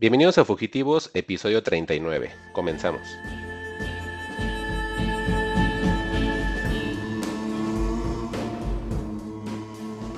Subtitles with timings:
[0.00, 2.30] Bienvenidos a Fugitivos, episodio 39.
[2.54, 3.02] Comenzamos.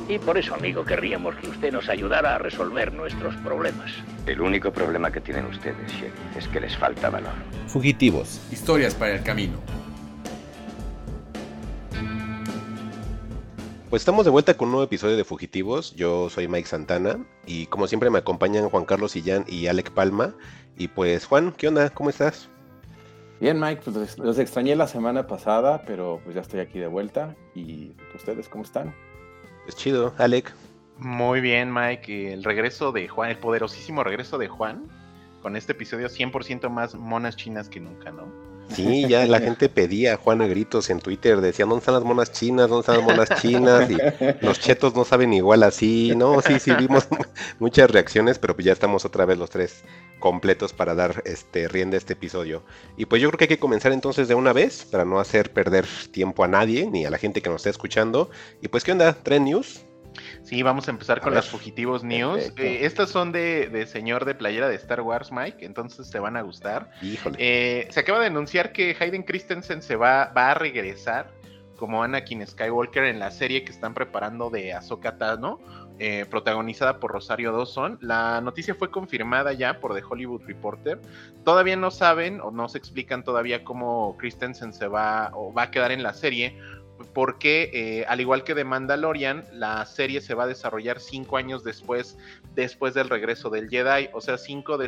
[0.09, 3.91] Y por eso, amigo, querríamos que usted nos ayudara a resolver nuestros problemas.
[4.25, 7.35] El único problema que tienen ustedes, Sheriff, es que les falta valor.
[7.67, 8.41] Fugitivos.
[8.53, 9.59] Historias para el camino.
[13.93, 15.95] Pues estamos de vuelta con un nuevo episodio de Fugitivos.
[15.95, 20.35] Yo soy Mike Santana y como siempre me acompañan Juan Carlos Sillán y Alec Palma.
[20.79, 21.91] Y pues Juan, ¿qué onda?
[21.91, 22.49] ¿Cómo estás?
[23.39, 27.37] Bien, Mike, pues los extrañé la semana pasada, pero pues ya estoy aquí de vuelta.
[27.55, 28.95] ¿Y ustedes cómo están?
[29.65, 30.55] Pues chido, Alec.
[30.97, 32.33] Muy bien, Mike.
[32.33, 34.89] El regreso de Juan, el poderosísimo regreso de Juan,
[35.43, 38.52] con este episodio 100% más monas chinas que nunca, ¿no?
[38.75, 42.05] Sí, ya la gente pedía a Juan a gritos en Twitter, decían, ¿dónde están las
[42.05, 42.69] monas chinas?
[42.69, 43.91] ¿Dónde están las monas chinas?
[43.91, 43.97] Y
[44.45, 46.41] los chetos no saben igual así, ¿no?
[46.41, 47.09] Sí, sí, vimos
[47.59, 49.85] muchas reacciones, pero pues ya estamos otra vez los tres
[50.19, 52.63] completos para dar este rienda a este episodio.
[52.97, 55.53] Y pues yo creo que hay que comenzar entonces de una vez, para no hacer
[55.53, 58.31] perder tiempo a nadie, ni a la gente que nos está escuchando.
[58.61, 59.13] Y pues, ¿qué onda?
[59.13, 59.85] ¿Tren News?
[60.43, 62.53] Sí, vamos a empezar con las Fugitivos News.
[62.57, 66.43] Eh, estas son de, señor de playera de Star Wars, Mike, entonces te van a
[66.43, 66.91] gustar.
[67.01, 67.37] Híjole.
[67.39, 71.31] Eh, se acaba de anunciar que Hayden Christensen se va, va a regresar
[71.83, 75.59] como Anakin Skywalker en la serie que están preparando de Ahsoka Tano,
[75.99, 77.99] eh, protagonizada por Rosario Dawson.
[78.01, 81.01] La noticia fue confirmada ya por The Hollywood Reporter.
[81.45, 85.71] Todavía no saben o no se explican todavía cómo Christensen se va o va a
[85.73, 86.57] quedar en la serie,
[87.15, 91.65] porque eh, al igual que de Mandalorian, la serie se va a desarrollar cinco años
[91.65, 92.19] después,
[92.55, 94.79] después del regreso del Jedi, o sea, cinco,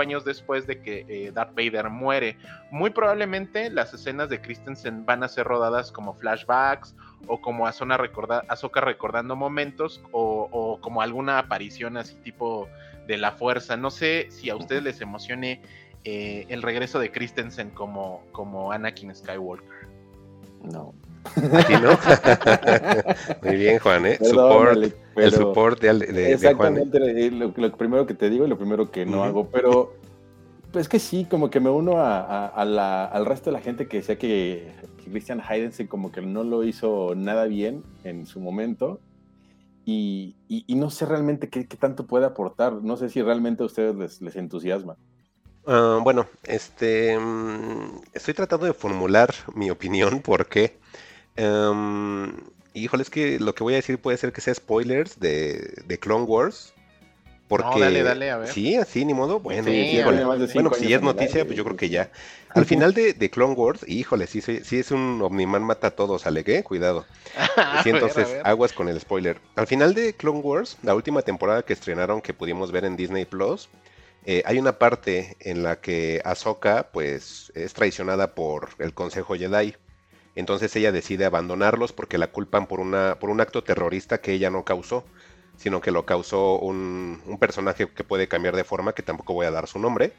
[0.00, 2.36] años después de que eh, Darth Vader muere.
[2.70, 6.94] Muy probablemente las escenas de Christensen van a ser rodadas como flashbacks
[7.26, 8.44] o como Ahsoka, recorda
[8.80, 12.68] recordando momentos o, o, como alguna aparición así tipo
[13.06, 13.76] de la fuerza.
[13.76, 15.62] No sé si a ustedes les emocione
[16.04, 19.86] eh, el regreso de Christensen como, como Anakin Skywalker.
[20.62, 20.94] No,
[21.52, 21.98] Aquí no.
[23.42, 24.18] Muy bien, Juan, ¿eh?
[24.22, 24.78] support,
[25.16, 27.30] el support de, de Exactamente, ¿eh?
[27.30, 29.94] Lo, primero que te digo y lo primero que no hago, pero
[30.72, 34.18] pues que sí, como que me uno a, al resto de la gente que decía
[34.18, 34.72] que,
[35.04, 39.00] Christian Haydense como que no lo hizo nada bien en su momento.
[39.84, 40.36] Y,
[40.68, 42.72] no sé realmente qué, tanto puede aportar.
[42.82, 44.96] No sé si realmente a ustedes les, les entusiasma.
[45.66, 50.78] Ah, bueno, este mm, estoy tratando de formular mi opinión porque
[51.38, 52.32] Um,
[52.74, 55.98] híjole, es que lo que voy a decir puede ser que sea spoilers de, de
[55.98, 56.74] Clone Wars.
[57.48, 58.48] Porque, dale, dale, a ver.
[58.48, 59.38] Sí, así, ni modo.
[59.38, 62.10] Bueno, bueno pues si es noticia, pues yo creo que ya.
[62.54, 66.22] Al final de, de, Clone Wars, híjole, sí, sí, es un Omniman mata a todos,
[66.22, 66.62] ¿sale qué?
[66.62, 67.04] Cuidado.
[67.82, 69.38] Sí, entonces, aguas con el spoiler.
[69.56, 73.26] Al final de Clone Wars, la última temporada que estrenaron, que pudimos ver en Disney
[73.26, 73.68] Plus,
[74.24, 79.74] eh, hay una parte en la que Ahsoka, pues, es traicionada por el Consejo Jedi.
[80.34, 84.50] Entonces ella decide abandonarlos porque la culpan por, una, por un acto terrorista que ella
[84.50, 85.04] no causó,
[85.56, 89.50] sino que lo causó un, personaje que puede cambiar de forma, que tampoco voy a
[89.50, 90.12] dar su nombre,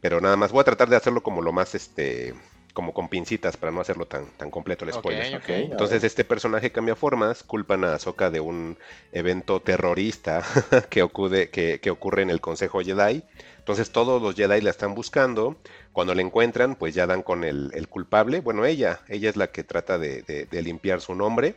[0.00, 2.34] pero nada más voy a tratar de hacerlo como lo más, este,
[2.78, 5.42] como con pincitas para no hacerlo tan, tan completo el spoiler.
[5.48, 8.78] Entonces este personaje cambia formas, culpan a Ahsoka de un
[9.10, 10.44] evento terrorista
[10.88, 13.24] que, ocurre, que, que ocurre en el Consejo Jedi.
[13.58, 15.56] Entonces todos los Jedi la están buscando
[15.92, 18.38] cuando la encuentran, pues ya dan con el, culpable.
[18.42, 21.56] Bueno, ella, ella es la que trata de, limpiar su nombre.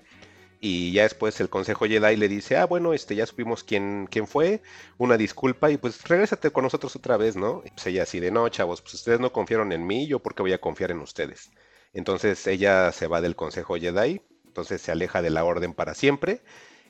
[0.64, 4.28] Y ya después el Consejo Jedi le dice, ah, bueno, este, ya supimos quién, quién
[4.28, 4.62] fue,
[5.00, 7.64] una disculpa y pues regrésate con nosotros otra vez, ¿no?
[7.66, 10.36] Y pues ella así de, no, chavos, pues ustedes no confiaron en mí, yo por
[10.36, 11.50] qué voy a confiar en ustedes.
[11.94, 16.42] Entonces ella se va del Consejo Jedi, entonces se aleja de la orden para siempre.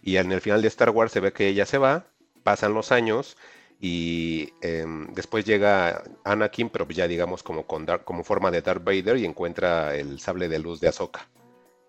[0.02, 2.08] Y en el final de Star Wars se ve que ella se va,
[2.44, 3.38] pasan los años
[3.80, 9.18] y em, después llega Anakin, pero ya digamos como, con como forma de Darth Vader
[9.18, 11.30] y encuentra el sable de luz de Ahsoka.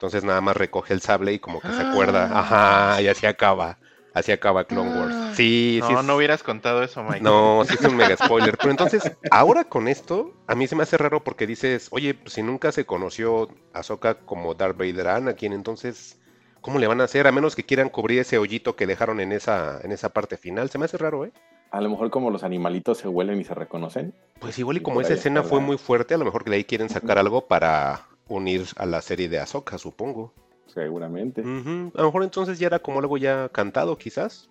[0.03, 2.41] Entonces nada más recoge el sable y como que se acuerda, ah.
[2.41, 3.79] ajá, y así acaba.
[4.13, 5.15] Así acaba Clone Wars.
[5.17, 5.33] Ah.
[5.37, 6.07] Sí, no, sí.
[6.07, 7.21] No, hubieras contado eso, Mike.
[7.21, 8.59] No, sí es un mega spoiler.
[8.59, 12.33] Pero entonces, ahora con esto, a mí se me hace raro porque dices, oye, pues
[12.33, 16.19] si nunca se conoció Ahsoka como Darth Vader a Anakin, entonces,
[16.61, 17.29] ¿cómo le van a hacer?
[17.29, 20.69] A menos que quieran cubrir ese hoyito que dejaron en esa, en esa parte final.
[20.69, 21.33] Se me hace raro, ¿eh?
[21.71, 24.15] A lo mejor como los animalitos se huelen y se reconocen.
[24.41, 26.65] Pues igual y como esa escena fue muy fuerte, a lo mejor que de ahí
[26.65, 30.33] quieren sacar algo para unir a la serie de Ahsoka, supongo.
[30.67, 31.43] Seguramente.
[31.43, 34.49] A lo mejor entonces ya era como algo ya cantado, quizás.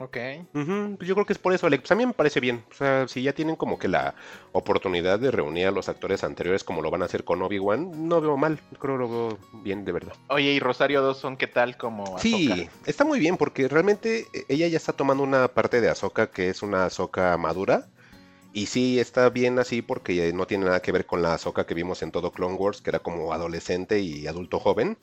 [0.00, 0.16] Ok.
[0.52, 1.82] Pues yo creo que es por eso, Alex.
[1.82, 2.64] Pues a mí me parece bien.
[2.70, 4.14] O sea, si ya tienen como que la
[4.52, 8.20] oportunidad de reunir a los actores anteriores como lo van a hacer con Obi-Wan, no
[8.20, 8.60] veo mal.
[8.78, 10.12] Creo que lo veo bien, de verdad.
[10.28, 12.20] Oye, ¿y Rosario Dawson qué tal como Ahsoka?
[12.20, 16.48] Sí, está muy bien porque realmente ella ya está tomando una parte de Ahsoka que
[16.48, 17.88] es una Ahsoka madura.
[18.52, 21.74] Y sí, está bien así porque no tiene nada que ver con la Ahsoka que
[21.74, 24.98] vimos en todo Clone Wars, que era como adolescente y adulto joven.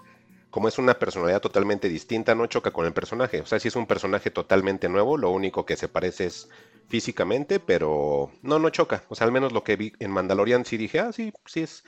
[0.49, 3.41] Como es una personalidad totalmente distinta, no choca con el personaje.
[3.41, 6.49] O sea, sí es un personaje totalmente nuevo, lo único que se parece es
[6.87, 9.03] físicamente, pero no, no choca.
[9.09, 11.83] O sea, al menos lo que vi en Mandalorian sí dije, ah, sí, sí es.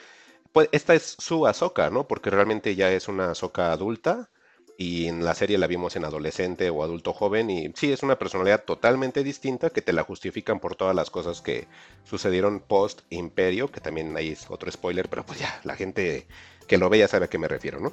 [0.53, 2.07] Pues esta es su Ahsoka, ¿no?
[2.07, 4.29] Porque realmente ya es una Ahsoka adulta
[4.77, 8.19] y en la serie la vimos en adolescente o adulto joven y sí es una
[8.19, 11.67] personalidad totalmente distinta que te la justifican por todas las cosas que
[12.03, 16.27] sucedieron post Imperio, que también ahí es otro spoiler, pero pues ya la gente
[16.67, 17.91] que lo ve ya sabe a qué me refiero, ¿no?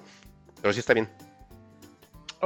[0.61, 1.09] Pero sí está bien.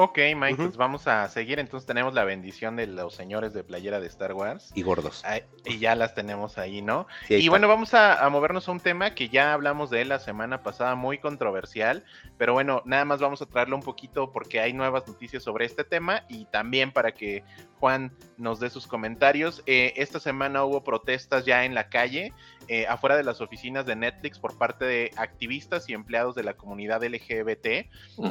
[0.00, 1.58] Ok, Mike, pues vamos a seguir.
[1.58, 4.70] Entonces tenemos la bendición de los señores de playera de Star Wars.
[4.76, 5.24] Y gordos.
[5.64, 7.08] y ya las tenemos ahí, ¿no?
[7.28, 10.20] y bueno, vamos a, a, movernos a un tema que ya hablamos de él la
[10.20, 12.04] semana pasada, muy controversial.
[12.36, 15.82] Pero bueno, nada más vamos a traerlo un poquito porque hay nuevas noticias sobre este
[15.82, 17.42] tema y también para que
[17.80, 19.64] Juan nos dé sus comentarios.
[19.66, 22.32] Eh, esta semana hubo protestas ya en la calle,
[22.68, 26.54] eh, afuera de las oficinas de Netflix por parte de activistas y empleados de la
[26.54, 27.66] comunidad LGBT.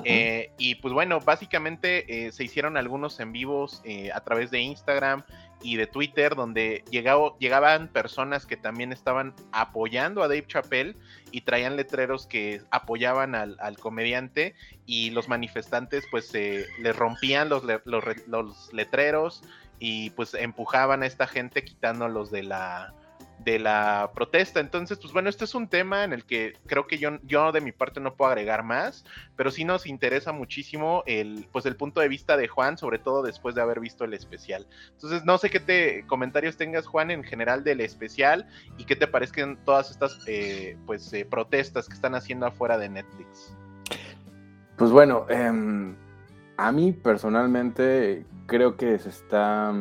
[0.03, 3.81] Eh, y pues bueno, básicamente se hicieron algunos en vivos
[4.13, 5.23] a través de Instagram
[5.61, 10.95] y de Twitter, donde llegaban personas que también estaban apoyando a Dave Chappelle
[11.31, 14.55] y traían letreros que apoyaban al, comediante
[14.85, 19.43] y los manifestantes pues se les rompían los, los letreros
[19.79, 22.93] y pues empujaban a esta gente quitándolos de la
[23.39, 24.59] de la protesta.
[24.59, 27.61] Entonces, pues bueno, este es un tema en el que creo que yo, yo de
[27.61, 29.05] mi parte no puedo agregar más,
[29.35, 33.23] pero sí nos interesa muchísimo el, pues el punto de vista de Juan, sobre todo
[33.23, 34.67] después de haber visto el especial.
[34.93, 38.47] Entonces, no sé qué te, comentarios tengas, Juan, en general del especial
[38.77, 42.89] y qué te parezcan todas estas eh, pues eh, protestas que están haciendo afuera de
[42.89, 43.55] Netflix.
[44.77, 45.95] Pues bueno, em,
[46.57, 49.73] a mí personalmente creo que se está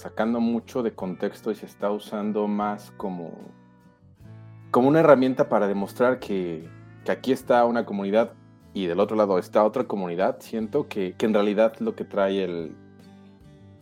[0.00, 3.32] sacando mucho de contexto y se está usando más como,
[4.70, 6.68] como una herramienta para demostrar que,
[7.06, 8.32] aquí está una comunidad
[8.72, 10.38] y del otro lado está otra comunidad.
[10.40, 12.76] Siento que, en realidad lo que trae el,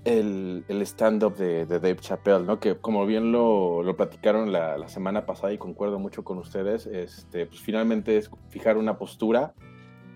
[0.05, 2.59] el, stand-up de, Dave Chappelle, ¿no?
[2.59, 7.47] que como bien lo, lo platicaron la, semana pasada y concuerdo mucho con ustedes, este,
[7.47, 9.55] pues finalmente es fijar una postura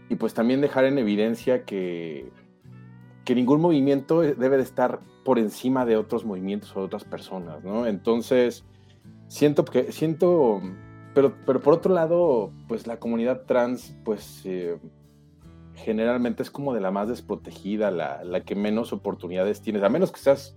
[0.08, 2.32] y pues también dejar en evidencia que,
[3.24, 7.86] que ningún movimiento debe de estar por encima de otros movimientos o otras personas, ¿no?
[7.86, 8.64] Entonces,
[9.28, 10.60] siento que, siento,
[11.14, 14.78] pero, pero por otro lado, pues la comunidad trans, pues eh,
[15.74, 20.12] generalmente es como de la más desprotegida, la, la, que menos oportunidades tienes, a menos
[20.12, 20.56] que seas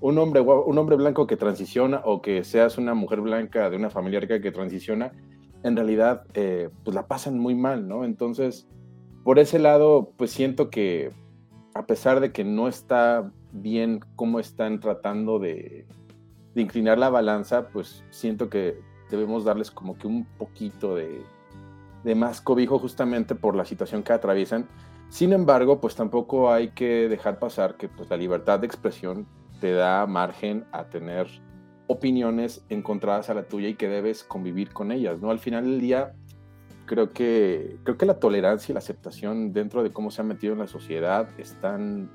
[0.00, 3.90] un hombre, un hombre blanco que transiciona o que seas una mujer blanca de una
[3.90, 5.12] familia rica que transiciona,
[5.62, 8.04] en realidad, eh, pues la pasan muy mal, ¿no?
[8.04, 8.66] Entonces,
[9.24, 11.12] por ese lado, pues siento que
[11.74, 15.86] a pesar de que no está bien cómo están tratando de,
[16.54, 18.80] inclinar la balanza, pues siento que
[19.10, 21.24] debemos darles como que un poquito de,
[22.14, 24.68] más cobijo justamente por la situación que atraviesan.
[25.08, 29.26] Sin embargo, pues tampoco hay que dejar pasar que pues, la libertad de expresión
[29.60, 31.28] te da margen a tener
[31.86, 35.30] opiniones encontradas a la tuya y que debes convivir con ellas, ¿no?
[35.30, 36.14] Al final del día,
[36.86, 40.52] creo que, creo que la tolerancia y la aceptación dentro de cómo se ha metido
[40.52, 42.10] en la sociedad están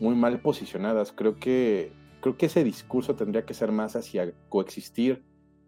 [0.00, 1.12] muy mal posicionadas.
[1.12, 5.22] Creo que, creo que ese discurso tendría que ser más hacia coexistir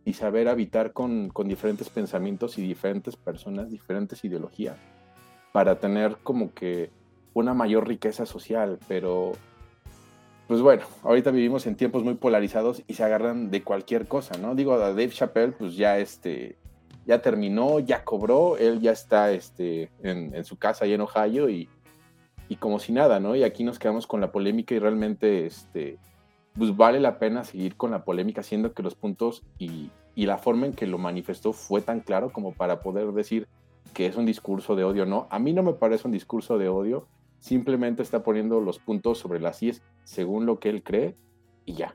[0.05, 4.77] y saber habitar con, con diferentes pensamientos y diferentes personas, diferentes ideologías,
[5.53, 6.91] para tener como que
[7.35, 9.33] una mayor riqueza social, pero
[10.49, 14.55] pues bueno, ahorita vivimos en tiempos muy polarizados y se agarran de cualquier cosa, ¿no?
[14.55, 16.57] Digo, a Dave Chappelle, pues ya este,
[17.05, 21.69] ya terminó, ya cobró, él ya está este, en, su casa ahí en Ohio y,
[22.57, 23.37] como si nada, ¿no?
[23.37, 25.99] Y aquí nos quedamos con la polémica y realmente, este,
[26.57, 30.67] pues vale la pena seguir con la polémica, siendo que los puntos y, la forma
[30.67, 33.47] en que lo manifestó fue tan claro como para poder decir
[33.95, 35.29] que es un discurso de odio, ¿no?
[35.31, 37.07] A mí no me parece un discurso de odio,
[37.39, 41.15] simplemente está poniendo los puntos sobre las IES según lo que él cree
[41.67, 41.95] y ya.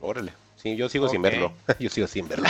[0.00, 0.45] Órale.
[0.66, 1.52] Sí, yo sigo sin verlo.
[1.78, 2.48] yo sigo sin verlo.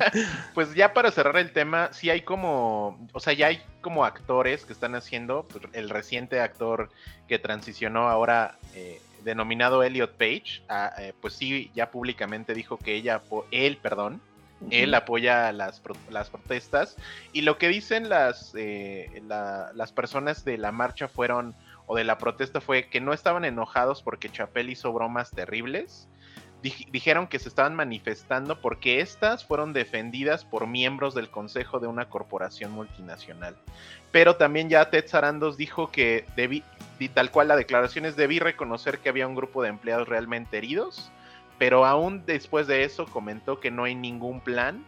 [0.54, 4.66] pues ya para cerrar el tema, sí hay como, o sea, ya hay como actores
[4.66, 6.90] que están haciendo, pues, el reciente actor
[7.26, 10.60] que transicionó ahora eh, denominado Elliot Page,
[10.98, 14.20] eh, pues sí, ya públicamente dijo que ella, él, perdón,
[14.68, 15.80] él apoya las,
[16.10, 16.96] las protestas
[17.32, 21.54] y lo que dicen las, eh, las personas de la marcha fueron,
[21.86, 26.08] o de la protesta fue que no estaban enojados porque Chapel hizo bromas terribles,
[26.90, 32.08] dijeron que se estaban manifestando porque estas fueron defendidas por miembros del consejo de una
[32.08, 33.54] corporación multinacional.
[34.10, 36.64] Pero también ya Ted Sarandos dijo que debí,
[37.12, 41.10] tal cual la declaración es, debí reconocer que había un grupo de empleados realmente heridos,
[41.58, 44.84] pero aún después de eso comentó que no hay ningún plan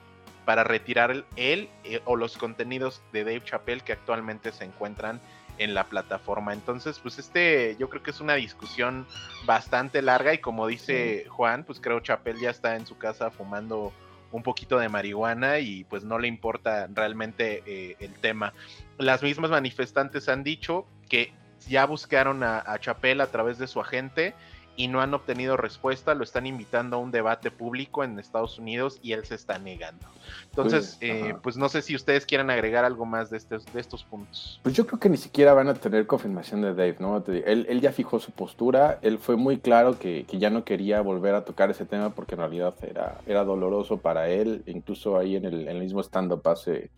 [0.46, 5.20] para retirar él eh, o los contenidos de Dave Chappelle que actualmente se encuentran
[5.58, 6.52] en la plataforma.
[6.52, 9.06] Entonces, pues este, yo creo que es una discusión
[9.44, 13.92] bastante larga y como dice Juan, pues creo Chappelle ya está en su casa fumando
[14.32, 18.52] un poquito de marihuana y pues no le importa realmente eh, el tema.
[18.98, 21.32] Las mismas manifestantes han dicho que
[21.68, 24.34] ya buscaron a, a Chappelle a través de su agente
[24.76, 28.98] y no han obtenido respuesta, lo están invitando a un debate público en Estados Unidos
[29.02, 30.06] y él se está negando.
[30.50, 33.80] Entonces, pues, eh, pues no sé si ustedes quieren agregar algo más de estos, de
[33.80, 34.60] estos puntos.
[34.62, 37.24] Pues yo creo que ni siquiera van a tener confirmación de Dave, ¿no?
[37.26, 41.00] Él, él ya fijó su postura, él fue muy claro que, que, ya no quería
[41.00, 45.36] volver a tocar ese tema porque en realidad era, era doloroso para él, incluso ahí
[45.36, 46.90] en el, en el mismo stand-up hace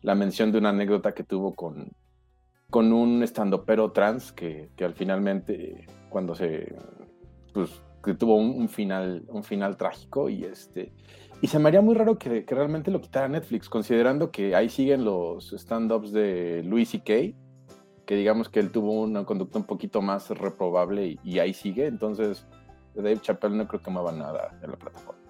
[0.00, 1.92] la mención de una anécdota que tuvo con,
[2.70, 6.74] con un stand-upero trans que, que al finalmente cuando se
[7.52, 10.92] pues, que tuvo un, final, un final trágico y este...
[11.40, 15.04] Y se me haría muy raro que, realmente lo quitara Netflix, considerando que ahí siguen
[15.04, 17.36] los stand-ups de Louis C.K.,
[18.06, 21.86] que digamos que él tuvo una conducta un poquito más reprobable y, ahí sigue.
[21.86, 22.46] Entonces,
[22.94, 25.21] Dave Chappelle no creo que mueva nada en la plataforma.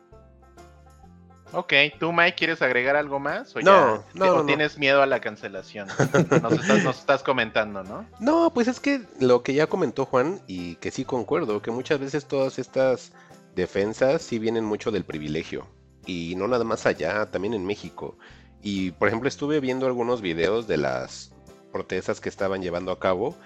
[1.53, 3.55] Ok, ¿tú, Mike, quieres agregar algo más?
[3.55, 5.89] ¿O no, no, tienes miedo a la cancelación?
[6.43, 8.07] Nos estás, comentando, ¿no?
[8.21, 12.01] No, pues es que lo que ya comentó Juan, y que sí concuerdo, que muchas
[12.01, 13.13] veces todas estas
[13.55, 15.67] defensas sí vienen mucho del privilegio.
[16.07, 18.17] Y no nada más allá, también en México.
[18.63, 21.33] Y, por ejemplo, estuve viendo algunos videos de las
[21.71, 23.37] protestas que estaban llevando a cabo.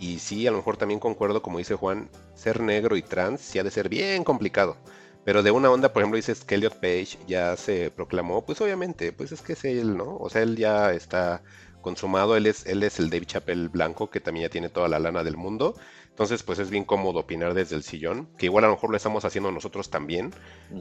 [0.00, 3.58] Y sí, a lo mejor también concuerdo, como dice Juan, ser negro y trans sí
[3.58, 4.76] ha de ser bien complicado.
[5.24, 9.12] Pero de una onda, por ejemplo, dices que Elliot Page ya se proclamó, pues obviamente,
[9.12, 10.16] pues es que es él, ¿no?
[10.16, 11.42] O sea, él ya está
[11.80, 14.98] consumado, él es, él es el Dave Chappelle blanco, que también ya tiene toda la
[14.98, 15.74] lana del mundo.
[16.08, 18.96] Entonces, pues es bien cómodo opinar desde el sillón, que igual a lo mejor lo
[18.96, 20.34] estamos haciendo nosotros también,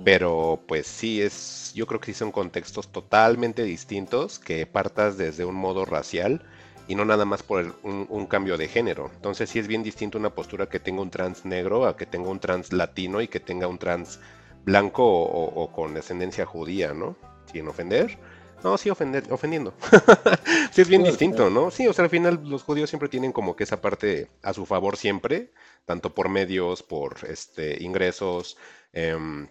[0.04, 5.46] pero pues sí es, yo creo que sí son contextos totalmente distintos, que partas desde
[5.46, 6.44] un modo racial
[6.88, 9.12] y no nada más por un, un, cambio de género.
[9.16, 12.30] Entonces sí es bien distinto una postura que tenga un trans negro a que tenga
[12.30, 14.20] un trans latino y que tenga un trans
[14.64, 17.16] blanco o, con descendencia judía, ¿no?
[17.52, 18.18] Sin ofender.
[18.64, 19.74] No, sí, ofender, ofendiendo.
[20.72, 21.72] sí, es bien distinto, ¿no?
[21.72, 24.68] Sí, o sea, al final los judíos siempre tienen como que esa parte a su
[24.68, 25.52] favor siempre,
[25.86, 28.58] tanto por medios, por este, ingresos,
[28.94, 29.48] em,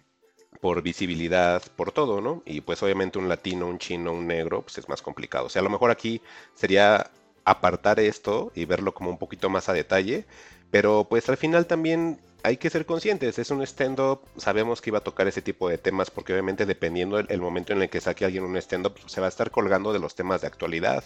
[0.61, 2.41] por visibilidad, por todo, ¿no?
[2.45, 5.47] Y pues obviamente un latino, un chino, un negro, pues es más complicado.
[5.47, 6.21] O sea, a lo mejor aquí
[6.53, 7.11] sería
[7.45, 10.25] apartar esto y verlo como un poquito más a detalle,
[10.69, 14.99] pero pues al final también hay que ser conscientes, es un stand-up, sabemos que iba
[14.99, 18.25] a tocar ese tipo de temas porque obviamente dependiendo del momento en el que saque
[18.25, 21.03] alguien un stand-up, pues, se va a estar colgando de los temas de actualidad,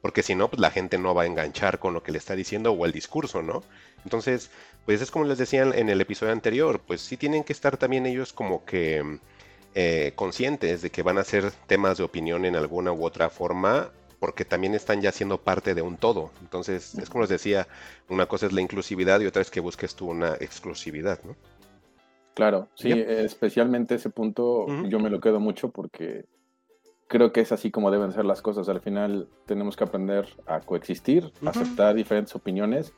[0.00, 2.36] porque si no, pues la gente no va a enganchar con lo que le está
[2.36, 3.62] diciendo o el discurso, ¿no?
[4.04, 4.50] Entonces,
[4.86, 8.06] pues es como les decía en el episodio anterior, pues sí tienen que estar también
[8.06, 9.18] ellos como que
[9.74, 13.90] eh, conscientes de que van a ser temas de opinión en alguna u otra forma
[14.20, 16.30] porque también están ya siendo parte de un todo.
[16.40, 17.68] Entonces, es como les decía,
[18.08, 21.36] una cosa es la inclusividad y otra es que busques tú una exclusividad, ¿no?
[22.34, 26.24] Claro, sí, especialmente ese punto yo me lo quedo mucho porque
[27.08, 28.68] creo que es así como deben ser las cosas.
[28.68, 32.92] Al final tenemos que aprender a coexistir, aceptar diferentes opiniones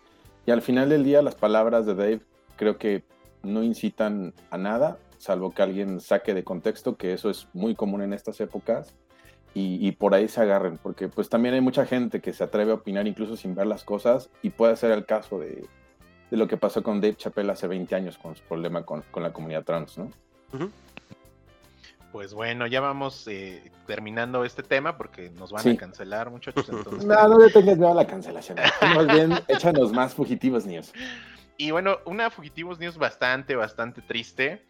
[0.45, 2.21] y al final del día las palabras de Dave
[2.57, 3.03] creo que
[3.43, 8.03] no incitan a nada, salvo que alguien saque de contexto, que eso es muy común
[8.03, 8.95] en estas épocas
[9.53, 12.75] y, por ahí se agarren, porque pues también hay mucha gente que se atreve a
[12.75, 15.67] opinar incluso sin ver las cosas y puede ser el caso de,
[16.31, 19.23] de lo que pasó con Dave Chappelle hace 20 años con su problema con, con
[19.23, 20.11] la comunidad trans, ¿no?
[22.13, 26.69] Pues bueno, ya vamos eh, terminando este tema porque nos van a cancelar, muchachos.
[26.71, 27.05] Entonces...
[27.05, 28.59] no, no le tengas miedo a la cancelación.
[28.81, 30.93] Más bien, échanos más fugitivos news.
[31.57, 34.65] Y bueno, una fugitivos news bastante, bastante triste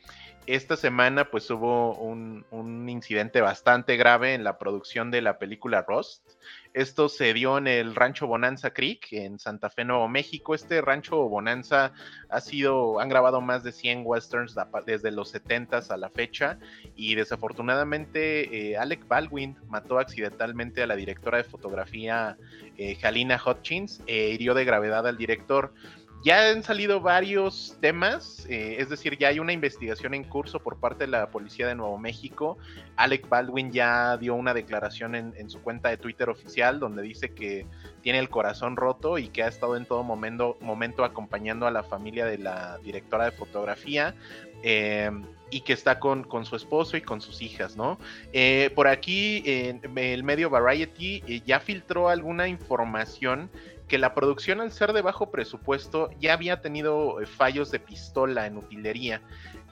[0.55, 2.45] esta semana pues hubo un,
[2.89, 6.29] incidente bastante grave en la producción de la película Rust.
[6.75, 10.55] Esto se dio en el rancho Bonanza Creek en Santa Fe, Nuevo México.
[10.55, 11.93] Este rancho Bonanza
[12.29, 16.59] ha sido, han grabado más de 100 westerns desde los 70 a la fecha
[16.97, 22.37] y desafortunadamente eh, Alec Baldwin mató accidentalmente a la directora de fotografía
[22.77, 25.73] eh, Halina Hutchins e hirió de gravedad al director.
[26.23, 30.79] Ya han salido varios temas, eh, es decir, ya hay una investigación en curso por
[30.79, 32.59] parte de la Policía de Nuevo México.
[32.97, 37.67] Alec Baldwin ya dio una declaración en, su cuenta de Twitter oficial donde dice que
[38.03, 42.27] tiene el corazón roto y que ha estado en todo momento, acompañando a la familia
[42.27, 44.15] de la directora de fotografía.
[44.63, 45.11] Eh,
[45.53, 47.99] y que está con, su esposo y con sus hijas, ¿no?
[48.33, 53.51] Eh, por aquí, el medio Variety ya filtró alguna información
[53.91, 58.47] que la producción al ser de bajo presupuesto ya había tenido eh, fallos de pistola
[58.47, 59.21] en utilería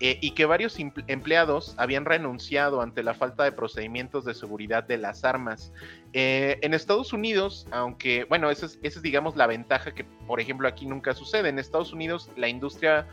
[0.01, 4.99] eh, y que varios empleados habían renunciado ante la falta de procedimientos de seguridad de
[4.99, 5.73] las armas.
[6.15, 10.85] Eh, en Estados Unidos, aunque, bueno, esa es, digamos la ventaja que, por ejemplo, aquí
[10.85, 11.51] nunca sucede.
[11.51, 13.07] En Estados Unidos la industria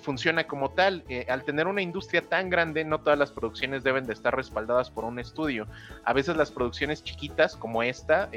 [0.00, 1.04] funciona como tal.
[1.28, 5.04] al tener una industria tan grande, no todas las producciones deben de estar respaldadas por
[5.04, 5.66] un estudio.
[6.04, 8.30] A veces las producciones chiquitas como esta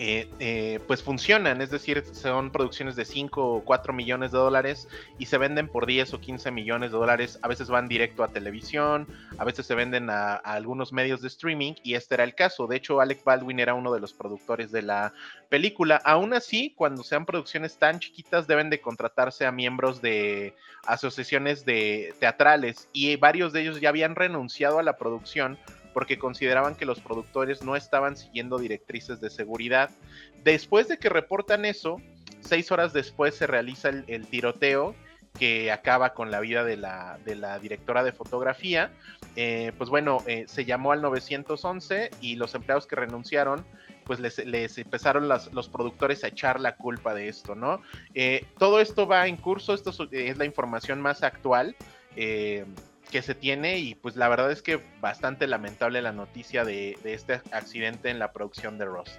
[0.00, 4.86] eh, pues funcionan, es decir, son producciones de 5 o 4 millones de dólares
[5.18, 8.28] y se venden por 10 o 15 millones de dólares, a veces van directo a
[8.28, 12.68] televisión, a veces se venden a, algunos medios de streaming y este era el caso,
[12.68, 15.12] de hecho Alec Baldwin era uno de los productores de la
[15.48, 20.54] película, aún así cuando sean producciones tan chiquitas deben de contratarse a miembros de
[20.86, 25.58] asociaciones de teatrales y varios de ellos ya habían renunciado a la producción
[25.98, 29.90] porque consideraban que los productores no estaban siguiendo directrices de seguridad.
[30.44, 32.00] Después de que reportan eso,
[32.38, 34.94] seis horas después se realiza el, tiroteo
[35.40, 37.18] que acaba con la vida de la,
[37.60, 38.92] directora de fotografía.
[39.34, 43.66] Eh, pues bueno, eh, se llamó al 911 y los empleados que renunciaron,
[44.04, 47.82] pues les, empezaron los productores a echar la culpa de esto, ¿no?
[48.14, 51.74] Eh, todo esto va en curso, esto es la información más actual
[53.10, 57.40] que se tiene y pues la verdad es que bastante lamentable la noticia de, este
[57.50, 59.16] accidente en la producción de Rust.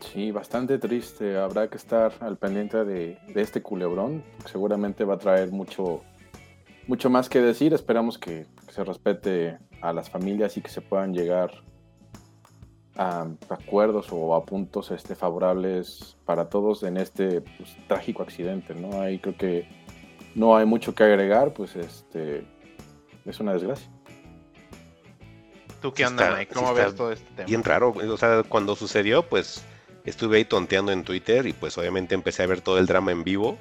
[0.00, 1.36] Sí, bastante triste.
[1.36, 4.24] Habrá que estar al pendiente de, este culebrón.
[4.46, 6.02] Seguramente va a traer mucho,
[6.86, 7.74] mucho más que decir.
[7.74, 11.50] Esperamos que, se respete a las familias y que se puedan llegar
[12.96, 18.74] a acuerdos o a puntos este, favorables para todos en este pues, trágico accidente.
[18.74, 19.02] ¿no?
[19.02, 19.68] Ahí creo que
[20.34, 21.52] no hay mucho que agregar.
[21.52, 22.46] Pues este
[23.26, 23.88] es una desgracia.
[25.80, 26.52] ¿Tú qué onda, Mike?
[26.54, 27.46] ¿Cómo ves todo este tema?
[27.46, 29.64] Bien raro, o sea, cuando sucedió, pues
[30.04, 33.24] estuve ahí tonteando en Twitter y pues obviamente empecé a ver todo el drama en
[33.24, 33.58] vivo.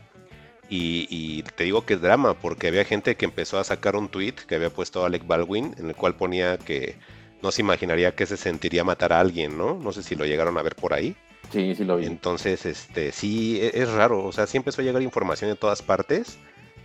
[0.72, 4.36] Y, te digo que es drama, porque había gente que empezó a sacar un tweet
[4.48, 6.96] que había puesto Alec Baldwin, en el cual ponía que
[7.42, 9.80] no se imaginaría que se sentiría matar a alguien, ¿no?
[9.80, 11.16] No sé si lo llegaron a ver por ahí.
[11.52, 12.06] Sí, sí lo vi.
[12.06, 15.82] Entonces, este, sí, e, es, raro, o sea, sí empezó a llegar información de todas
[15.82, 16.38] partes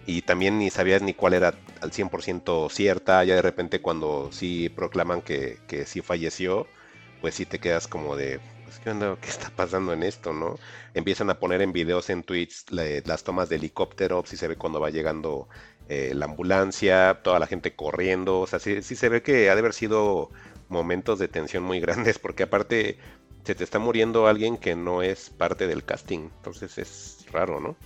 [0.07, 4.69] y también ni sabías ni cuál era al 100% cierta, ya de repente cuando sí
[4.69, 6.67] proclaman que, que sí falleció,
[7.21, 10.59] pues sí te quedas como de, pues qué onda, qué está pasando en esto, ¿no?
[10.95, 14.81] Empiezan a poner en videos, en tweets, las tomas de helicóptero, sí se ve cuando
[14.81, 15.49] va llegando
[15.89, 19.55] eh, la ambulancia, toda la gente corriendo, o sea, sí, sí se ve que ha
[19.55, 20.31] de haber sido
[20.69, 22.99] momentos de tensión muy grandes, porque aparte
[23.45, 27.77] se te está muriendo alguien que no es parte del casting, entonces es raro, ¿no?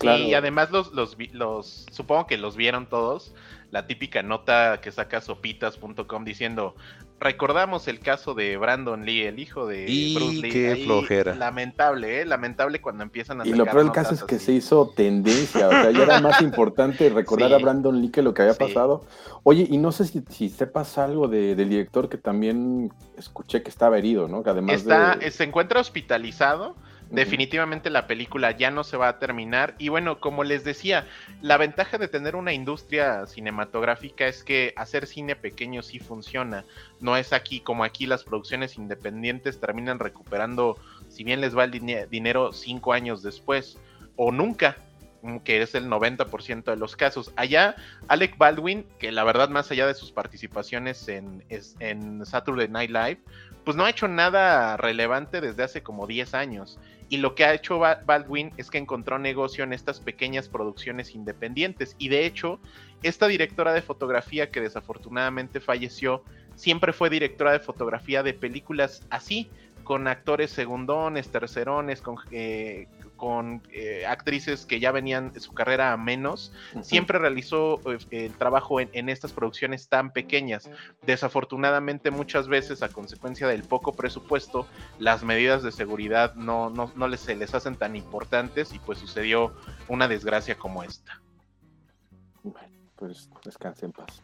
[0.00, 3.34] Sí, y además los, los, los, supongo que los vieron todos,
[3.70, 6.74] la típica nota que saca sopitas.com diciendo,
[7.20, 9.84] recordamos el caso de Brandon Lee, el hijo de
[10.14, 10.50] Bruce Lee.
[10.50, 11.34] Qué flojera.
[11.34, 12.24] Lamentable, ¿eh?
[12.24, 15.70] Lamentable cuando empiezan a Y lo peor del caso es que se hizo tendencia, o
[15.70, 19.04] sea, ya era más importante recordar a Brandon Lee que lo que había pasado.
[19.42, 23.68] Oye, y no sé si, si sepas algo de, del director que también escuché que
[23.68, 24.42] estaba herido, ¿no?
[24.42, 26.74] Que además Está, se encuentra hospitalizado
[27.10, 29.74] Definitivamente la película ya no se va a terminar.
[29.78, 31.08] Y bueno, como les decía,
[31.42, 36.64] la ventaja de tener una industria cinematográfica es que hacer cine pequeño sí funciona.
[37.00, 41.72] No es aquí como aquí las producciones independientes terminan recuperando, si bien les va el
[42.08, 43.76] dinero cinco años después
[44.14, 44.76] o nunca
[45.22, 47.32] mm, que es el 90% de los casos.
[47.34, 47.74] Allá,
[48.06, 53.20] Alec Baldwin, que la verdad, más allá de sus participaciones en, en Saturday Night Live,
[53.64, 56.78] pues no ha hecho nada relevante desde hace como 10 años.
[57.10, 61.96] Y lo que ha hecho Baldwin es que encontró negocio en estas pequeñas producciones independientes.
[61.98, 62.60] Y de hecho,
[63.02, 66.22] esta directora de fotografía que desafortunadamente falleció,
[66.54, 69.50] siempre fue directora de fotografía de películas así,
[69.84, 75.96] con actores segundones, tercerones, con, eh, con eh, actrices que ya venían su carrera a
[75.96, 80.70] menos, siempre realizó eh, el trabajo en, estas producciones tan pequeñas.
[81.02, 84.66] Desafortunadamente muchas veces a consecuencia del poco presupuesto,
[84.98, 89.54] las medidas de seguridad no, no, les, se les hacen tan importantes y pues sucedió
[89.88, 91.20] una desgracia como esta.
[92.42, 94.22] Bueno, pues descanse en paz.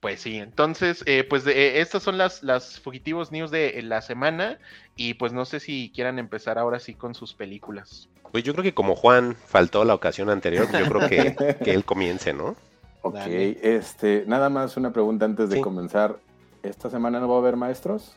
[0.00, 4.58] Pues sí, entonces, eh, pues eh, estas son las, las fugitivos news de la semana
[4.94, 8.08] y pues no sé si quieran empezar ahora sí con sus películas.
[8.30, 11.84] Pues yo creo que como Juan faltó la ocasión anterior, yo creo que, que él
[11.84, 12.54] comience, ¿no?
[13.02, 16.18] Ok, este, nada más una pregunta antes de comenzar.
[16.62, 18.16] ¿Esta semana no va a haber maestros?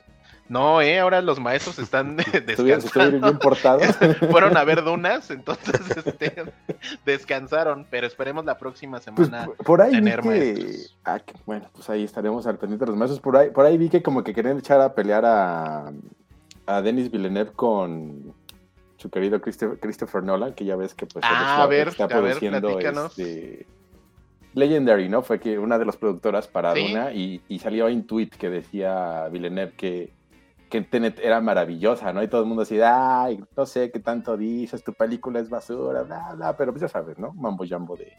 [0.52, 3.22] No, eh, ahora los maestros están descansando.
[3.22, 3.96] bien portados.
[4.30, 6.44] Fueron a ver dunas, entonces este,
[7.06, 10.98] descansaron, pero esperemos la próxima pues, semana por ahí tener maestros.
[11.06, 13.22] Ah, bueno, pues ahí estaremos al pendiente de los maestros.
[13.22, 15.94] Por ahí, por ahí vi que como que querían echar a pelear a,
[16.66, 18.34] a Denis Villeneuve con,
[18.98, 23.68] su querido Christopher Nolan, que ya ves que pues ah, a ver, está produciendo este,
[24.54, 25.22] Legendary, ¿no?
[25.22, 29.72] Fue que una de las productoras para Duna y, salió un tweet que decía Villeneuve
[29.78, 30.21] que,
[30.72, 32.24] que Tenet era maravillosa, ¿no?
[32.24, 36.02] Y todo el mundo decía, ay, no sé qué tanto dices, tu película es basura,
[36.02, 37.34] bla, bla, pero pues ya sabes, ¿no?
[37.34, 38.12] Mambo jambo de,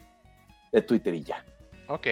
[0.71, 1.45] de Twitter y ya.
[1.89, 2.07] Ok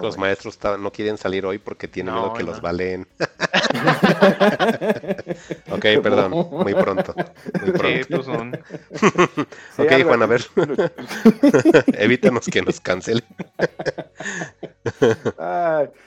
[0.00, 3.06] los maestros no quieren salir hoy porque tienen miedo que los baleen.
[5.70, 7.14] ok, perdón, muy pronto.
[7.62, 8.22] Muy pronto.
[8.22, 8.52] son.
[9.78, 10.42] ok, Juan, a ver.
[11.98, 13.24] Evítanos que nos cancelen.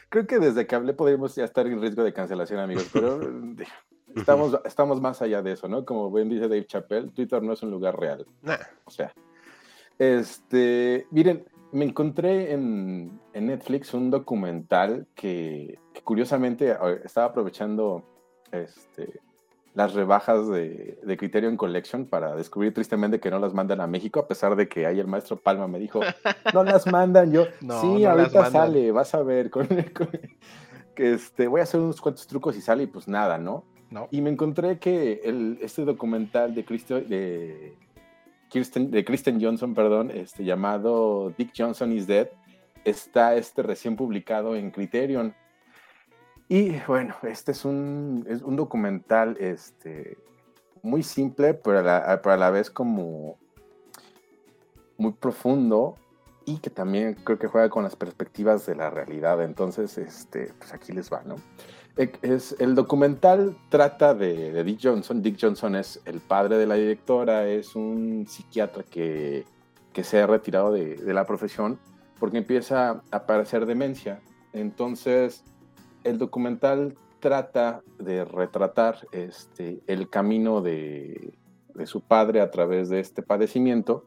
[0.10, 3.20] creo que desde que hablé podríamos ya estar en riesgo de cancelación, amigos, pero
[4.16, 5.86] estamos, estamos más allá de eso, ¿no?
[5.86, 8.26] Como bien dice Dave Chappelle, Twitter no es un lugar real.
[8.86, 9.14] O sea,
[10.00, 15.78] este, miren, me encontré en, Netflix un documental que,
[16.08, 18.02] curiosamente estaba aprovechando
[18.54, 19.20] este,
[19.74, 24.22] las rebajas de, de, Criterion Collection para descubrir tristemente que no las mandan a México,
[24.22, 26.00] a pesar de que ahí el maestro Palma me dijo,
[26.54, 27.34] no las mandan.
[27.34, 27.48] Yo,
[27.82, 29.52] sí, ahorita sale, vas a ver.
[30.96, 33.66] que este, voy a hacer unos cuantos trucos y sale y pues nada, ¿no?
[33.92, 34.08] no.
[34.10, 37.76] Y me encontré que el, este documental de, Cristo, de
[38.48, 42.30] Kirsten, de Kristen Johnson, perdón, este, llamado Dick Johnson is Dead,
[42.86, 45.36] está este recién publicado en Criterion.
[46.50, 50.18] Y bueno, este es un, es un documental este,
[50.82, 53.38] muy simple, pero a, la, vez como
[54.98, 55.96] muy profundo
[56.46, 59.42] y que también creo que juega con las perspectivas de la realidad.
[59.44, 61.36] Entonces, este, pues aquí les va, ¿no?
[62.22, 65.22] Es, el documental trata de, Dick Johnson.
[65.22, 69.46] Dick Johnson es el padre de la directora, es un psiquiatra que,
[70.02, 71.80] se ha retirado de, la profesión
[72.20, 74.22] porque empieza a padecer demencia.
[74.54, 75.44] Entonces,
[76.08, 81.38] el documental trata de retratar este, el camino de,
[81.74, 84.06] de su padre a través de este padecimiento.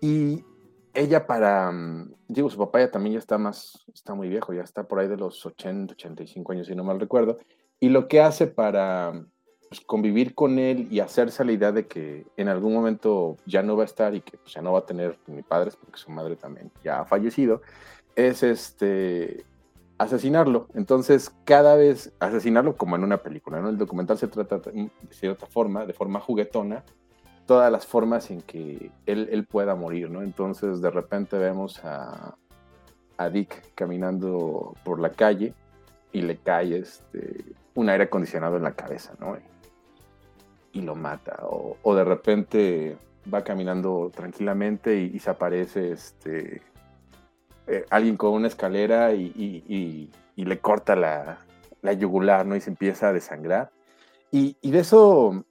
[0.00, 0.44] Y
[0.92, 4.62] ella para, mm, digo, su papá ya también ya está más, está muy viejo, ya
[4.62, 7.38] está por ahí de los 80, 85 años, si no mal recuerdo,
[7.80, 9.24] y lo que hace para
[9.68, 13.76] pues, convivir con él y hacerse la idea de que en algún momento ya no
[13.76, 16.10] va a estar y que pues, ya no va a tener ni padres, porque su
[16.10, 17.62] madre también ya ha fallecido,
[18.14, 19.44] es este
[19.98, 20.68] asesinarlo.
[20.74, 23.68] Entonces, cada vez asesinarlo como en una película, ¿no?
[23.68, 26.84] El documental se trata de cierta forma, de forma juguetona,
[27.46, 30.22] todas las formas en que él, pueda morir, ¿no?
[30.22, 32.36] Entonces de repente vemos a,
[33.32, 35.54] Dick caminando por la calle
[36.12, 39.36] y le cae este, un aire acondicionado en la cabeza, ¿no?
[40.72, 41.38] Y, lo mata.
[41.44, 42.96] O, de repente
[43.32, 46.62] va caminando tranquilamente y, se aparece este,
[47.66, 51.38] eh, alguien con una escalera y, le corta la,
[51.82, 52.56] la, yugular, ¿no?
[52.56, 53.70] Y se empieza a desangrar.
[54.30, 55.44] Y, de eso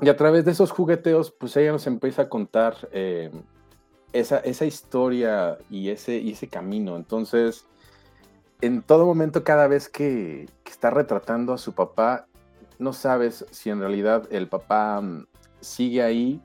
[0.00, 3.30] y a través de esos jugueteos, pues ella nos empieza a contar eh,
[4.12, 6.96] esa, esa, historia y ese, y ese camino.
[6.96, 7.66] Entonces,
[8.60, 12.26] en todo momento, cada vez que, está retratando a su papá,
[12.78, 15.26] no sabes si en realidad el papá mm,
[15.60, 16.40] sigue ahí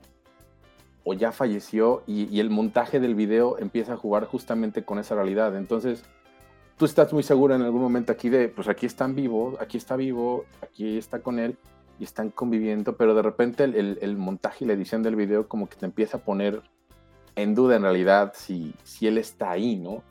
[1.04, 5.56] o ya falleció y, el montaje del video empieza a jugar justamente con esa realidad.
[5.56, 6.04] Entonces,
[6.76, 9.96] tú estás muy seguro en algún momento aquí de, pues aquí están vivos, aquí está
[9.96, 11.58] vivo, aquí está con él,
[11.98, 15.76] y están conviviendo, pero de repente el, montaje y la edición del video como que
[15.76, 16.62] te empieza a poner
[17.36, 20.02] en duda en realidad si, si él está ahí, ¿no?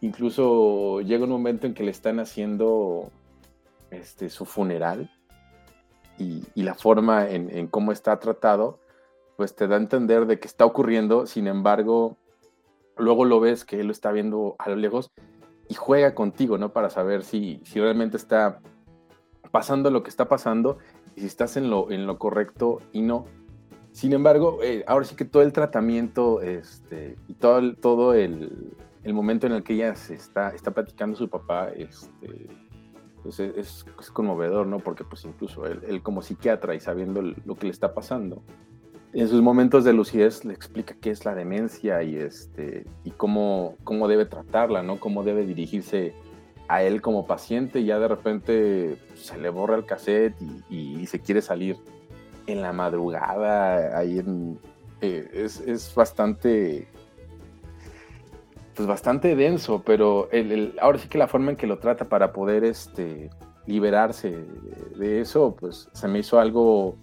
[0.00, 3.10] Incluso llega un momento en que le están haciendo
[3.90, 5.10] este, su funeral
[6.18, 8.78] y, la forma en, cómo está tratado,
[9.36, 12.16] pues te da a entender de que está ocurriendo, sin embargo,
[12.96, 15.10] luego lo ves que él lo está viendo a lo lejos
[15.68, 16.72] y juega contigo, ¿no?
[16.72, 18.60] Para saber si, si realmente está
[19.50, 20.78] pasando lo que está pasando
[21.16, 23.26] y si estás en lo, en lo correcto y no.
[23.92, 28.76] Sin embargo, eh, ahora sí que todo el tratamiento este, y todo, el, todo el,
[29.04, 32.48] el, momento en el que ella se está, está platicando su papá este,
[33.22, 34.80] pues es, es, conmovedor, ¿no?
[34.80, 38.42] Porque pues incluso él, como psiquiatra y sabiendo lo que le está pasando,
[39.14, 43.76] en sus momentos de lucidez le explica qué es la demencia y, este, y cómo,
[43.84, 44.98] cómo debe tratarla, ¿no?
[44.98, 46.14] Cómo debe dirigirse
[46.66, 50.34] a él como paciente y ya de repente se le borra el cassette
[50.68, 51.76] y, se quiere salir
[52.46, 54.22] en la madrugada, ahí
[55.00, 56.88] eh, es, bastante,
[58.74, 62.32] pues bastante denso, pero el, ahora sí que la forma en que lo trata para
[62.32, 63.30] poder este,
[63.66, 64.44] liberarse
[64.96, 66.96] de eso, pues se me hizo algo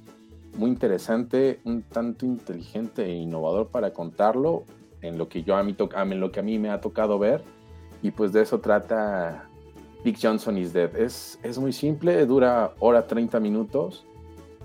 [0.56, 4.64] muy interesante, un tanto inteligente e innovador para contarlo,
[5.02, 7.44] en lo que yo a mí, en lo que a mí me ha tocado ver,
[8.02, 9.48] y pues de eso trata
[10.04, 10.96] Dick Johnson is Dead.
[10.96, 14.06] Es, es muy simple, dura hora 30 minutos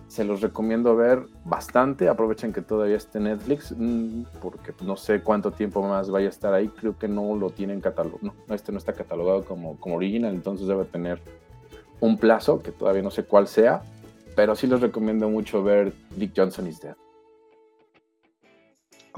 [0.09, 2.09] se los recomiendo ver bastante.
[2.09, 6.55] Aprovechen que todavía esté Netflix, mm, porque no sé cuánto tiempo más vaya a estar
[6.55, 6.68] ahí.
[6.68, 8.18] Creo que no lo tienen catalogado.
[8.22, 11.20] No, este no está catalogado como, como original, entonces debe tener
[11.99, 13.83] un plazo que todavía no sé cuál sea.
[14.37, 16.94] Pero sí les recomiendo mucho ver Dick Johnson is Dead.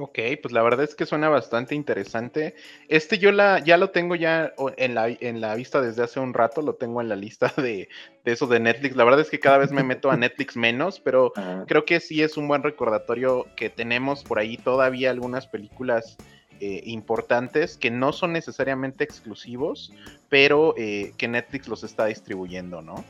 [0.00, 2.54] Ok, pues la verdad es que suena bastante interesante.
[2.86, 6.34] Este yo la, ya lo tengo ya en la, en la vista desde hace un
[6.34, 7.88] rato, lo tengo en la lista de,
[8.24, 8.94] de eso de Netflix.
[8.94, 11.32] La verdad es que cada vez me meto a Netflix menos, pero
[11.66, 16.16] creo que sí es un buen recordatorio que tenemos por ahí todavía algunas películas
[16.60, 19.92] eh, importantes que no son necesariamente exclusivos,
[20.28, 23.04] pero eh, que Netflix los está distribuyendo, ¿no?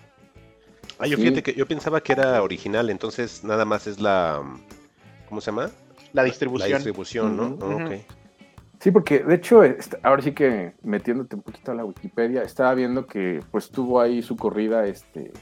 [0.98, 4.42] Ah, yo fíjate que yo pensaba que era original, entonces nada más es la...
[5.28, 5.70] ¿Cómo se llama?
[6.12, 6.70] La distribución.
[6.70, 7.56] La distribución, ¿no?
[8.80, 9.62] Sí, porque de hecho,
[10.02, 14.22] ahora sí que metiéndote un poquito a la Wikipedia, estaba viendo que pues tuvo ahí
[14.22, 15.32] su corrida este,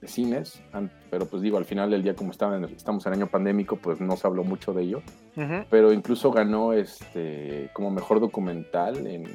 [0.00, 0.62] de cines,
[1.10, 4.16] pero pues digo, al final del día, como estaba estamos en año pandémico, pues no
[4.16, 5.02] se habló mucho de ello,
[5.68, 9.26] pero incluso ganó este como mejor documental en,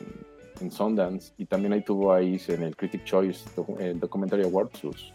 [0.62, 5.14] en, Sundance y también ahí tuvo ahí en el Critic Choice, el Documentary Award, sus,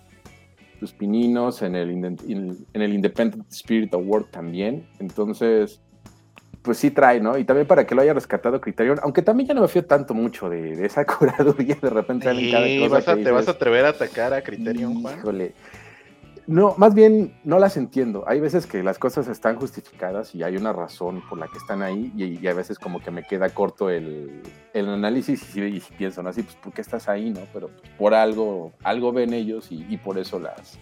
[0.80, 4.86] sus pininos, en el, en el Independent Spirit Award también.
[4.98, 5.80] Entonces,
[6.62, 7.38] pues sí trae, ¿no?
[7.38, 10.14] Y también para que lo haya rescatado Criterion, aunque también ya no me fío tanto
[10.14, 12.94] mucho de, esa curaduría, de repente sí, cada cosa.
[12.94, 15.18] Vas a, ¿Te vas a atrever a atacar a Criterion, Juan?
[15.18, 15.54] Híjole.
[16.50, 18.24] No, más bien no las entiendo.
[18.26, 21.80] Hay veces que las cosas están justificadas y hay una razón por la que están
[21.80, 24.42] ahí y, a veces como que me queda corto el,
[24.74, 26.30] análisis y, pienso, ¿no?
[26.30, 27.42] Así, pues, ¿por qué estás ahí, no?
[27.52, 30.76] Pero por algo, algo ven ellos y, por eso las,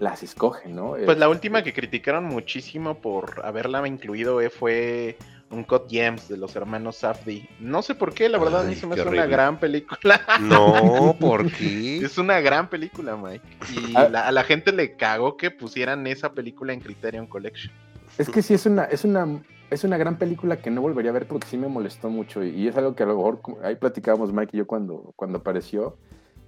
[0.00, 0.96] las escogen, ¿no?
[1.02, 5.16] Pues la última que criticaron muchísimo por haberla incluido eh, fue
[5.50, 7.48] un Code Gems de los hermanos Safdie.
[7.60, 10.20] No sé por qué, la verdad, a mí se me hace una gran película.
[10.40, 11.98] No, ¿por qué?
[11.98, 13.44] es una gran película, Mike.
[13.72, 14.10] Y ah.
[14.26, 17.72] a la gente le cagó que pusieran esa película en Criterion Collection.
[18.18, 21.14] Es que sí, es una, es una, es una gran película que no volvería a
[21.14, 22.44] ver porque sí me molestó mucho.
[22.44, 25.96] Y es algo que a lo mejor, ahí platicábamos Mike y yo cuando, cuando apareció.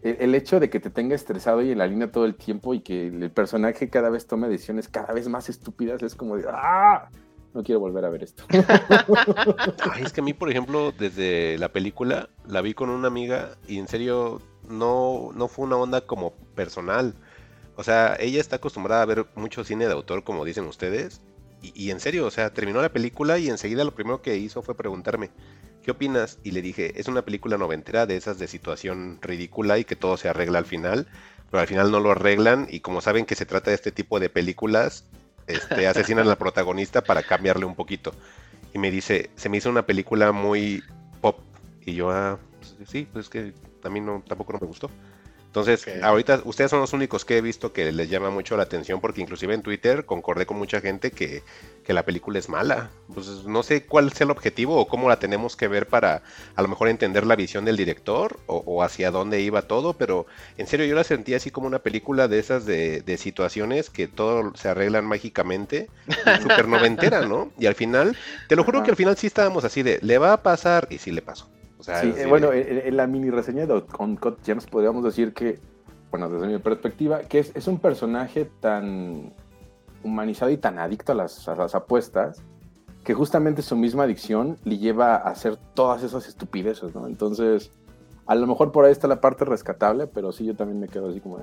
[0.03, 2.81] El, hecho de que te tenga estresado y en la línea todo el tiempo y
[2.81, 7.11] que el personaje cada vez tome decisiones cada vez más estúpidas es como de ¡ah!
[7.55, 8.45] No quiero volver a ver esto.
[10.01, 13.79] es que a mí, por ejemplo, desde la película la vi con una amiga y
[13.79, 17.15] en serio no, no fue una onda como personal.
[17.77, 21.23] O sea, ella está acostumbrada a ver mucho cine de autor, como dicen ustedes.
[21.63, 24.75] Y, en serio, o sea, terminó la película y enseguida lo primero que hizo fue
[24.75, 25.31] preguntarme,
[25.83, 26.39] ¿qué opinas?
[26.43, 30.17] Y le dije, es una película noventera de esas de situación ridícula y que todo
[30.17, 31.07] se arregla al final,
[31.51, 34.21] pero al final no lo arreglan y como saben que se trata de este tipo
[34.21, 35.05] de películas,
[35.53, 38.13] este, asesinan al protagonista para cambiarle un poquito.
[38.73, 40.83] Y me dice, se me hizo una película muy
[41.21, 41.41] pop.
[41.85, 44.91] Y yo, ah, pues, sí, pues es que a mí no, tampoco no me gustó.
[45.51, 49.01] Entonces, ahorita ustedes son los únicos que he visto que les llama mucho la atención
[49.01, 51.43] porque inclusive en Twitter concordé con mucha gente que,
[51.89, 52.89] la película es mala.
[53.13, 56.23] Pues no sé cuál es el objetivo o cómo la tenemos que ver para
[56.55, 60.69] a lo mejor entender la visión del director o, hacia dónde iba todo, pero en
[60.69, 64.55] serio yo la sentí así como una película de esas de, de situaciones que todo
[64.55, 65.91] se arreglan mágicamente,
[66.43, 67.51] súper noventera, ¿no?
[67.59, 70.33] Y al final, te lo juro que al final sí estábamos así de, le va
[70.33, 71.50] a pasar y sí le pasó
[71.81, 75.59] sí, eh, bueno, en, la mini reseña de Cod James podríamos decir que,
[76.11, 79.33] bueno, desde mi perspectiva, que es, un personaje tan
[80.03, 82.43] humanizado y tan adicto a las, apuestas
[83.05, 87.07] que justamente su misma adicción le lleva a hacer todas esas estupideces, ¿no?
[87.07, 87.71] Entonces,
[88.27, 91.09] a lo mejor por ahí está la parte rescatable, pero sí yo también me quedo
[91.09, 91.39] así como...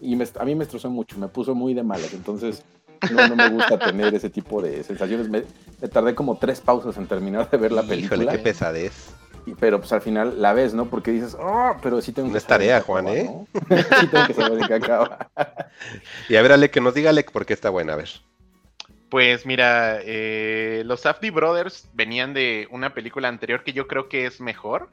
[0.00, 2.64] Y a mí me destrozó mucho, me puso muy de malas, entonces
[3.10, 5.28] no, me gusta tener ese tipo de sensaciones.
[5.28, 5.42] Me,
[5.88, 8.22] tardé como tres pausas en terminar de ver la película.
[8.22, 9.14] Híjole, qué pesadez.
[9.60, 10.86] pero pues al final la ves, ¿no?
[10.86, 13.30] Porque dices, oh, pero sí tengo que es tarea, Juan, ¿eh?
[14.00, 15.30] sí tengo que saber en qué acaba.
[16.28, 18.10] y a ver, Ale, que nos diga, Ale, por qué está buena, a ver.
[19.10, 24.26] Pues mira, eh, los Safdie Brothers venían de una película anterior que yo creo que
[24.26, 24.90] es mejor,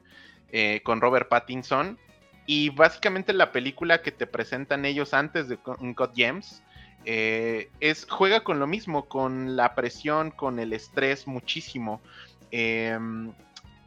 [0.52, 1.98] eh, con Robert Pattinson.
[2.46, 6.62] Y básicamente la película que te presentan ellos antes de Cut Gems
[7.04, 12.00] eh, es, juega con lo mismo, con la presión, con el estrés muchísimo.
[12.50, 13.32] Em,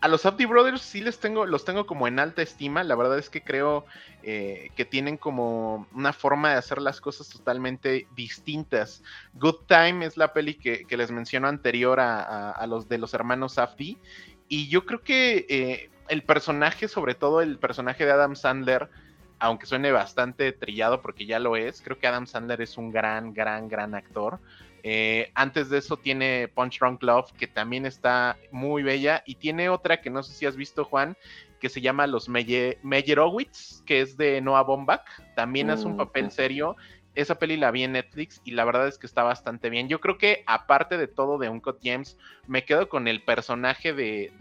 [0.01, 2.84] a los Abdi Brothers sí les tengo, los tengo como en alta estima.
[2.84, 3.86] La verdad es que creo
[4.23, 9.01] eh, que tienen como una forma de hacer las cosas totalmente distintas.
[9.34, 13.97] Good Time es la peli que, les menciono anterior a, los de los hermanos Abdi.
[14.47, 18.89] Y yo creo que eh, el personaje, sobre todo el personaje de Adam Sandler,
[19.39, 23.33] aunque suene bastante trillado porque ya lo es, creo que Adam Sandler es un gran,
[23.33, 24.39] gran, gran actor.
[24.87, 29.69] Eh, antes de eso tiene Punch Drunk Love, que también está muy bella, y tiene
[29.69, 31.17] otra que no sé si has visto, Juan,
[31.59, 35.07] que se llama Los Meyerowitz, que es de Noah Baumbach.
[35.35, 36.75] También es un mm, papel serio
[37.15, 39.88] esa peli la vi en Netflix y la verdad es que está bastante bien.
[39.88, 44.32] Yo creo que aparte de todo de Uncut James, me quedo con el personaje de,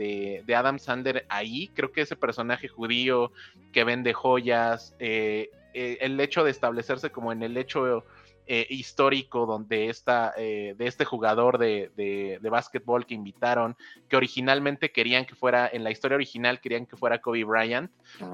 [0.44, 1.68] de, Adam Sandler ahí.
[1.74, 3.32] Creo que ese personaje judío
[3.72, 8.04] que vende joyas, eh, eh, el hecho de establecerse como en el hecho
[8.46, 13.76] eh, histórico donde esta, de este jugador de, de, básquetbol que invitaron,
[14.08, 17.90] que originalmente querían que fuera, en la historia original querían que fuera Kobe Bryant.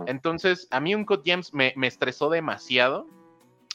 [0.07, 3.07] Entonces, a mí Uncut James me, me estresó demasiado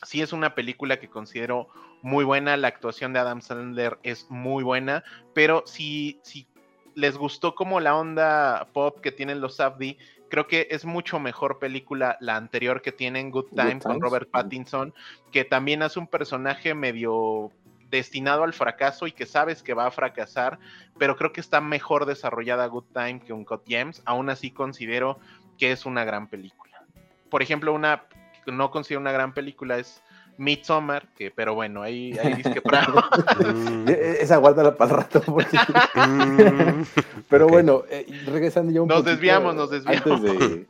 [0.03, 1.69] sí es una película que considero
[2.01, 5.03] muy buena, la actuación de Adam Sandler es muy buena,
[5.34, 6.47] pero si, si
[6.93, 9.97] les gustó como la onda pop que tienen los Safdie,
[10.29, 14.93] creo que es mucho mejor película la anterior que tienen Good Time con Robert Pattinson,
[15.31, 17.51] que también hace un personaje medio
[17.89, 20.60] destinado al fracaso y que sabes que va a fracasar,
[20.97, 24.01] pero creo que está mejor desarrollada Good Time que un Cut James.
[24.05, 25.19] Aún así considero
[25.58, 26.84] que es una gran película.
[27.29, 28.03] Por ejemplo, una
[28.47, 30.01] no considero una gran película es
[30.38, 32.62] Midsommar, que, pero bueno, ahí, ahí dice que
[33.88, 35.23] e, e, Esa guárdala para el rato.
[35.27, 36.84] Mm.
[37.29, 40.05] pero bueno, eh, regresando ya un Nos desviamos, nos desviamos.
[40.05, 40.67] Antes de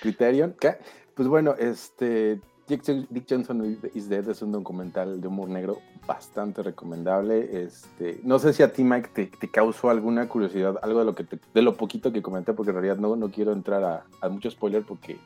[0.00, 0.76] Criterion, ¿qué?
[1.14, 7.64] Pues bueno, este, Dick Johnson is Dead es un documental de humor negro bastante recomendable.
[7.64, 11.26] Este, no sé si a ti, Mike, te, causó alguna curiosidad, algo de lo que
[11.54, 14.50] de lo poquito que comenté, porque en realidad no, no quiero entrar a, a mucho
[14.50, 15.18] spoiler porque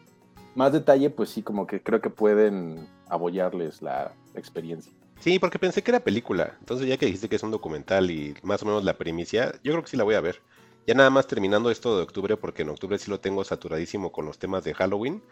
[0.57, 4.93] más detalle, pues sí, como que creo que pueden apoyarles la experiencia.
[5.21, 6.57] Sí, porque pensé que era película.
[6.61, 9.73] Entonces, ya que dijiste que es un documental y más o menos la primicia, yo
[9.73, 10.41] creo que sí la voy a ver.
[10.87, 14.27] Ya nada más terminando esto de octubre, porque en octubre sí lo tengo saturadísimo con
[14.27, 15.23] los temas de Halloween.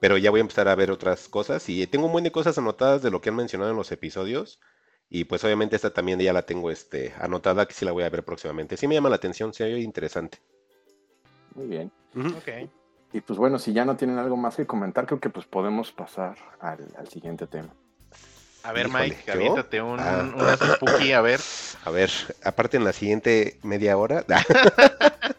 [0.00, 1.68] Pero ya voy a empezar a ver otras cosas.
[1.68, 4.60] Y tengo un buen de cosas anotadas de lo que han mencionado en los episodios.
[5.08, 8.10] Y pues obviamente esta también ya la tengo este, anotada, que sí la voy a
[8.10, 8.76] ver próximamente.
[8.76, 10.38] Sí me llama la atención, sí, interesante.
[11.54, 11.92] Muy bien.
[12.14, 12.68] Ok.
[13.12, 15.92] Y pues bueno, si ya no tienen algo más que comentar, creo que pues podemos
[15.92, 17.68] pasar al, siguiente tema.
[18.62, 20.56] A ver, Mike, aviéntate un, ah.
[20.76, 21.40] spooky, a ver.
[21.84, 22.10] A ver,
[22.44, 24.24] aparte en la siguiente media hora.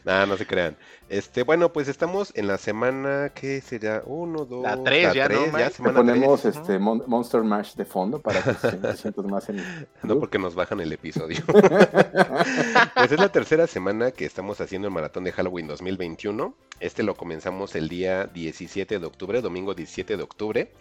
[0.04, 0.76] Nada, no se crean.
[1.08, 4.02] Este, bueno, pues estamos en la semana, ¿qué será?
[4.06, 8.20] Uno, dos, la tres, ya, tres, ¿no, ya semana ponemos este Monster Mash de fondo
[8.20, 9.62] para que se sientan más en...
[10.02, 11.42] No, porque nos bajan el episodio.
[12.94, 16.54] pues es la tercera semana que estamos haciendo el maratón de Halloween 2021.
[16.80, 20.72] Este lo comenzamos el día 17 de octubre, domingo 17 de octubre.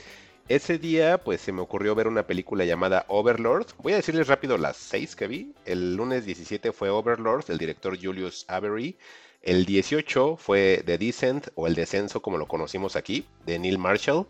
[0.50, 3.68] Ese día, pues se me ocurrió ver una película llamada Overlord.
[3.78, 5.54] Voy a decirles rápido las seis que vi.
[5.66, 8.98] El lunes 17 fue Overlord, del director Julius Avery.
[9.42, 14.28] El 18 fue The Descent, o El Descenso, como lo conocimos aquí, de Neil Marshall.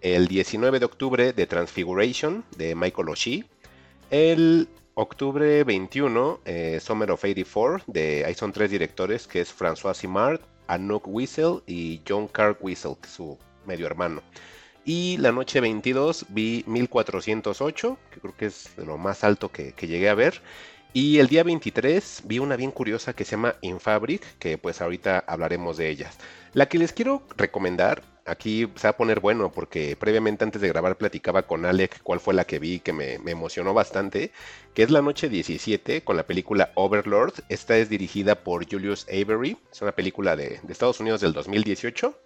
[0.00, 3.44] El 19 de octubre, The Transfiguration, de Michael O'Shea.
[4.10, 9.94] El octubre 21, eh, Summer of 84, de, ahí son tres directores, que es François
[9.94, 14.22] Simard, Anouk Wiesel y John Carr Wiesel, su medio hermano.
[14.84, 20.08] Y la noche 22 vi 1408, que creo que es lo más alto que, llegué
[20.08, 20.42] a ver.
[20.92, 25.24] Y el día 23 vi una bien curiosa que se llama Infabric, que pues ahorita
[25.26, 26.18] hablaremos de ellas.
[26.52, 30.68] La que les quiero recomendar aquí se va a poner bueno porque previamente antes de
[30.68, 34.30] grabar platicaba con Alec cuál fue la que vi que me, emocionó bastante,
[34.74, 37.34] que es la noche 17 con la película Overlord.
[37.48, 42.16] Esta es dirigida por Julius Avery, es una película de, de Estados Unidos del 2018.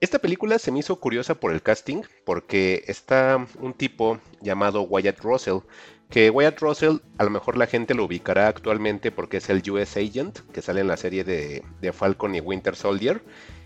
[0.00, 5.20] Esta película se me hizo curiosa por el casting porque está un tipo llamado Wyatt
[5.20, 5.58] Russell,
[6.10, 9.96] que Wyatt Russell a lo mejor la gente lo ubicará actualmente porque es el US
[9.96, 13.22] Agent que sale en la serie de, de Falcon y Winter Soldier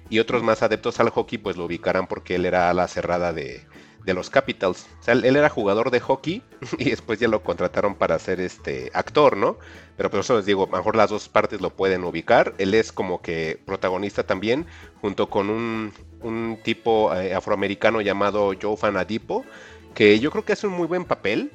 [0.09, 3.64] y otros más adeptos al hockey pues lo ubicarán porque él era la cerrada de,
[4.05, 4.87] los Capitals.
[5.01, 6.42] O sea, él era jugador de hockey
[6.79, 9.59] y después ya lo contrataron para ser este actor, ¿no?
[9.97, 12.55] Pero por eso les digo, mejor las dos partes lo pueden ubicar.
[12.59, 14.66] Él es como que protagonista también,
[15.01, 15.92] junto con un,
[16.62, 19.45] tipo eh, afroamericano llamado Joe Fanadipo,
[19.95, 21.51] que yo creo que hace un muy buen papel.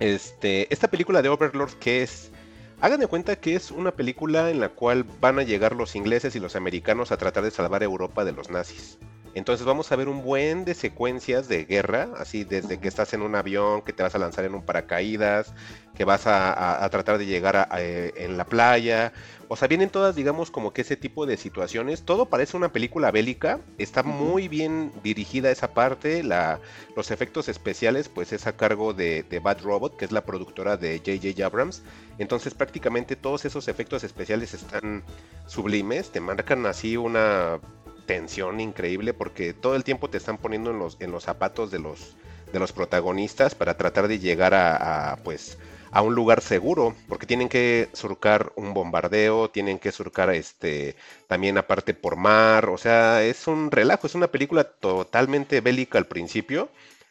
[0.00, 2.32] Este, esta película de Overlord que es
[2.78, 6.36] Hagan de cuenta que es una película en la cual van a llegar los ingleses
[6.36, 8.98] y los americanos a tratar de salvar Europa de los nazis.
[9.36, 13.20] Entonces vamos a ver un buen de secuencias de guerra, así desde que estás en
[13.20, 15.52] un avión, que te vas a lanzar en un paracaídas,
[15.94, 19.12] que vas a, tratar de llegar eh, en la playa.
[19.48, 22.02] O sea, vienen todas, digamos, como que ese tipo de situaciones.
[22.02, 23.60] Todo parece una película bélica.
[23.76, 26.22] Está muy bien dirigida esa parte.
[26.22, 26.58] La,
[26.96, 30.78] los efectos especiales, pues es a cargo de, de Bad Robot, que es la productora
[30.78, 31.44] de J.J.
[31.44, 31.82] Abrams.
[32.16, 35.04] Entonces prácticamente todos esos efectos especiales están
[35.46, 36.10] sublimes.
[36.10, 37.60] Te marcan así una
[38.06, 41.78] tensión increíble porque todo el tiempo te están poniendo en los, en los zapatos de
[41.78, 42.16] los,
[42.52, 45.58] de los protagonistas para tratar de llegar a, pues
[45.90, 50.96] a un lugar seguro, porque tienen que surcar un bombardeo, tienen que surcar este
[51.26, 56.06] también aparte por mar, o sea, es un relajo, es una película totalmente bélica al
[56.06, 56.68] principio,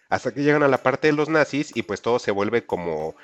[0.10, 3.16] hasta que llegan a la parte de los nazis y pues todo se vuelve como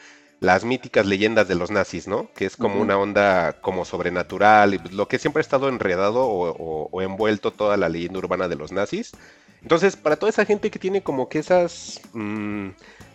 [0.42, 2.30] las míticas leyendas de los nazis, ¿no?
[2.34, 6.26] Que es como una onda como sobrenatural, y pues, lo que siempre ha estado enredado
[6.26, 9.12] o, envuelto toda la leyenda urbana de los nazis.
[9.62, 12.70] Entonces, para toda esa gente que tiene como que esas mm,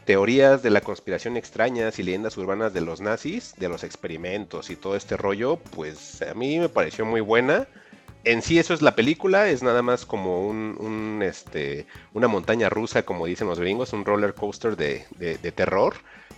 [0.04, 4.76] teorías de la conspiración extrañas y leyendas urbanas de los nazis, de los experimentos y
[4.76, 7.66] todo este rollo, pues a mí me pareció muy buena
[8.26, 13.04] en sí eso es la película, es nada más como un, este, una montaña rusa,
[13.04, 15.06] como dicen los gringos, un roller coaster de,
[15.54, 15.94] terror,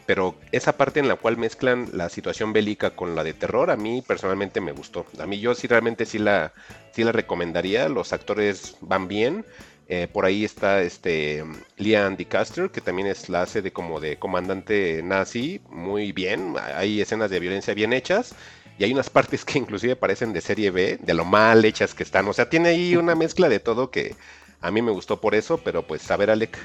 [0.09, 3.77] pero esa parte en la cual mezclan la situación bélica con la de terror, a
[3.77, 5.05] mí personalmente me gustó.
[5.19, 6.55] A mí yo sí realmente sí la,
[6.93, 9.45] sí la recomendaría, los actores van bien.
[9.87, 11.45] Eh, por ahí está este
[11.77, 16.55] Liam DeCaster, que también es la hace de como de comandante nazi, muy bien.
[16.75, 18.35] Hay escenas de violencia bien hechas
[18.79, 22.05] y hay unas partes que inclusive parecen de serie B, de lo mal hechas que
[22.05, 22.27] están.
[22.29, 24.17] O sea, tiene ahí una mezcla de todo que
[24.63, 26.57] a mí me gustó por eso, pero pues a ver, Alec.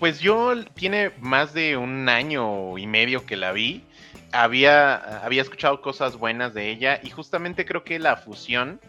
[0.00, 3.84] Pues yo tiene más de un año y medio que la vi.
[4.32, 8.80] Había, había escuchado cosas buenas de ella y justamente creo que la fusión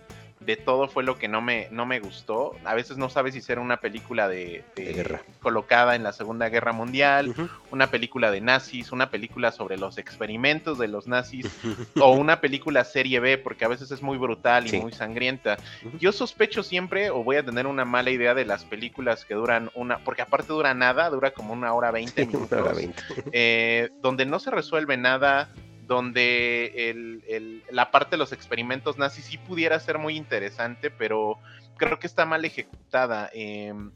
[0.46, 2.56] de todo fue lo que no me, no me gustó.
[2.66, 6.74] A veces no sabes si será una película de, guerra colocada en la Segunda Guerra
[6.74, 7.34] Mundial,
[7.70, 11.46] una película de nazis, una película sobre los experimentos de los nazis,
[12.02, 15.58] o una película serie B, porque a veces es muy brutal y muy sangrienta.
[16.00, 19.70] Yo sospecho siempre, o voy a tener una mala idea de las películas que duran
[19.76, 23.04] una, porque aparte dura nada, dura como una hora veinte minutos, hora 20.
[23.32, 25.50] Eh, donde no se resuelve nada
[25.92, 31.38] donde la parte de los experimentos nazis sí pudiera ser muy interesante, pero
[31.76, 33.30] creo que está mal ejecutada.
[33.34, 33.92] Em,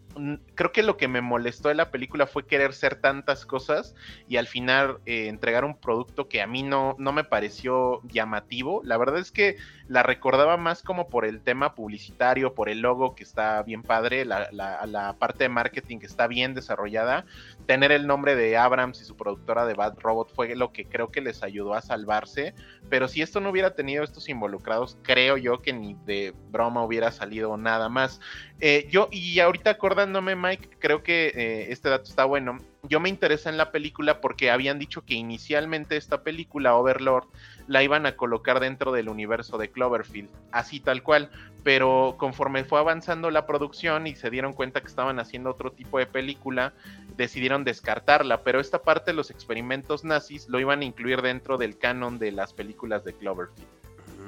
[0.55, 3.95] creo que lo que me molestó de la película fue querer ser tantas cosas
[4.27, 8.81] y al final eh, entregar un producto que a mí no, no me pareció llamativo.
[8.83, 9.57] La verdad es que
[9.87, 14.25] la recordaba más como por el tema publicitario, por el logo que está bien padre,
[14.25, 17.25] la, la, parte de marketing que está bien desarrollada.
[17.65, 21.11] Tener el nombre de Abrams y su productora de Bad Robot fue lo que creo
[21.11, 22.55] que les ayudó a salvarse.
[22.89, 27.11] Pero si esto no hubiera tenido estos involucrados, creo yo que ni de broma hubiera
[27.11, 28.21] salido nada más.
[28.61, 32.57] Eh, yo, y ahorita acordándome, Mike, creo que eh, este dato está bueno.
[32.83, 37.25] Yo me interesa en la película porque habían dicho que inicialmente esta película, Overlord,
[37.67, 41.31] la iban a colocar dentro del universo de Cloverfield, así tal cual.
[41.63, 45.97] Pero conforme fue avanzando la producción y se dieron cuenta que estaban haciendo otro tipo
[45.97, 46.73] de película,
[47.17, 48.43] decidieron descartarla.
[48.43, 52.31] Pero esta parte de los experimentos nazis lo iban a incluir dentro del canon de
[52.31, 53.67] las películas de Cloverfield.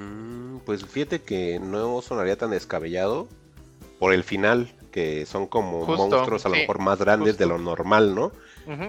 [0.00, 3.28] Mm, pues fíjate que no sonaría tan descabellado
[3.98, 8.14] por el final, que son como monstruos a lo mejor más grandes de lo normal,
[8.14, 8.32] ¿no?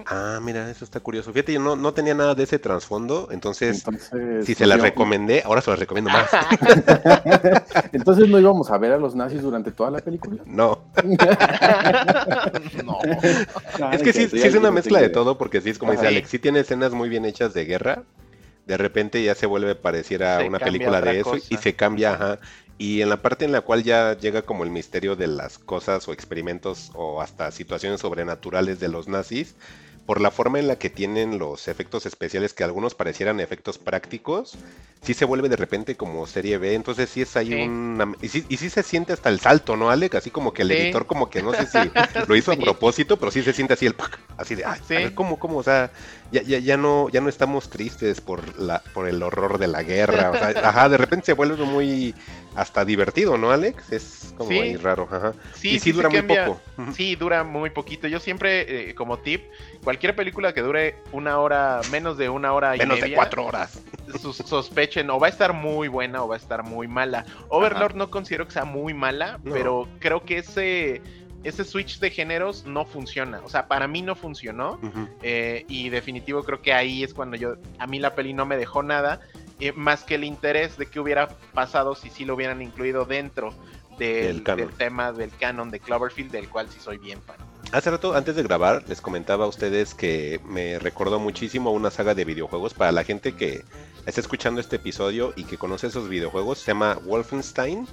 [0.06, 1.32] Ah, mira, eso está curioso.
[1.32, 3.82] Fíjate, yo no, no tenía nada de ese trasfondo, entonces,
[4.44, 6.28] si se las recomendé, ahora se las recomiendo más.
[7.92, 10.42] entonces no íbamos a ver a los nazis durante toda la película.
[10.44, 10.80] No.
[12.84, 12.98] no.
[13.92, 16.28] Es que sí, sí es una mezcla de todo, porque sí es como dice Alex,
[16.28, 18.02] sí tiene escenas muy bien hechas de guerra,
[18.66, 22.38] de repente ya se vuelve pareciera una película de eso y se cambia, ajá,
[22.80, 26.08] y en la parte en la cual ya llega como el misterio de las cosas
[26.08, 29.54] o experimentos o hasta situaciones sobrenaturales de los nazis,
[30.06, 34.56] por la forma en la que tienen los efectos especiales, que algunos parecieran efectos prácticos,
[35.02, 38.16] sí se vuelve de repente como serie B, entonces sí es ahí un...
[38.22, 40.14] Y sí, y sí se siente hasta el salto, ¿no, Alec?
[40.14, 41.78] Así como que el editor como que no sé si
[42.28, 43.94] lo hizo a propósito, pero sí se siente así el...
[44.36, 45.58] Así de, ay, a ver, ¿cómo, cómo?
[45.58, 45.90] O sea,
[46.32, 49.82] ya, ya, ya, no, ya no estamos tristes por, la, por el horror de la
[49.82, 52.14] guerra, o sea, ajá, de repente se vuelve muy
[52.54, 53.92] hasta divertido, ¿no, Alex?
[53.92, 55.32] Es como muy raro, ajá.
[55.54, 56.60] Sí, y sí, dura muy poco.
[56.92, 58.08] Sí, dura muy poquito.
[58.08, 59.42] Yo siempre, eh, como tip,
[59.84, 63.82] cualquier película que dure una hora, menos de una hora y menos de cuatro horas.
[64.44, 67.24] sospechen, o va a estar muy buena o va a estar muy mala.
[67.48, 71.02] Overlord no considero que sea muy mala, pero creo que ese
[71.42, 73.40] ese switch de géneros no funciona.
[73.44, 74.78] O sea, para mí no funcionó.
[75.22, 78.56] Eh, y definitivo creo que ahí es cuando yo, a mí la peli no me
[78.56, 79.20] dejó nada.
[79.60, 83.54] Eh, más que el interés de qué hubiera pasado si sí lo hubieran incluido dentro
[83.98, 84.42] del,
[84.78, 87.36] tema del canon de Cloverfield, del cual sí soy bien fan.
[87.72, 92.14] Hace rato, antes de grabar, les comentaba a ustedes que me recordó muchísimo una saga
[92.14, 92.74] de videojuegos.
[92.74, 93.62] Para la gente que
[94.06, 97.86] está escuchando este episodio y que conoce esos videojuegos, se llama Wolfenstein.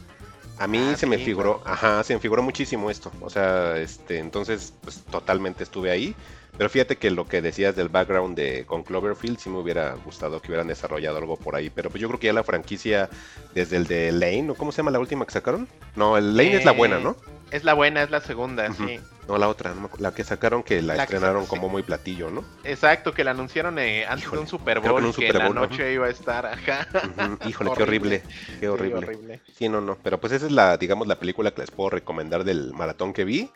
[0.60, 3.12] A mí ah, se me figuró, ajá, se me figuró muchísimo esto.
[3.22, 6.16] O sea, este, entonces, pues totalmente estuve ahí.
[6.58, 10.41] Pero fíjate que lo que decías del background de con Cloverfield sí me hubiera gustado
[10.41, 11.70] que hubieran desarrollado algo por ahí.
[11.70, 13.10] Pero pues yo creo que ya la franquicia,
[13.53, 15.68] desde el de Lane, ¿o cómo se llama la última que sacaron?
[15.95, 17.12] No, el Lane es la buena, ¿no?
[17.12, 18.99] Eh, es la buena, es la segunda, sí.
[19.28, 22.45] No, la otra, la que sacaron que la, estrenaron como muy platillo, ¿no?
[22.63, 26.09] Exacto, que la anunciaron eh, antes de un Super Bowl, que, la noche iba a
[26.09, 26.88] estar acá.
[27.47, 28.23] Híjole, qué horrible,
[28.59, 29.41] qué horrible.
[29.57, 32.45] Sí, no, no, pero pues esa es la, digamos, la película que les puedo recomendar
[32.45, 33.51] del maratón que vi.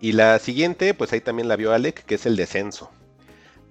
[0.00, 2.90] Y la siguiente, pues ahí también la vio Alec, que es El Descenso.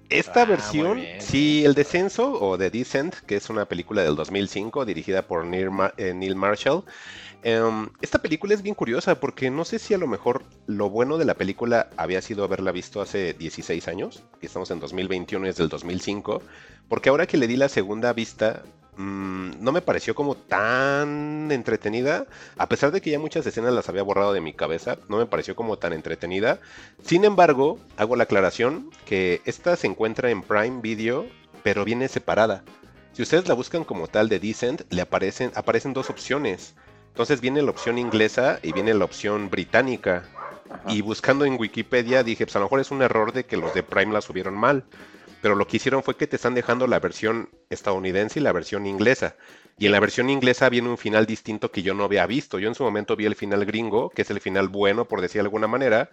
[0.08, 4.84] Esta ah, versión, sí, El Descenso o The Descent, que es una película del 2005
[4.84, 6.84] dirigida por Neil, eh, Neil Marshall.
[7.44, 11.18] Em, esta película es bien curiosa porque no sé si a lo mejor lo bueno
[11.18, 15.50] de la película había sido haberla visto hace 16 años, que estamos en 2021 y
[15.50, 16.40] es del 2005,
[16.88, 18.62] porque ahora que le di la segunda vista,
[18.96, 22.26] mm, no me pareció como tan entretenida,
[22.56, 25.26] a pesar de que ya muchas escenas las había borrado de mi cabeza, no me
[25.26, 26.60] pareció como tan entretenida.
[27.02, 31.26] Sin embargo, hago la aclaración que esta se encuentra en Prime Video,
[31.64, 32.62] pero viene separada.
[33.12, 36.74] Si ustedes la buscan como tal de Decent, le aparecen, aparecen dos opciones.
[37.12, 40.24] Entonces viene la opción inglesa y viene la opción británica.
[40.88, 43.74] Y buscando en Wikipedia dije, pues a lo mejor es un error de que los
[43.74, 44.84] de Prime la subieron mal.
[45.42, 48.86] Pero lo que hicieron fue que te están dejando la versión estadounidense y la versión
[48.86, 49.36] inglesa.
[49.76, 52.58] Y en la versión inglesa viene un final distinto que yo no había visto.
[52.58, 55.40] Yo en su momento vi el final gringo, que es el final bueno, por decir
[55.40, 56.10] de alguna manera,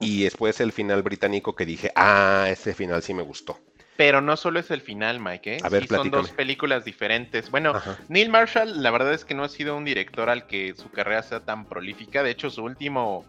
[0.00, 3.58] y después el final británico que dije, ah, ese final sí me gustó.
[3.98, 5.56] Pero no solo es el final, Mike.
[5.56, 5.58] ¿eh?
[5.64, 7.50] A ver, son dos películas diferentes.
[7.50, 7.72] Bueno,
[8.08, 11.20] Neil Marshall, la verdad es que no ha sido un director al que su carrera
[11.24, 12.22] sea tan prolífica.
[12.22, 13.24] De hecho, su último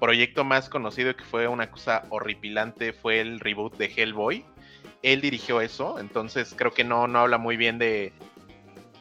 [0.00, 4.44] proyecto más conocido, que fue una cosa horripilante, fue el reboot de Hellboy.
[5.04, 8.12] Él dirigió eso, entonces creo que no, no habla muy bien de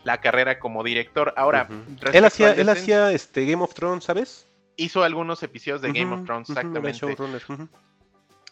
[0.03, 1.34] la carrera como director.
[1.36, 1.68] Ahora,
[2.13, 4.47] él hacía, él hacía este Game of Thrones, ¿sabes?
[4.76, 7.15] Hizo algunos episodios de Game of Thrones, exactamente.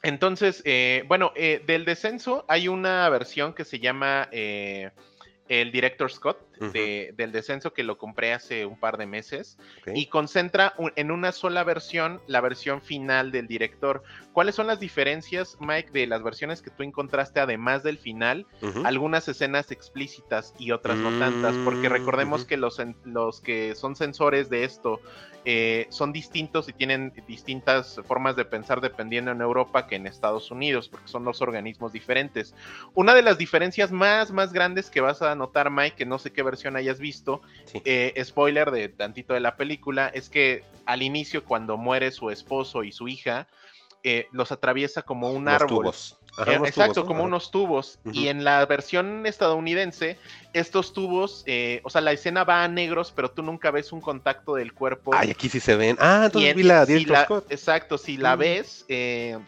[0.05, 4.91] Entonces, eh, bueno, eh, del descenso hay una versión que se llama eh,
[5.47, 10.73] el Director Scott del descenso que lo compré hace un par de meses y concentra
[10.95, 14.03] en una sola versión la versión final del director.
[14.33, 18.45] ¿Cuáles son las diferencias, Mike, de las versiones que tú encontraste además del final?
[18.83, 24.49] Algunas escenas explícitas y otras no tantas, porque recordemos que los, los que son sensores
[24.49, 25.01] de esto
[25.47, 30.49] eh, son distintos y tienen distintas formas de pensar dependiendo en Europa que en Estados
[30.49, 32.55] Unidos, porque son dos organismos diferentes.
[32.95, 36.33] Una de las diferencias más, más grandes que vas a notar, Mike, que no sé
[36.33, 37.41] qué versión hayas visto,
[37.83, 42.83] eh, spoiler de tantito de la película, es que al inicio cuando muere su esposo
[42.83, 43.47] y su hija,
[44.03, 45.91] eh, los atraviesa como un árbol.
[46.47, 47.99] Eh, exacto, como unos tubos.
[48.11, 50.17] Y en la versión estadounidense,
[50.53, 51.43] estos tubos,
[51.83, 55.11] o sea, la escena va a negros, pero tú nunca ves un contacto del cuerpo.
[55.13, 55.97] Ay, aquí sí se ven.
[55.99, 57.05] Ah, entonces vi la, si
[57.49, 58.39] Exacto, si la mm.
[58.39, 59.39] ves, eh,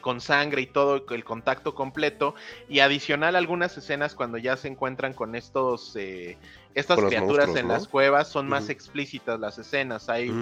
[0.00, 2.34] con sangre y todo el contacto completo
[2.68, 6.36] y adicional algunas escenas cuando ya se encuentran con estos eh,
[6.74, 10.32] estas criaturas en las cuevas son más explícitas las escenas, hay se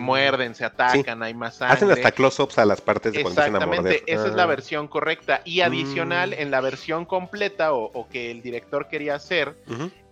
[0.00, 0.02] mm.
[0.02, 1.74] muerden, se atacan, hay más sangre.
[1.74, 4.46] Hacen hasta close-ups a las partes de cuando Exactamente, esa es la ah.
[4.46, 6.40] versión correcta y adicional mm.
[6.42, 9.54] en la versión completa o, que el director quería hacer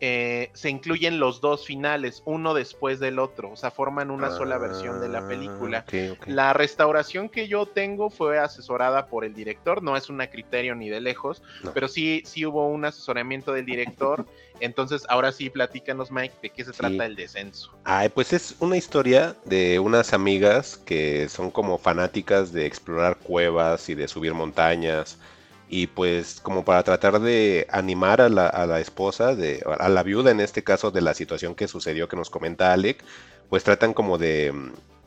[0.00, 4.56] eh, se incluyen los dos finales, uno después del otro, o sea, forman una sola
[4.56, 5.84] versión de la película.
[5.92, 10.76] Ah, la restauración que yo tengo fue asesorada por el director, no es una criterio
[10.76, 11.42] ni de lejos,
[11.74, 14.24] pero sí, sí hubo un asesoramiento del director.
[14.60, 17.72] Entonces, ahora sí, platícanos, Mike, de qué se trata el descenso.
[17.84, 23.88] Ay, pues es una historia de unas amigas que son como fanáticas de explorar cuevas
[23.88, 25.18] y de subir montañas.
[25.68, 30.40] Y pues como para tratar de animar a la, esposa, de, a la viuda en
[30.40, 33.04] este caso de la situación que sucedió que nos comenta Alec,
[33.50, 34.52] pues tratan como de,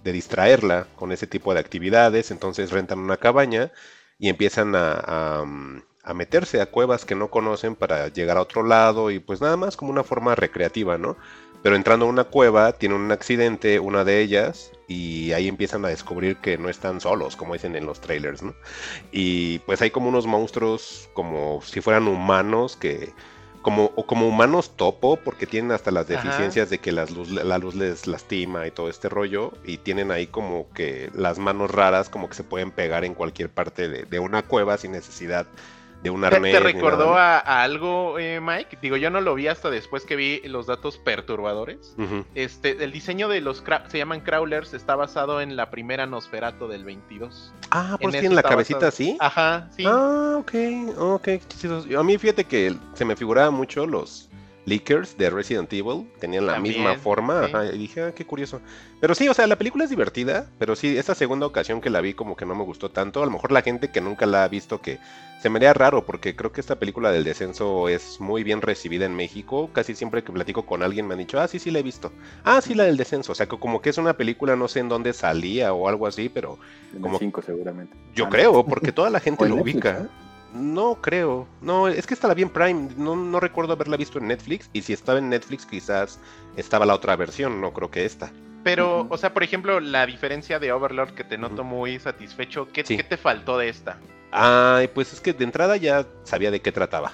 [0.03, 2.31] distraerla con ese tipo de actividades.
[2.31, 3.71] Entonces rentan una cabaña
[4.19, 5.45] y empiezan a a
[6.13, 9.77] meterse a cuevas que no conocen para llegar a otro lado y pues nada más
[9.77, 11.15] como una forma recreativa, ¿no?
[11.63, 15.89] Pero entrando a una cueva tienen un accidente, una de ellas, y ahí empiezan a
[15.89, 18.55] descubrir que no están solos, como dicen en los trailers, ¿no?
[19.11, 23.13] Y pues hay como unos monstruos como si fueran humanos que
[23.61, 27.59] como, o como humanos topo, porque tienen hasta las deficiencias de que la luz, la
[27.59, 32.09] luz les lastima y todo este rollo, y tienen ahí como que las manos raras
[32.09, 35.45] como que se pueden pegar en cualquier parte de, de una cueva sin necesidad
[36.03, 36.53] de un arnés.
[36.53, 38.77] ¿Te, recordó a, algo, eh, Mike?
[38.81, 41.95] Digo, yo no lo vi hasta después que vi los datos perturbadores.
[42.35, 46.83] Este, el diseño de los se llaman crawlers está basado en la primera Nosferato del
[46.83, 47.53] 22.
[47.71, 49.17] Ah, pues tiene la cabecita así.
[49.19, 49.83] Ajá, sí.
[49.85, 50.53] Ah, ok,
[50.97, 51.27] ok.
[51.97, 54.30] A mí fíjate que se me figuraba mucho los
[54.65, 57.49] leakers de Resident Evil tenían la misma forma.
[57.73, 58.61] y dije, ah, qué curioso.
[58.99, 62.01] Pero sí, o sea, la película es divertida, pero sí, esta segunda ocasión que la
[62.01, 63.21] vi como que no me gustó tanto.
[63.21, 64.99] A lo mejor la gente que nunca la ha visto que
[65.41, 69.05] se me haría raro, porque creo que esta película del descenso es muy bien recibida
[69.05, 69.71] en México.
[69.73, 72.11] Casi siempre que platico con alguien me han dicho, ah, sí, sí la he visto.
[72.43, 73.31] Ah, sí, la del descenso.
[73.31, 76.05] O sea, que como que es una película, no sé en dónde salía o algo
[76.05, 76.59] así, pero...
[77.01, 77.97] como cinco seguramente.
[78.13, 80.07] Yo creo, porque toda la gente lo ubica.
[80.53, 81.47] No creo.
[81.61, 82.89] No, es que estaba bien Prime.
[82.97, 84.69] No, no recuerdo haberla visto en Netflix.
[84.73, 86.19] Y si estaba en Netflix, quizás
[86.57, 87.61] estaba la otra versión.
[87.61, 88.31] No creo que esta.
[88.63, 92.83] Pero, o sea, por ejemplo, la diferencia de Overlord que te noto muy satisfecho, ¿qué,
[92.83, 93.97] te faltó de esta?
[94.31, 97.13] Ay, pues es que de entrada ya sabía de qué trataba.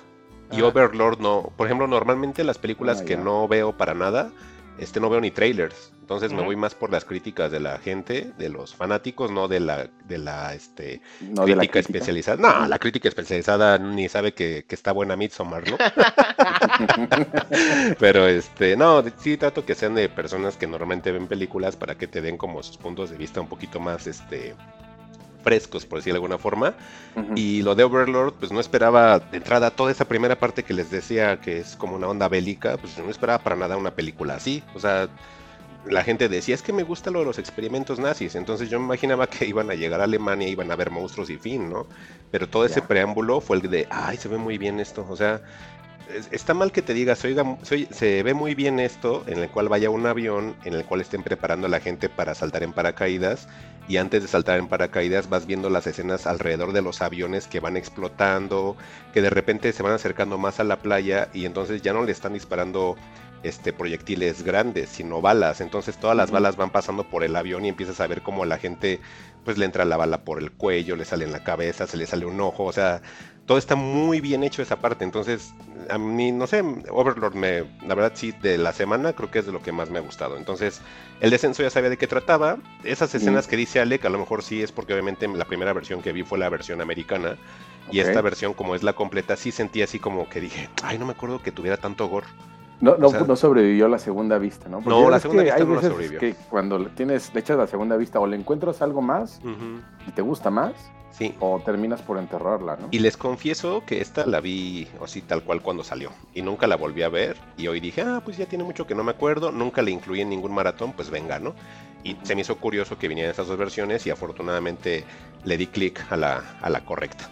[0.52, 1.52] Y Overlord no.
[1.56, 4.32] Por ejemplo, normalmente las películas ah, que no veo para nada,
[4.78, 5.94] este no veo ni trailers.
[6.02, 9.60] Entonces me voy más por las críticas de la gente, de los fanáticos, no de
[9.60, 11.02] la, de la este,
[11.36, 12.38] crítica, especializada.
[12.38, 15.78] No, la crítica especializada ni sabe que, está buena Midsommar, ¿no?
[18.00, 22.08] Pero este, no, sí trato que sean de personas que normalmente ven películas para que
[22.08, 24.56] te den como sus puntos de vista un poquito más este
[25.44, 26.76] frescos, por decirlo de alguna forma.
[27.36, 30.92] Y lo de Overlord, pues no esperaba de entrada toda esa primera parte que les
[30.92, 34.64] decía que es como una onda bélica, pues no esperaba para nada una película así.
[34.76, 35.10] O sea,
[35.86, 38.36] la gente decía, es que me gusta lo de los experimentos nazis.
[38.36, 41.38] Entonces yo me imaginaba que iban a llegar a Alemania, iban a ver monstruos y
[41.38, 41.88] fin, ¿no?
[42.32, 45.06] Pero todo ese preámbulo fue el de, ay, se ve muy bien esto.
[45.10, 45.42] O sea,
[46.32, 49.90] está mal que te digas, oiga, se ve muy bien esto, en el cual vaya
[49.90, 53.48] un avión, en el cual estén preparando a la gente para saltar en paracaídas,
[53.88, 57.60] y antes de saltar en paracaídas vas viendo las escenas alrededor de los aviones que
[57.60, 58.76] van explotando,
[59.14, 62.12] que de repente se van acercando más a la playa y entonces ya no le
[62.12, 62.96] están disparando
[63.44, 65.62] este, proyectiles grandes, sino balas.
[65.62, 68.58] Entonces todas las balas van pasando por el avión y empiezas a ver cómo la
[68.58, 69.00] gente
[69.46, 72.06] pues le entra la bala por el cuello, le sale en la cabeza, se le
[72.06, 73.02] sale un ojo, o sea,
[73.48, 75.06] todo está muy bien hecho esa parte.
[75.06, 75.54] Entonces,
[75.90, 79.46] a mí, no sé, Overlord me, la verdad sí, de la semana creo que es
[79.46, 80.36] de lo que más me ha gustado.
[80.36, 80.82] Entonces,
[81.22, 82.58] el descenso ya sabía de qué trataba.
[82.84, 86.02] Esas escenas que dice Alec, a lo mejor sí es porque obviamente la primera versión
[86.02, 87.38] que vi fue la versión americana.
[87.90, 91.06] Y esta versión, como es la completa, sí sentí así como que dije, ay, no
[91.06, 92.28] me acuerdo que tuviera tanto gore.
[92.82, 94.82] No, no, no sobrevivió la segunda vista, ¿no?
[94.82, 96.20] no, la segunda vista no sobrevivió.
[96.20, 99.42] que cuando tienes, le echas la segunda vista o le encuentras algo más
[100.06, 100.74] y te gusta más,
[101.18, 101.36] sí.
[101.40, 102.88] o terminas por enterrarla, ¿no?
[102.92, 106.76] Y les confieso que esta la vi así tal cual cuando salió y nunca la
[106.76, 109.52] volví a ver y hoy dije, ah, pues ya tiene mucho que no me acuerdo,
[109.52, 111.56] nunca le incluí en ningún maratón, pues venga, ¿no?
[112.04, 115.04] Y se me hizo curioso que vinieran estas dos versiones y afortunadamente
[115.44, 117.30] le di clic a la, a la correcta.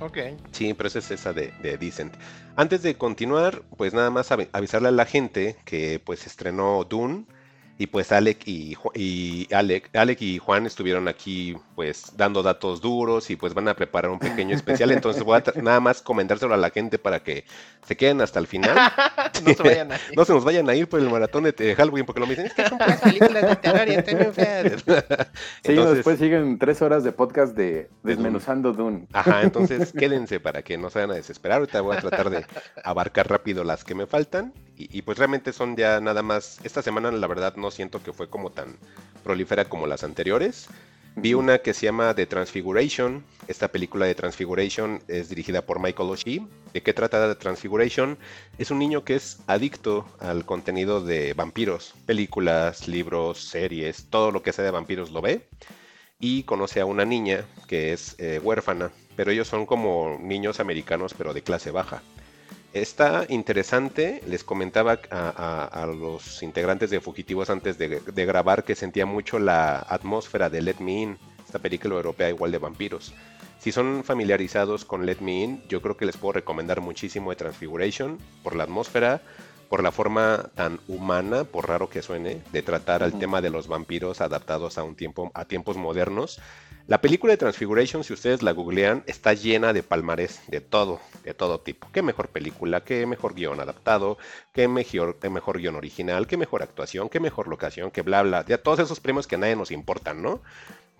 [0.00, 0.18] Ok.
[0.52, 2.14] Sí, pero esa es esa de, de Decent.
[2.56, 7.24] Antes de continuar, pues nada más avisarle a la gente que pues estrenó Dune
[7.78, 13.28] y pues Alec y, y Alec, Alec y Juan estuvieron aquí pues dando datos duros
[13.28, 14.90] y pues van a preparar un pequeño especial.
[14.92, 17.44] Entonces voy a nada más comentárselo a la gente para que
[17.86, 18.74] se queden hasta el final.
[19.44, 20.16] no se vayan a ir.
[20.16, 22.46] No se nos vayan a ir por el maratón de Halloween porque lo me dicen,
[22.46, 24.04] es que son películas literarias,
[25.62, 29.06] Sí, después siguen tres horas de podcast de Desmenuzando Dune.
[29.12, 31.58] Ajá, entonces quédense para que no se vayan a desesperar.
[31.58, 32.46] Ahorita voy a tratar de
[32.82, 36.58] abarcar rápido las que me faltan y, pues realmente son ya nada más.
[36.62, 38.76] Esta semana, la verdad, no siento que fue como tan
[39.22, 40.68] prolífera como las anteriores.
[41.18, 43.24] Vi una que se llama The Transfiguration.
[43.48, 46.46] Esta película de Transfiguration es dirigida por Michael O'Shea.
[46.74, 48.18] ¿De qué trata The Transfiguration?
[48.58, 51.94] Es un niño que es adicto al contenido de vampiros.
[52.04, 55.48] Películas, libros, series, todo lo que sea de vampiros lo ve.
[56.20, 58.90] Y conoce a una niña que es eh, huérfana.
[59.16, 62.02] Pero ellos son como niños americanos, pero de clase baja.
[62.76, 69.38] Está interesante, les comentaba a, los integrantes de Fugitivos antes de, grabar que sentía mucho
[69.38, 73.14] la atmósfera de Let Me In, esta película europea igual de vampiros.
[73.58, 77.36] Si son familiarizados con Let Me In, yo creo que les puedo recomendar muchísimo de
[77.36, 79.22] Transfiguration por la atmósfera,
[79.70, 83.68] por la forma tan humana, por raro que suene, de tratar al tema de los
[83.68, 86.40] vampiros adaptados a un tiempo, a tiempos modernos.
[86.88, 91.34] La película de Transfiguration, si ustedes la googlean, está llena de palmarés de todo, de
[91.34, 91.88] todo tipo.
[91.92, 94.18] Qué mejor película, qué mejor guion adaptado,
[94.52, 98.44] qué mejor, qué mejor guion original, qué mejor actuación, qué mejor locación, qué bla bla.
[98.46, 100.42] Ya todos esos premios que a nadie nos importan, ¿no?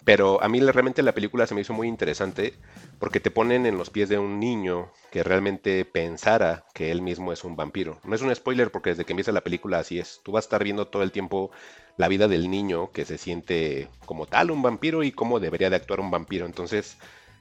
[0.03, 2.55] Pero a mí realmente la película se me hizo muy interesante
[2.99, 7.32] porque te ponen en los pies de un niño que realmente pensara que él mismo
[7.32, 8.01] es un vampiro.
[8.03, 10.20] No es un spoiler porque desde que empieza la película así es.
[10.24, 11.53] Tú vas a estar viendo todo el tiempo
[11.97, 15.76] la vida del niño que se siente como tal un vampiro y cómo debería de
[15.76, 16.47] actuar un vampiro.
[16.47, 16.99] Entonces,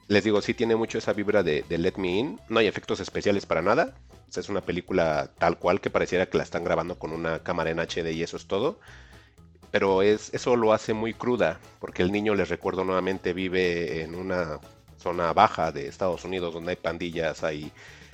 [0.08, 2.40] les digo, sí tiene mucho esa vibra de, Let Me In.
[2.48, 3.94] No hay efectos especiales para nada.
[4.34, 7.78] es una película tal cual que pareciera que la están grabando con una cámara en
[7.78, 8.78] HD y eso es todo
[9.70, 14.14] pero es, eso lo hace muy cruda, porque el niño, les recuerdo nuevamente, vive en
[14.14, 14.58] una
[14.98, 17.72] zona baja de Estados Unidos donde hay pandillas, hay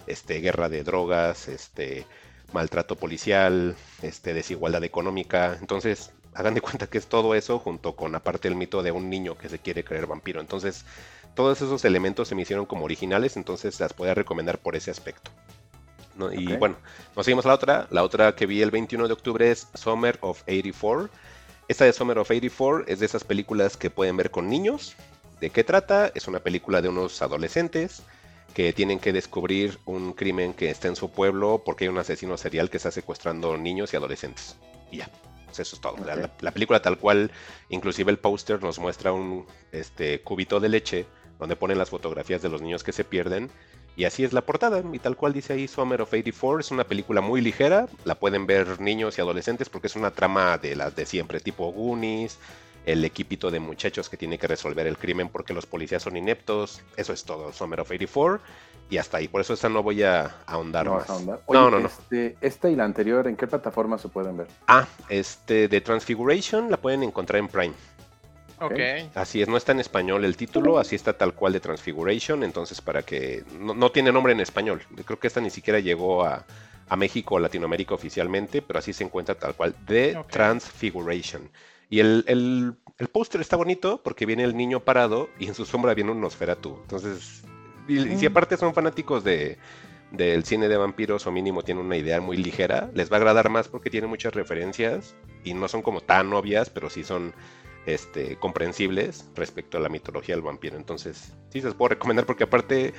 [0.09, 2.07] este, guerra de drogas, este,
[2.53, 5.57] maltrato policial, este, desigualdad económica.
[5.61, 9.11] Entonces, hagan de cuenta que es todo eso junto con aparte el mito de un
[9.11, 10.41] niño que se quiere creer vampiro.
[10.41, 10.85] Entonces,
[11.35, 15.31] todos esos elementos se me hicieron como originales, entonces las podría recomendar por ese aspecto.
[16.33, 16.77] Y bueno,
[17.17, 17.87] nos seguimos a la otra.
[17.91, 21.11] La otra que vi el 21 de octubre es Summer of 84
[21.69, 24.95] esta de Summer of 84 es de esas películas que pueden ver con niños.
[25.41, 26.13] ¿De qué trata?
[26.15, 28.03] Es una película de unos adolescentes
[28.53, 32.37] que tienen que descubrir un crimen que está en su pueblo porque hay un asesino
[32.37, 34.57] serial que está secuestrando niños y adolescentes.
[34.91, 35.11] Y ya.
[35.53, 35.97] Pues eso es todo.
[36.41, 37.31] La, película tal cual,
[37.69, 41.07] inclusive el póster nos muestra un este, cubito de leche
[41.39, 43.51] donde ponen las fotografías de los niños que se pierden.
[43.95, 46.85] Y así es la portada, y tal cual dice ahí Summer of 84, es una
[46.85, 50.97] película muy ligera, la pueden ver niños y adolescentes porque es una trama de las
[50.97, 52.39] de siempre, tipo Goonies,
[52.87, 56.81] el equipito de muchachos que tiene que resolver el crimen porque los policías son ineptos,
[56.97, 58.41] eso es todo, Summer of 84,
[58.91, 61.09] y hasta ahí, por eso esta no voy a ahondar más.
[61.09, 61.87] no, no, no.
[61.87, 64.49] Este, esta y la anterior, ¿en qué plataforma se pueden ver?
[64.67, 67.75] Ah, este, de Transfiguration la pueden encontrar en Prime.
[68.61, 68.79] Ok.
[69.15, 72.81] Así es, no está en español el título, así está tal cual de Transfiguration, entonces
[72.81, 74.83] para que no, tiene nombre en español.
[75.05, 76.45] Creo que esta ni siquiera llegó a,
[76.97, 81.49] México o Latinoamérica oficialmente, pero así se encuentra tal cual, de Transfiguration.
[81.89, 85.65] Y el, el, el póster está bonito porque viene el niño parado y en su
[85.65, 86.79] sombra viene un Nosferatu.
[86.83, 87.45] Entonces,
[87.89, 88.31] y, si mm.
[88.31, 89.59] aparte son fanáticos de,
[90.11, 93.51] del cine de vampiros o mínimo tienen una idea muy ligera, les va a agradar
[93.51, 95.15] más porque tiene muchas referencias
[95.45, 97.33] y no son como tan obvias, pero sí son
[97.87, 100.77] este, comprensibles respecto a la mitología del vampiro.
[100.77, 102.93] Entonces, sí se los puedo recomendar porque aparte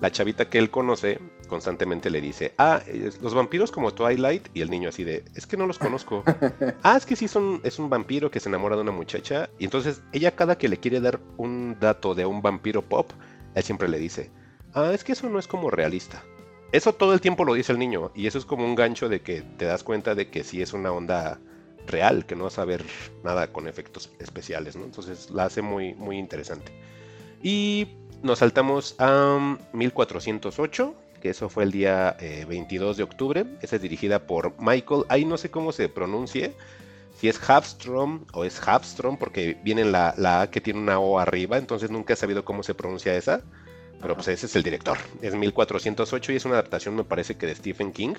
[0.00, 1.18] la chavita que él conoce
[1.48, 2.80] constantemente le dice, ah,
[3.20, 6.22] los vampiros como Twilight y el niño así de, es que no los conozco.
[6.82, 9.64] ah, es que sí son, es un vampiro que se enamora de una muchacha y
[9.64, 13.10] entonces ella cada que le quiere dar un dato de un vampiro pop,
[13.54, 14.30] él siempre le dice,
[14.74, 16.22] ah, es que eso no es como realista.
[16.70, 19.22] Eso todo el tiempo lo dice el niño y eso es como un gancho de
[19.22, 21.40] que te das cuenta de que sí es una onda
[21.86, 22.84] real, que no vas a ver
[23.24, 24.84] nada con efectos especiales, ¿no?
[24.84, 26.72] Entonces la hace muy, muy interesante.
[27.42, 27.88] Y
[28.22, 32.16] nos saltamos a 1408, que eso fue el día
[32.48, 33.46] 22 eh, de octubre.
[33.62, 36.54] Esa es dirigida por Michael, ahí no sé cómo se pronuncie,
[37.18, 41.18] si es Hafstrom o es Hafstrom, porque viene la, la A que tiene una O
[41.18, 43.42] arriba, entonces nunca he sabido cómo se pronuncia esa.
[44.00, 44.96] Pero pues ese es el director.
[45.22, 48.14] Es 1408 y es una adaptación, me parece que de Stephen King.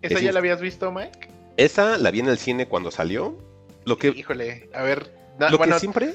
[0.00, 1.28] ¿Esa ya la habías visto, Mike?
[1.58, 3.36] Esa la vi en el cine cuando salió.
[3.84, 5.12] Lo que, Híjole, a ver.
[5.38, 6.14] lo que siempre,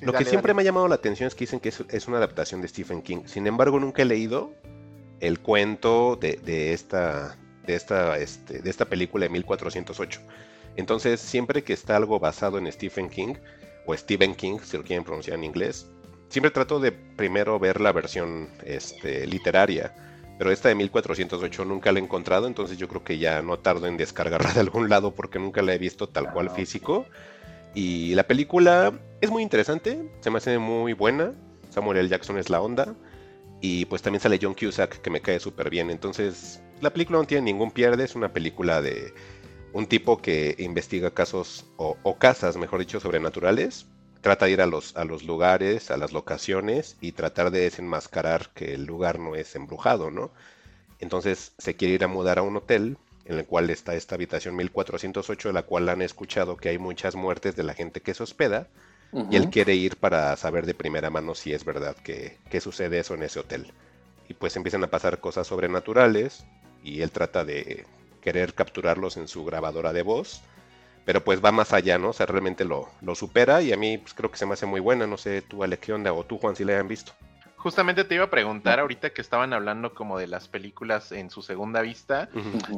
[0.00, 2.60] lo que siempre me ha llamado la atención es que dicen que es, una adaptación
[2.60, 3.22] de Stephen King.
[3.26, 4.52] Sin embargo, nunca he leído
[5.20, 10.20] el cuento de, esta, de, esta, este, de esta película de 1408.
[10.76, 13.34] Entonces, siempre que está algo basado en Stephen King,
[13.86, 15.86] o Stephen King, si lo quieren pronunciar en inglés,
[16.28, 19.94] siempre trato de primero ver la versión este, literaria
[20.42, 23.86] pero esta de 1408 nunca la he encontrado, entonces yo creo que ya no tardo
[23.86, 27.06] en descargarla de algún lado porque nunca la he visto tal cual ah, físico.
[27.74, 31.32] Y la película es muy interesante, se me hace muy buena.
[31.70, 32.08] Samuel L.
[32.08, 32.94] Jackson es la onda.
[33.60, 35.90] Y pues también sale John Cusack, que me cae súper bien.
[35.90, 39.14] Entonces, la película no tiene ningún pierde, es una película de
[39.72, 43.86] un tipo que investiga casos, o, o casas, mejor dicho, sobrenaturales
[44.22, 48.50] trata de ir a los, a los lugares, a las locaciones y tratar de desenmascarar
[48.54, 50.30] que el lugar no es embrujado, ¿no?
[51.00, 54.56] Entonces se quiere ir a mudar a un hotel en el cual está esta habitación
[54.56, 58.22] 1408, de la cual han escuchado que hay muchas muertes de la gente que se
[58.22, 58.68] hospeda,
[59.30, 62.98] y él quiere ir para saber de primera mano si es verdad que, que, sucede
[62.98, 63.70] eso en ese hotel.
[64.26, 66.46] Y pues empiezan a pasar cosas sobrenaturales,
[66.82, 67.84] y él trata de
[68.22, 70.40] querer capturarlos en su grabadora de voz,
[71.04, 72.10] pero pues va más allá, ¿no?
[72.10, 74.66] O sea, realmente lo, lo supera y a mí pues, creo que se me hace
[74.66, 76.12] muy buena, no sé tú Ale, ¿qué onda?
[76.12, 77.12] O tú Juan, si la hayan visto.
[77.56, 81.42] Justamente te iba a preguntar ahorita que estaban hablando como de las películas en su
[81.42, 82.28] segunda vista,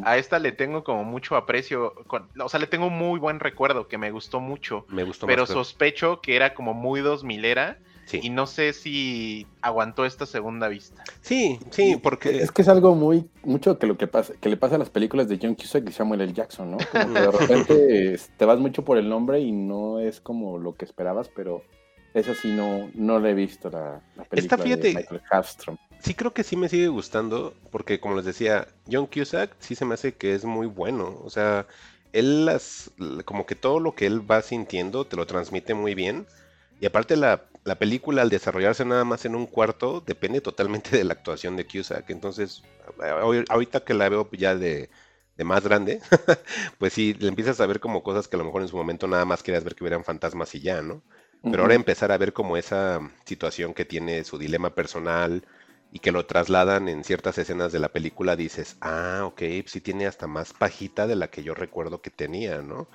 [0.04, 1.94] a esta le tengo como mucho aprecio,
[2.38, 6.20] o sea, le tengo muy buen recuerdo, que me gustó mucho, me gustó pero sospecho
[6.20, 7.78] que era como muy dos milera
[8.12, 11.02] y no sé si aguantó esta segunda vista.
[11.20, 12.38] Sí, sí, porque.
[12.38, 13.28] Es que es algo muy.
[13.44, 15.92] Mucho que lo que pasa, que le pasa a las películas de John Cusack y
[15.92, 16.32] Samuel L.
[16.32, 16.78] Jackson, ¿no?
[16.78, 21.30] de repente te vas mucho por el nombre y no es como lo que esperabas,
[21.34, 21.62] pero
[22.14, 25.76] esa sí no, no le he visto la, película de Michael Hafstrom.
[25.98, 29.84] Sí, creo que sí me sigue gustando, porque como les decía, John Cusack sí se
[29.84, 31.18] me hace que es muy bueno.
[31.24, 31.66] O sea,
[32.12, 32.92] él las.
[33.24, 36.26] como que todo lo que él va sintiendo te lo transmite muy bien.
[36.80, 37.44] Y aparte la,
[37.78, 42.10] película al desarrollarse nada más en un cuarto depende totalmente de la actuación de Cusack.
[42.10, 42.62] Entonces,
[43.48, 44.90] ahorita que la veo ya de,
[45.38, 46.00] más grande,
[46.78, 49.06] pues sí, le empiezas a ver como cosas que a lo mejor en su momento
[49.06, 51.02] nada más querías ver que hubieran fantasmas y ya, ¿no?
[51.42, 55.46] Pero ahora empezar a ver como esa situación que tiene su dilema personal
[55.92, 60.06] y que lo trasladan en ciertas escenas de la película, dices, ah, ok, sí tiene
[60.06, 62.88] hasta más pajita de la que yo recuerdo que tenía, ¿no?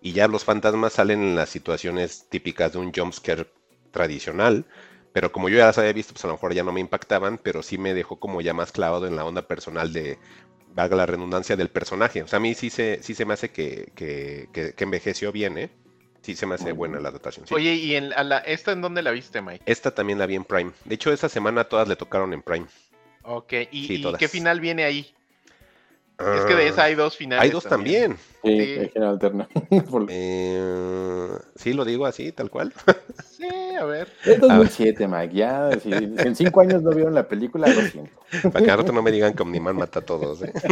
[0.00, 3.46] Y ya los fantasmas salen en las situaciones típicas de un jumpscare
[3.90, 4.64] tradicional,
[5.12, 7.38] pero como yo ya las había visto, pues a lo mejor ya no me impactaban,
[7.38, 10.18] pero sí me dejó como ya más clavado en la onda personal de,
[10.76, 12.22] valga la redundancia, del personaje.
[12.22, 15.70] O sea, a mí sí se, sí se me hace que, que, envejeció bien, ¿eh?
[16.20, 17.46] Sí se me hace buena la adaptación.
[17.50, 19.62] Oye, ¿y en, la, esta en dónde la viste, Mike?
[19.64, 20.72] Esta también la vi en Prime.
[20.84, 22.66] De hecho, esta semana todas le tocaron en Prime.
[23.22, 25.15] Ok, ¿y, ¿y qué final viene ahí?
[26.18, 27.42] Es que de esa hay dos finales.
[27.42, 28.16] Hay dos también.
[28.42, 28.90] Sí, sí.
[30.08, 32.72] eh, sí, lo digo así, tal cual.
[33.36, 33.48] sí,
[33.78, 34.12] a ver.
[34.24, 35.34] Es 2007, Mike.
[35.34, 38.12] Ya, si en cinco años no vieron la película, lo siento.
[38.50, 40.42] Para que ahora no me digan que Omniman mata a todos.
[40.42, 40.52] ¿eh?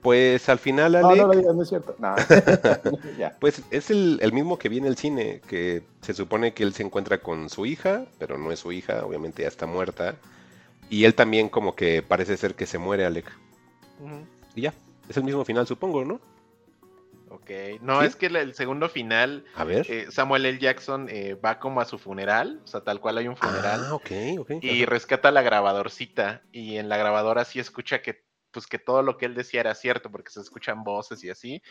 [0.00, 1.96] Pues al final, Alec, No, no lo digas, no es cierto.
[1.98, 2.14] No.
[3.40, 6.72] Pues es el, el, mismo que vi en el cine, que se supone que él
[6.72, 10.14] se encuentra con su hija, pero no es su hija, obviamente ya está muerta.
[10.88, 13.26] Y él también como que parece ser que se muere, Alec.
[14.54, 14.74] Y ya,
[15.08, 16.20] es el mismo final, supongo, ¿no?
[17.30, 17.50] Ok,
[17.82, 19.86] no, es que el, segundo final, a ver.
[19.90, 20.58] Eh, Samuel L.
[20.58, 23.84] Jackson eh, va como a su funeral, o sea, tal cual hay un funeral.
[23.86, 24.50] Ah, ok, ok.
[24.62, 29.18] Y rescata la grabadorcita, y en la grabadora sí escucha que pues que todo lo
[29.18, 31.62] que él decía era cierto, porque se escuchan voces y así,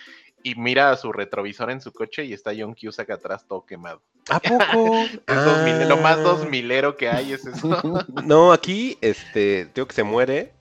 [0.44, 4.02] y mira a su retrovisor en su coche y está John Cusack atrás todo quemado.
[4.30, 4.96] ¿A poco?
[5.28, 7.82] es lo más dos milero que hay es eso.
[8.24, 10.54] no, aquí, este, tengo que se muere,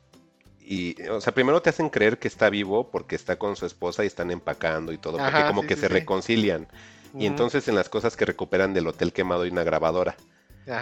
[0.68, 4.02] y, o sea, primero te hacen creer que está vivo porque está con su esposa
[4.02, 6.66] y están empacando y todo, porque como que se reconcilian.
[7.14, 10.16] Y entonces en las cosas que recuperan del hotel quemado hay una grabadora.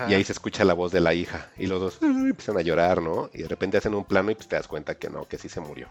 [0.09, 1.51] Y ahí se escucha la voz de la hija.
[1.59, 3.29] Y los dos empiezan a llorar, ¿no?
[3.35, 5.51] Y de repente hacen un plano y pues te das cuenta que no, que sí
[5.51, 5.89] se murió.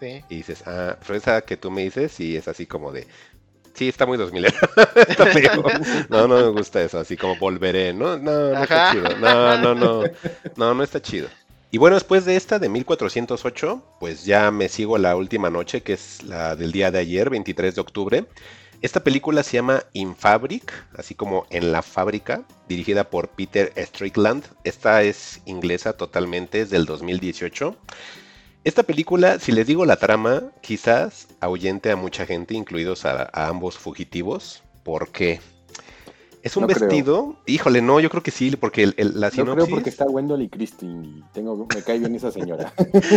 [0.00, 0.24] Sí.
[0.30, 3.06] Y dices, ah, pero esa que tú me dices, y es así como de,
[3.74, 4.46] sí, está muy 2000.
[6.08, 8.16] no, no me gusta eso, así como volveré, ¿no?
[8.16, 9.16] No, no está chido.
[9.18, 10.02] No, no, no.
[10.56, 11.28] No, no está chido.
[11.74, 15.94] Y bueno, después de esta de 1408, pues ya me sigo la última noche, que
[15.94, 18.26] es la del día de ayer, 23 de octubre.
[18.80, 24.44] Esta película se llama In Fabric, así como En la fábrica, dirigida por Peter Strickland.
[24.62, 27.76] Esta es inglesa totalmente, es del 2018.
[28.62, 33.48] Esta película, si les digo la trama, quizás ahuyente a mucha gente, incluidos a, a
[33.48, 34.62] ambos fugitivos.
[34.84, 35.40] ¿Por qué?
[36.44, 37.36] Es un vestido.
[37.46, 39.36] Híjole, no, yo creo que sí, porque el, la sinopsis.
[39.36, 42.70] Yo creo porque está Wendell y Christine y tengo, me cae bien esa señora.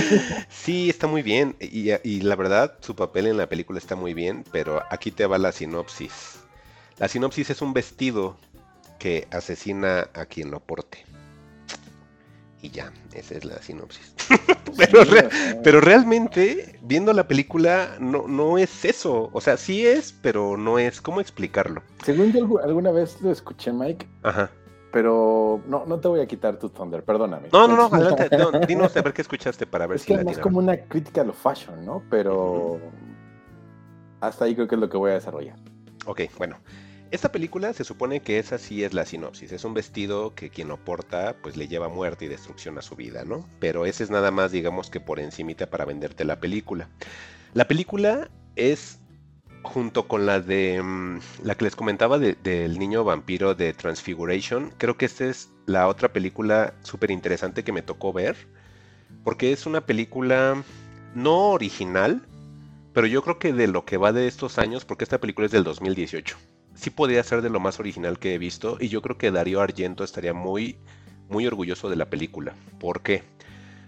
[0.50, 1.58] sí, está muy bien.
[1.60, 5.26] Y, y, la verdad, su papel en la película está muy bien, pero aquí te
[5.26, 6.40] va la sinopsis.
[7.00, 8.38] La sinopsis es un vestido
[8.98, 11.04] que asesina a quien lo porte.
[12.62, 14.16] Y ya, esa es la sinopsis.
[15.64, 19.30] pero, realmente, viendo la película, no, no es eso.
[19.34, 21.02] O sea, sí es, pero no es.
[21.02, 21.82] ¿Cómo explicarlo?
[22.04, 24.08] Según yo alguna vez lo escuché, Mike.
[24.24, 24.50] Ajá.
[24.92, 27.50] Pero no, no te voy a quitar tu thunder, perdóname.
[27.52, 28.30] No, no, no, adelante.
[28.68, 31.24] dinos a ver qué escuchaste para ver es si que es como una crítica a
[31.26, 32.04] lo fashion, ¿no?
[32.10, 32.80] Pero
[34.22, 35.58] hasta ahí creo que es lo que voy a desarrollar.
[36.06, 36.58] Ok, bueno.
[37.10, 40.68] Esta película se supone que esa sí es la sinopsis, es un vestido que quien
[40.68, 43.48] lo porta pues le lleva muerte y destrucción a su vida, ¿no?
[43.60, 46.90] Pero ese es nada más digamos que por encimita para venderte la película.
[47.54, 49.00] La película es
[49.64, 54.98] junto con la de mm, la que les comentaba del niño vampiro de Transfiguration, creo
[54.98, 58.36] que esta es la otra película súper interesante que me tocó ver,
[59.24, 60.62] porque es una película
[61.16, 62.28] no original,
[62.94, 65.54] pero yo creo que de lo que va de estos años, porque esta película es
[65.54, 66.38] del 2018
[66.78, 69.62] sí podría ser de lo más original que he visto y yo creo que Darío
[69.62, 70.78] Argento estaría muy,
[71.28, 72.54] muy orgulloso de la película.
[72.80, 73.24] ¿Por qué?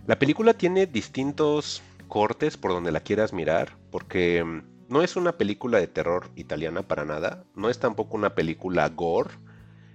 [0.07, 5.33] La película tiene distintos cortes por donde la quieras mirar, porque mm, no es una
[5.37, 9.29] película de terror italiana para nada, no es tampoco una película gore,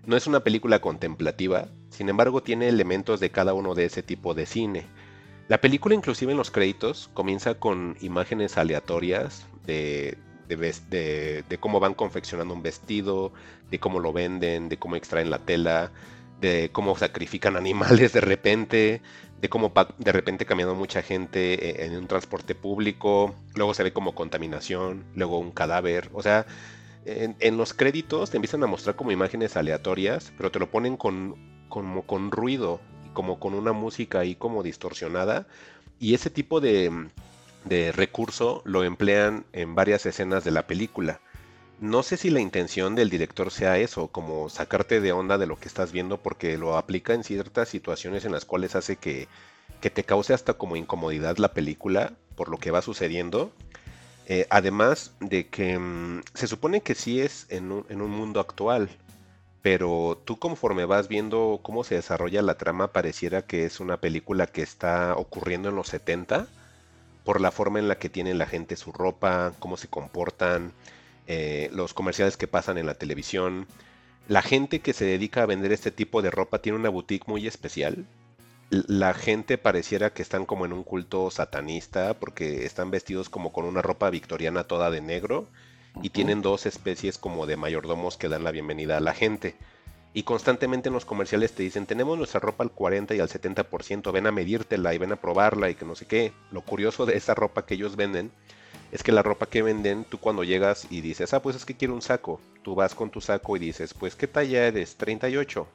[0.07, 4.35] no es una película contemplativa, sin embargo tiene elementos de cada uno de ese tipo
[4.35, 4.87] de cine.
[5.49, 10.17] La película inclusive en los créditos comienza con imágenes aleatorias de
[10.49, 13.33] de, cómo van confeccionando un vestido,
[13.71, 15.93] de cómo lo venden, de cómo extraen la tela,
[16.41, 19.03] de cómo sacrifican animales de repente,
[19.41, 23.93] de cómo de repente cambiando mucha gente e, en un transporte público, luego se ve
[23.93, 26.47] como contaminación, luego un cadáver, o sea,
[27.07, 31.37] en, los créditos te empiezan a mostrar como imágenes aleatorias, pero te lo ponen con,
[31.69, 32.81] con ruido,
[33.13, 35.47] como con una música ahí como distorsionada,
[35.99, 37.09] y ese tipo de,
[37.65, 41.21] de recurso lo emplean en varias escenas de la película.
[41.81, 45.59] No sé si la intención del director sea eso, como sacarte de onda de lo
[45.59, 49.29] que estás viendo, porque lo aplica en ciertas situaciones en las cuales hace que,
[49.81, 53.53] que te cause hasta como incomodidad la película por lo que va sucediendo.
[54.27, 58.41] Eh, además de que mm, se supone que sí es en un, en un mundo
[58.41, 58.89] actual,
[59.61, 64.47] pero tú conforme vas viendo cómo se desarrolla la trama, pareciera que es una película
[64.47, 66.47] que está ocurriendo en los 70
[67.25, 70.73] por la forma en la que tienen la gente su ropa, cómo se comportan,
[71.27, 73.67] eh, los comerciales que pasan en la televisión.
[74.29, 77.47] La gente que se dedica a vender este tipo de ropa tiene una boutique muy
[77.47, 78.07] especial.
[78.71, 83.65] La gente pareciera que están como en un culto satanista porque están vestidos como con
[83.65, 85.47] una ropa victoriana toda de negro
[86.03, 89.55] y tienen dos especies como de mayordomos que dan la bienvenida a la gente.
[90.17, 94.13] Y constantemente en los comerciales te dicen, tenemos nuestra ropa al 40 y al 70%,
[94.13, 96.33] ven a medírtela y ven a probarla y que no sé qué.
[96.53, 98.31] Lo curioso de esa ropa que ellos venden
[98.93, 101.77] es que la ropa que venden, tú cuando llegas y dices, ah, pues es que
[101.77, 104.95] quiero un saco, tú vas con tu saco y dices, pues ¿qué talla eres?
[104.95, 105.67] 38.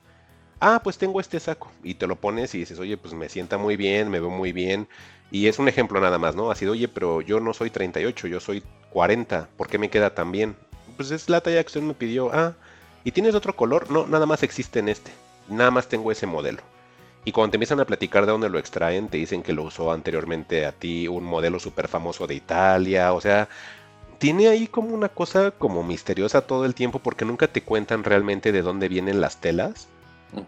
[0.62, 1.70] Ah, pues tengo este saco.
[1.84, 4.54] Y te lo pones y dices, oye, pues me sienta muy bien, me veo muy
[4.54, 4.88] bien.
[5.32, 6.50] Y es un ejemplo nada más, ¿no?
[6.50, 10.16] Así de, oye, pero yo no soy 38, yo soy 40, ¿por qué me queda
[10.16, 10.56] tan bien?
[10.96, 12.32] Pues es la talla que usted me pidió.
[12.34, 12.56] Ah,
[13.04, 13.89] ¿y tienes otro color?
[13.91, 15.12] No, nada más existe en este.
[15.47, 16.62] Nada más tengo ese modelo.
[17.26, 19.91] Y cuando te empiezan a platicar de dónde lo extraen, te dicen que lo usó
[19.91, 23.14] anteriormente a ti un modelo súper famoso de Italia.
[23.14, 23.50] O sea,
[24.20, 28.52] tiene ahí como una cosa como misteriosa todo el tiempo porque nunca te cuentan realmente
[28.52, 29.88] de dónde vienen las telas.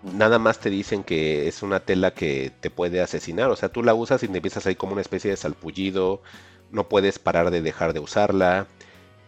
[0.03, 3.49] Nada más te dicen que es una tela que te puede asesinar.
[3.49, 6.21] O sea, tú la usas y te empiezas ahí como una especie de salpullido.
[6.71, 8.67] No puedes parar de dejar de usarla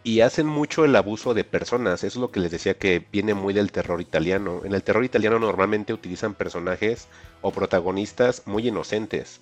[0.04, 2.04] y hacen mucho el abuso de personas.
[2.04, 4.60] Eso es lo que les decía que viene muy del terror italiano.
[4.64, 7.08] En el terror italiano normalmente utilizan personajes
[7.40, 9.40] o protagonistas muy inocentes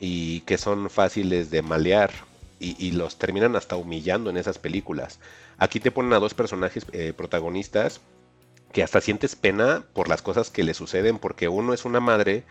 [0.00, 2.10] y que son fáciles de malear
[2.58, 5.18] y, los terminan hasta humillando en esas películas.
[5.56, 8.00] Aquí te ponen a dos personajes eh, protagonistas
[8.72, 12.44] que hasta sientes pena por las cosas que le suceden porque uno es una madre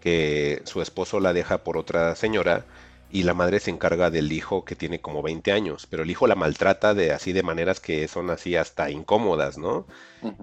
[0.00, 2.64] que su esposo la deja por otra señora
[3.10, 6.26] y la madre se encarga del hijo que tiene como 20 años, pero el hijo
[6.26, 9.86] la maltrata de así de maneras que son así hasta incómodas, ¿no?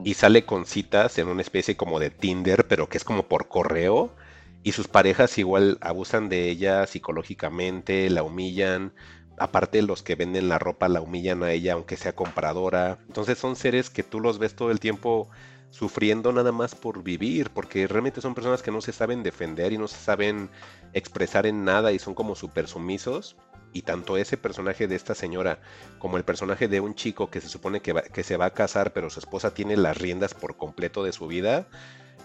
[0.03, 3.47] Y sale con citas en una especie como de Tinder, pero que es como por
[3.49, 4.15] correo,
[4.63, 8.93] y sus parejas igual abusan de ella psicológicamente, la humillan,
[9.37, 12.99] aparte los que venden la ropa la humillan a ella aunque sea compradora.
[13.07, 15.29] Entonces son seres que tú los ves todo el tiempo
[15.73, 19.79] sufriendo nada más por vivir, porque realmente son personas que no se saben defender y
[19.79, 20.51] no se saben
[20.93, 23.35] expresar en nada y son como súper sumisos.
[23.73, 25.59] Y tanto ese personaje de esta señora
[25.97, 28.93] como el personaje de un chico que se supone que, que se va a casar,
[28.93, 31.67] pero su esposa tiene las riendas por completo de su vida,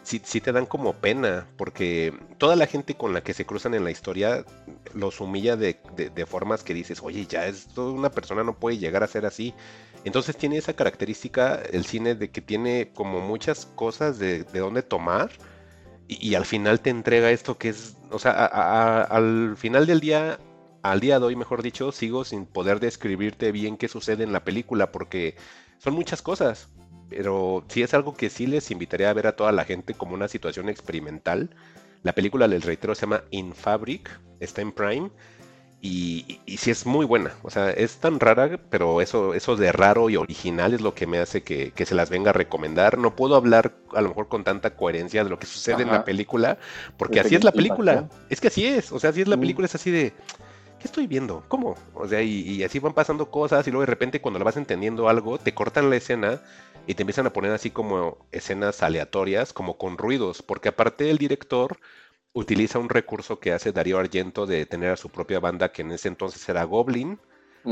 [0.09, 3.75] sí, sí, te dan como pena, porque toda la gente con la que se cruzan
[3.75, 4.45] en la historia
[4.95, 9.03] los humilla de, de, formas que dices, oye, ya es una persona no puede llegar
[9.03, 9.55] a ser así.
[10.05, 14.83] Entonces tiene esa característica el cine de que tiene como muchas cosas de, de dónde
[14.83, 15.31] tomar
[16.09, 20.39] y, al final te entrega esto que es, o sea, al final del día,
[20.83, 24.43] al día de hoy, mejor dicho, sigo sin poder describirte bien qué sucede en la
[24.43, 25.37] película porque
[25.79, 26.71] son muchas cosas.
[27.11, 30.15] Pero sí es algo que sí les invitaría a ver a toda la gente como
[30.15, 31.51] una situación experimental.
[32.03, 35.11] La película, les reitero, se llama In Fabric, está en Prime
[35.81, 39.71] y, y, sí es muy buena, o sea, es tan rara, pero eso, eso de
[39.71, 42.99] raro y original es lo que me hace que, se las venga a recomendar.
[42.99, 46.05] No puedo hablar a lo mejor con tanta coherencia de lo que sucede en la
[46.05, 46.59] película,
[46.97, 48.09] porque así es la película.
[48.29, 49.41] Es que así es, o sea, así es la mm.
[49.41, 50.13] película, es así de,
[50.81, 51.45] ¿qué estoy viendo?
[51.47, 51.77] ¿Cómo?
[51.95, 54.57] O sea, y, y, así van pasando cosas y luego de repente cuando le vas
[54.57, 56.41] entendiendo algo, te cortan la escena
[56.89, 61.19] y te empiezan a poner así como escenas aleatorias, como con ruidos, porque aparte el
[61.19, 61.79] director
[62.33, 65.93] utiliza un recurso que hace Darío Argento de tener a su propia banda, que en
[65.93, 67.19] ese entonces era Goblin.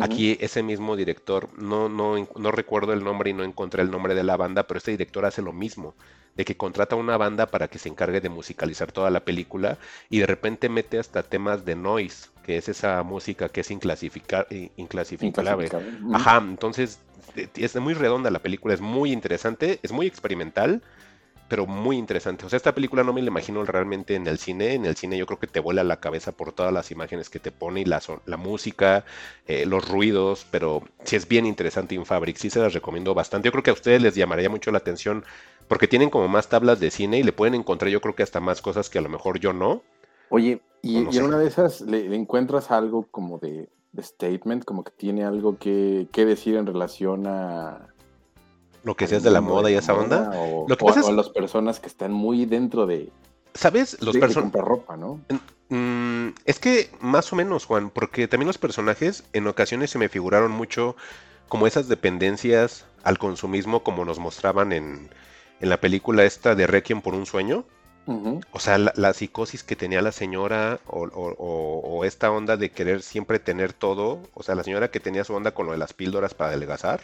[0.02, 4.14] Aquí ese mismo director, no, no, no recuerdo el nombre y no encontré el nombre
[4.14, 5.94] de la banda, pero este director hace lo mismo,
[6.34, 9.78] de que contrata una banda para que se encargue de musicalizar toda la película
[10.10, 14.70] y de repente mete hasta temas de noise, que es esa música que es inclasificable.
[16.12, 16.98] Ajá, entonces
[17.54, 20.82] es muy redonda la película, es muy interesante, es muy experimental
[21.48, 22.44] pero muy interesante.
[22.44, 24.74] O sea, esta película no me la imagino realmente en el cine.
[24.74, 27.38] En el cine yo creo que te vuela la cabeza por todas las imágenes que
[27.38, 29.04] te pone y la, la música,
[29.46, 33.46] eh, los ruidos, pero sí es bien interesante Infabric, sí se las recomiendo bastante.
[33.46, 35.24] Yo creo que a ustedes les llamaría mucho la atención
[35.68, 38.40] porque tienen como más tablas de cine y le pueden encontrar yo creo que hasta
[38.40, 39.82] más cosas que a lo mejor yo no.
[40.28, 43.68] Oye, y, en una de esas le, encuentras algo como de,
[43.98, 47.88] statement, como que tiene algo que, que decir en relación a
[48.86, 50.30] lo que seas de la moda y esa onda.
[50.32, 51.10] O, lo que es...
[51.10, 53.10] las personas que están muy dentro de.
[53.52, 54.00] ¿Sabes?
[54.00, 54.60] Los personajes.
[54.60, 55.20] ropa, ¿no?
[55.70, 60.08] Mm, es que más o menos, Juan, porque también los personajes en ocasiones se me
[60.08, 60.94] figuraron mucho
[61.48, 65.10] como esas dependencias al consumismo, como nos mostraban en,
[65.60, 67.64] en la película esta de Requiem por un sueño.
[68.52, 73.40] O sea, la, psicosis que tenía la señora o, o, esta onda de querer siempre
[73.40, 74.20] tener todo.
[74.32, 77.00] O sea, la señora que tenía su onda con lo de las píldoras para adelgazar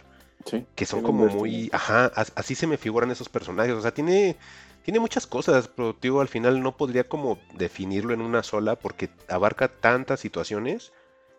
[0.74, 4.36] que son como muy, ajá, así se me figuran esos personajes, o sea, tiene,
[4.84, 9.10] tiene muchas cosas, pero digo, al final no podría como definirlo en una sola porque
[9.28, 10.92] abarca tantas situaciones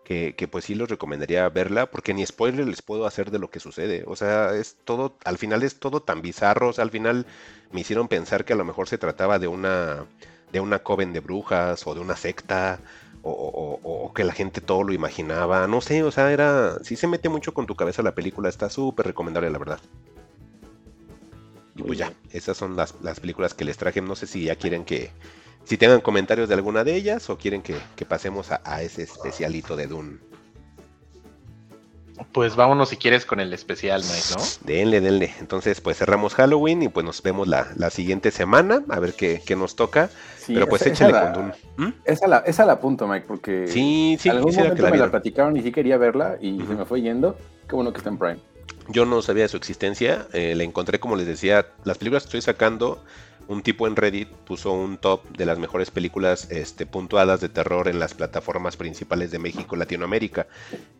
[0.03, 3.49] que, que, pues sí los recomendaría verla porque ni spoiler les puedo hacer de lo
[3.49, 6.91] que sucede, o sea, es todo, al final es todo tan bizarro, o sea, al
[6.91, 7.25] final
[7.71, 10.05] me hicieron pensar que a lo mejor se trataba de una,
[10.51, 12.79] de una coven de brujas o de una secta,
[13.23, 17.29] o, que la gente todo lo imaginaba, no sé, o sea, era, sí se mete
[17.29, 19.79] mucho con tu cabeza la película, está súper recomendable la verdad.
[21.75, 24.01] Y pues ya, esas son las, películas que les traje.
[24.01, 25.11] No sé si ya quieren que,
[25.63, 29.87] si tengan comentarios de alguna de ellas o quieren que, pasemos a, ese especialito de
[29.87, 30.19] Dune.
[32.31, 34.43] Pues vámonos si quieres con el especial, Mike, ¿no?
[34.61, 35.33] Denle, denle.
[35.39, 39.75] Entonces, pues cerramos Halloween y pues nos vemos la, siguiente semana a ver qué, nos
[39.75, 40.09] toca.
[40.47, 41.53] Pero pues échale con Dune.
[41.77, 41.93] ¿Mm?
[42.05, 45.61] Esa, la, esa la punto, Mike, porque sí, sí, algún momento me la platicaron y
[45.61, 47.37] sí quería verla y se me fue yendo.
[47.67, 48.39] Qué bueno que está en Prime.
[48.89, 52.27] Yo no sabía de su existencia, eh, la encontré como les decía, las películas que
[52.27, 53.01] estoy sacando,
[53.47, 57.87] un tipo en Reddit puso un top de las mejores películas este, puntuadas de terror
[57.87, 60.47] en las plataformas principales de México y Latinoamérica.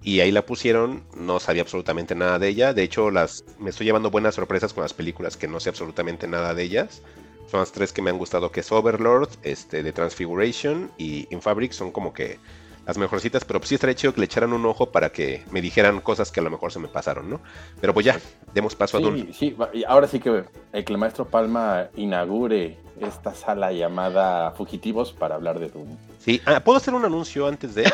[0.01, 2.73] Y ahí la pusieron, no sabía absolutamente nada de ella.
[2.73, 6.27] De hecho, las, me estoy llevando buenas sorpresas con las películas que no sé absolutamente
[6.27, 7.01] nada de ellas.
[7.49, 11.41] Son las tres que me han gustado, que es Overlord, este, de Transfiguration y In
[11.41, 12.39] Fabric, son como que
[12.85, 16.01] las mejorcitas, pero sí estaría chido que le echaran un ojo para que me dijeran
[16.01, 17.39] cosas que a lo mejor se me pasaron, ¿no?
[17.79, 18.19] Pero pues ya,
[18.53, 19.33] demos paso a Dune.
[19.33, 19.55] Sí,
[19.87, 25.59] ahora sí que, eh, que el maestro Palma inaugure esta sala llamada Fugitivos para hablar
[25.59, 25.97] de Dune.
[26.19, 27.85] Sí, ah, ¿puedo hacer un anuncio antes de...?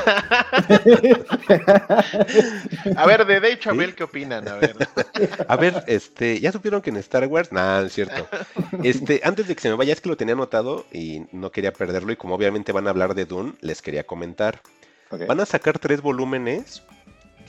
[2.96, 4.48] a ver, de Dave Chabel, ¿qué opinan?
[4.48, 4.76] A ver.
[5.48, 7.52] a ver, este, ¿ya supieron que en Star Wars?
[7.52, 8.28] Nada, es cierto.
[8.84, 11.74] Este, antes de que se me vaya, es que lo tenía anotado y no quería
[11.74, 14.62] perderlo y como obviamente van a hablar de Dune, les quería comentar.
[15.28, 16.84] Van a sacar tres volúmenes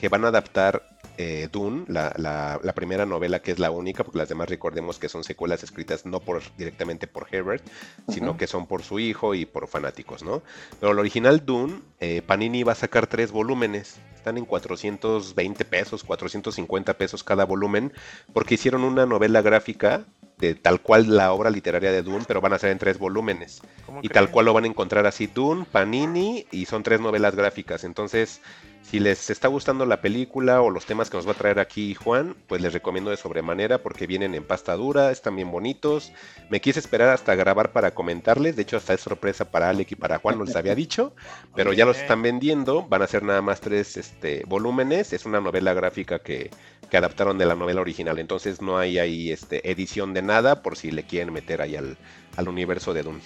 [0.01, 0.81] que van a adaptar
[1.19, 5.23] eh, Dune, la, primera novela que es la única, porque las demás recordemos que son
[5.23, 7.63] secuelas escritas no por directamente por Herbert,
[8.09, 10.41] sino que son por su hijo y por fanáticos, ¿no?
[10.79, 16.03] Pero el original Dune, eh, Panini va a sacar tres volúmenes, están en 420 pesos,
[16.03, 17.93] 450 pesos cada volumen,
[18.33, 20.05] porque hicieron una novela gráfica
[20.39, 23.61] de tal cual la obra literaria de Dune, pero van a ser en tres volúmenes.
[24.01, 27.83] Y tal cual lo van a encontrar así Dune, Panini y son tres novelas gráficas.
[27.83, 28.41] Entonces,
[28.81, 31.93] si les está gustando la película o los temas que nos va a traer aquí
[31.93, 36.11] Juan, pues les recomiendo de sobremanera porque vienen en pasta dura, están bien bonitos.
[36.49, 39.95] Me quise esperar hasta grabar para comentarles, de hecho hasta es sorpresa para Alec y
[39.95, 41.13] para Juan, no les había dicho,
[41.55, 45.39] pero ya los están vendiendo, van a ser nada más tres este, volúmenes, es una
[45.39, 46.49] novela gráfica que,
[46.89, 50.75] que adaptaron de la novela original, entonces no hay ahí este, edición de nada por
[50.75, 51.97] si le quieren meter ahí al,
[52.45, 53.21] universo de Dune.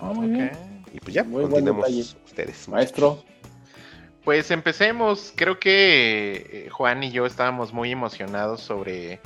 [0.00, 0.50] Ah, muy
[0.92, 2.68] Y pues ya, continuemos ustedes.
[2.68, 3.24] Maestro.
[4.28, 5.32] Pues empecemos.
[5.34, 9.20] Creo que eh, Juan y yo estábamos muy emocionados sobre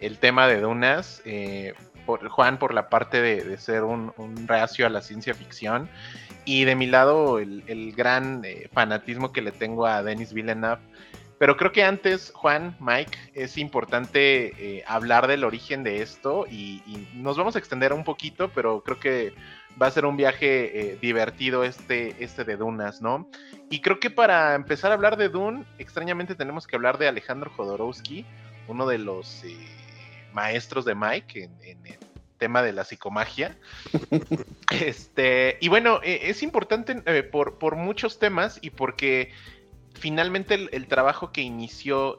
[0.00, 1.20] el tema de Dunas.
[1.26, 1.74] Eh,
[2.06, 4.14] por, Juan por la parte de, ser un,
[4.46, 5.90] reacio a la ciencia ficción
[6.46, 10.80] y de mi lado el, gran eh, fanatismo que le tengo a Denis Villeneuve.
[11.38, 17.10] Pero creo que antes, Juan, Mike, es importante hablar del origen de esto y, y,
[17.14, 19.34] nos vamos a extender un poquito, pero creo que
[19.80, 23.28] va a ser un viaje eh, divertido este, este de Dunas, ¿no?
[23.70, 27.50] Y creo que para empezar a hablar de Dune, extrañamente tenemos que hablar de Alejandro
[27.50, 28.24] Jodorowsky,
[28.68, 29.56] uno de los eh,
[30.32, 31.98] maestros de Mike en, el
[32.38, 33.56] tema de la psicomagia.
[34.70, 39.32] este, y bueno, e, es importante eh, por, por, muchos temas y porque
[39.98, 42.16] finalmente el, trabajo que inició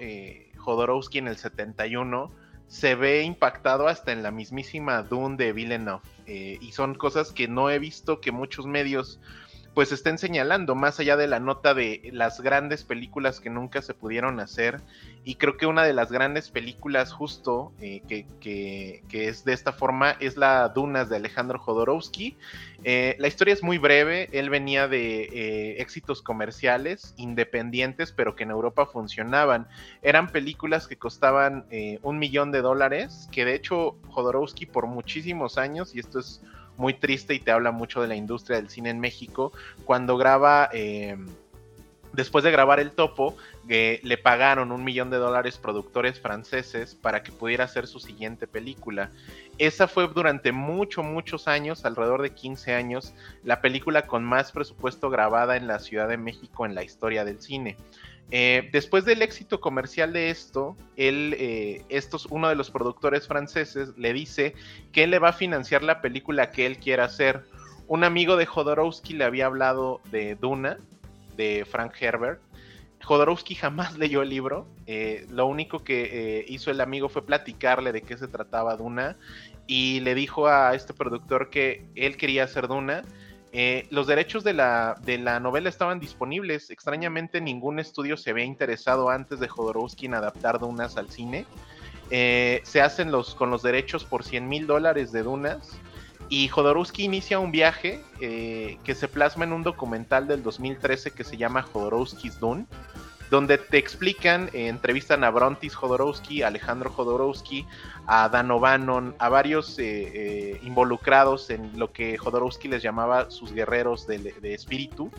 [0.58, 2.32] Jodorowsky en el 71
[2.68, 6.02] se ve impactado hasta en la mismísima Dune de Villeneuve.
[6.26, 9.20] Eh, y son cosas que no he visto que muchos medios
[9.78, 13.94] pues estén señalando, más allá de la nota de las grandes películas que nunca se
[13.94, 14.82] pudieron hacer.
[15.24, 20.18] Y creo que una de las grandes películas justo eh, que, es de esta forma
[20.20, 22.36] es la Dunas de Alejandro Jodorowsky.
[22.86, 28.46] Eh, la historia es muy breve, él venía de eh, éxitos comerciales independientes, pero que
[28.46, 29.68] en Europa funcionaban.
[30.02, 31.68] Eran películas que costaban
[32.02, 36.42] un millón de dólares, que de hecho Jodorowsky por muchísimos años, y esto es
[36.78, 39.52] muy triste y te habla mucho de la industria del cine en México.
[39.86, 41.18] Cuando graba, eh,
[42.14, 43.36] después de grabar El Topo,
[43.68, 48.48] eh, le pagaron un millón de dólares productores franceses para que pudiera hacer su siguiente
[48.48, 49.12] película.
[49.58, 53.14] Esa fue durante muchos, muchos años, alrededor de 15 años,
[53.44, 57.42] la película con más presupuesto grabada en la Ciudad de México en la historia del
[57.42, 57.76] cine.
[58.30, 63.94] Eh, después del éxito comercial de esto, él, eh, estos, uno de los productores franceses
[63.98, 64.54] le dice
[64.92, 67.46] que él le va a financiar la película que él quiera hacer.
[67.88, 70.78] Un amigo de Jodorowsky le había hablado de Duna,
[71.38, 72.42] de Frank Herbert.
[73.02, 74.68] Jodorowsky jamás leyó el libro.
[74.88, 79.18] Eh, lo único que hizo el amigo fue platicarle de qué se trataba Duna
[79.68, 83.04] y le dijo a este productor que él quería hacer Duna
[83.54, 86.70] eh, los derechos de la, de la, novela estaban disponibles.
[86.70, 91.46] Extrañamente, ningún estudio se había interesado antes de Jodorowsky en adaptar Dunas al cine.
[92.10, 95.80] Eh, se hacen los, con los derechos por 100 mil dólares de Dunas.
[96.30, 101.24] Y Jodorowsky inicia un viaje eh, que se plasma en un documental del 2013 que
[101.24, 102.66] se llama Jodorowsky's Dune.
[103.30, 107.66] Donde te explican, eh, entrevistan a Brontis Jodorowsky, a Alejandro Jodorowsky,
[108.06, 113.52] a Dan O'Bannon, a varios eh, eh, involucrados en lo que Jodorowsky les llamaba sus
[113.54, 115.12] guerreros de, espíritu,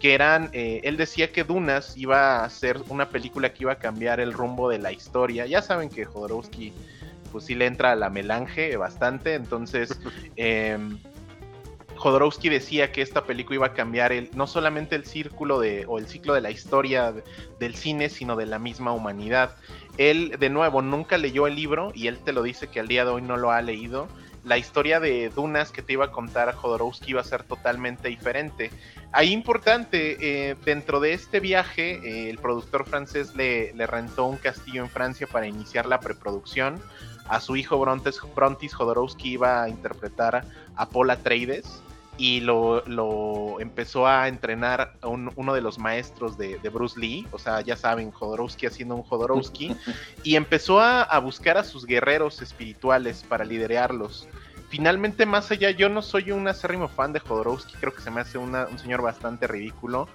[0.00, 4.20] que eran, él decía que Dunas iba a ser una película que iba a cambiar
[4.20, 5.46] el rumbo de la historia.
[5.46, 6.74] Ya saben que Jodorowsky
[7.32, 9.98] pues sí le entra a la melange bastante, entonces...
[10.36, 10.98] Em,
[11.96, 16.34] Jodorowsky decía que esta película iba a cambiar no solamente el círculo o el ciclo
[16.34, 17.14] de la historia
[17.58, 19.56] del cine, sino de la misma humanidad.
[19.98, 23.04] Él, de nuevo, nunca leyó el libro y él te lo dice que al día
[23.04, 24.08] de hoy no lo ha leído.
[24.44, 28.70] La historia de Dunas que te iba a contar Jodorowsky iba a ser totalmente diferente.
[29.10, 34.82] Ahí importante, eh, dentro de este viaje, eh, el productor francés le, rentó un castillo
[34.82, 36.80] en Francia para iniciar la preproducción.
[37.28, 40.44] A su hijo Brontes, Brontis Jodorowsky iba a interpretar
[40.76, 41.82] a Paul Atreides
[42.18, 47.60] y lo, empezó a entrenar a uno de los maestros de, Bruce Lee, o sea,
[47.60, 49.76] ya saben, Jodorowsky haciendo un Jodorowsky,
[50.22, 54.28] y empezó a, buscar a sus guerreros espirituales para liderarlos.
[54.68, 58.20] Finalmente, más allá, yo no soy un acérrimo fan de Jodorowsky, creo que se me
[58.20, 60.08] hace un señor bastante ridículo,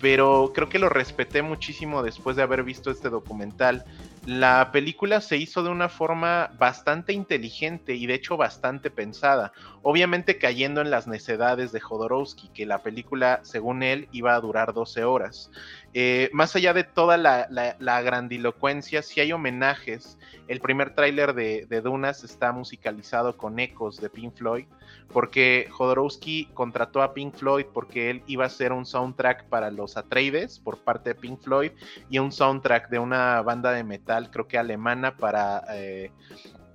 [0.00, 3.84] pero creo que lo respeté muchísimo después de haber visto este documental.
[4.28, 10.36] La película se hizo de una forma bastante inteligente y de hecho bastante pensada, obviamente
[10.36, 15.02] cayendo en las necedades de Jodorowsky, que la película, según él, iba a durar 12
[15.04, 15.50] horas.
[15.94, 20.18] Eh, más allá de toda la, grandilocuencia, si hay homenajes.
[20.46, 24.66] El primer tráiler de, de, Dunas está musicalizado con ecos de Pink Floyd,
[25.12, 29.96] porque Jodorowsky contrató a Pink Floyd porque él iba a hacer un soundtrack para los
[29.96, 31.72] Atreides por parte de Pink Floyd
[32.10, 36.10] y un soundtrack de una banda de metal, creo que alemana, para, eh,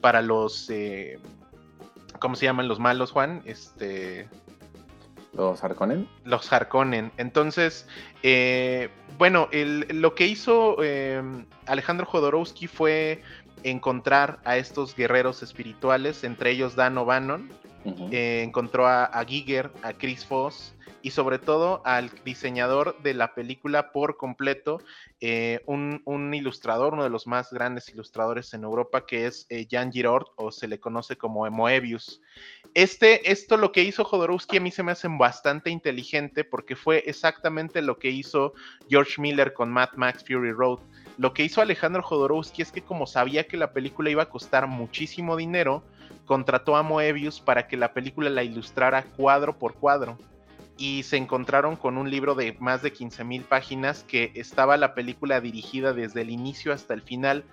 [0.02, 0.70] para los...
[0.70, 1.20] Eh,
[2.20, 3.42] ¿Cómo se llaman los malos, Juan?
[3.46, 4.30] Este...
[5.34, 6.08] ¿Los Harkonnen?
[6.26, 7.12] Los Harkonnen.
[7.18, 7.88] Entonces,
[8.22, 13.24] eh, bueno, lo que hizo em, Alejandro Jodorowsky fue
[13.64, 17.50] encontrar a estos guerreros espirituales, entre ellos Dan O'Bannon,
[18.12, 20.73] eh, encontró a, Giger, a Chris Foss
[21.04, 24.82] y sobre todo al diseñador de la película por completo,
[25.20, 26.02] eh, un,
[26.34, 30.70] ilustrador, uno de los más grandes ilustradores en Europa, que es Jan Giraud, o se
[30.70, 32.22] le conoce como Moebius.
[32.74, 37.04] Este, esto lo que hizo Jodorowsky a mí se me hace bastante inteligente porque fue
[37.06, 38.54] exactamente lo que hizo
[38.90, 40.80] George Miller con Mad Max Fury Road.
[41.18, 44.68] Lo que hizo Alejandro Jodorowsky es que como sabía que la película iba a costar
[44.68, 45.84] muchísimo dinero,
[46.26, 50.18] contrató a Moebius para que la película la ilustrara cuadro por cuadro
[50.78, 54.96] y se encontraron con un libro de más de 15 mil páginas que estaba la
[54.96, 57.44] película dirigida desde el inicio hasta el final.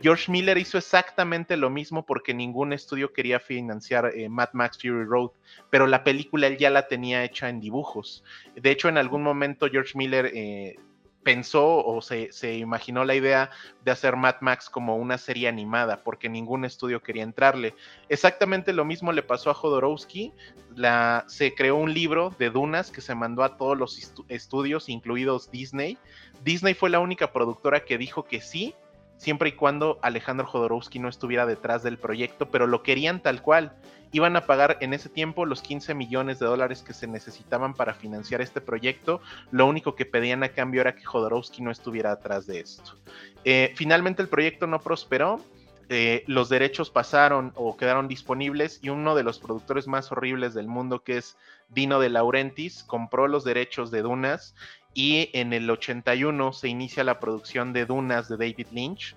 [0.00, 5.04] George Miller hizo exactamente lo mismo porque ningún estudio quería financiar eh, Mad Max Fury
[5.04, 5.30] Road,
[5.70, 8.24] pero la película él ya la tenía hecha en dibujos.
[8.56, 10.76] De hecho, en algún momento George Miller eh,
[11.22, 13.50] pensó o se, imaginó la idea
[13.84, 17.74] de hacer Mad Max como una serie animada, porque ningún estudio quería entrarle.
[18.08, 20.32] Exactamente lo mismo le pasó a Jodorowsky.
[20.74, 25.50] La, se creó un libro de Dunas que se mandó a todos los estudios, incluidos
[25.50, 25.98] Disney.
[26.44, 28.74] Disney fue la única productora que dijo que sí,
[29.16, 33.72] siempre y cuando Alejandro Jodorowsky no estuviera detrás del proyecto, pero lo querían tal cual
[34.12, 37.94] iban a pagar en ese tiempo los 15 millones de dólares que se necesitaban para
[37.94, 39.20] financiar este proyecto.
[39.50, 42.96] Lo único que pedían a cambio era que Jodorowsky no estuviera atrás de esto.
[43.44, 45.40] Eh, finalmente el proyecto no prosperó.
[45.88, 50.66] Eh, los derechos pasaron o quedaron disponibles y uno de los productores más horribles del
[50.66, 51.36] mundo, que es
[51.68, 54.54] Dino de Laurentiis, compró los derechos de Dunas
[54.94, 59.16] y en el 81 se inicia la producción de Dunas de David Lynch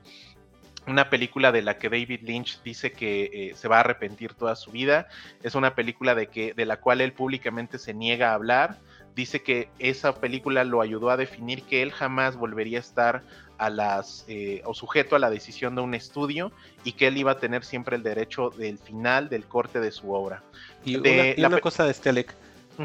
[0.88, 4.56] una película de la que David Lynch dice que eh, se va a arrepentir toda
[4.56, 5.08] su vida.
[5.42, 8.78] Es una película de, que, de la cual él públicamente se niega a hablar.
[9.16, 13.24] Dice que esa película lo ayudó a definir que él jamás volvería a estar
[13.58, 16.52] a las eh, o sujeto a la decisión de un estudio
[16.84, 20.12] y que él iba a tener siempre el derecho del final del corte de su
[20.12, 20.44] obra.
[20.84, 22.10] Y, una, cosa de este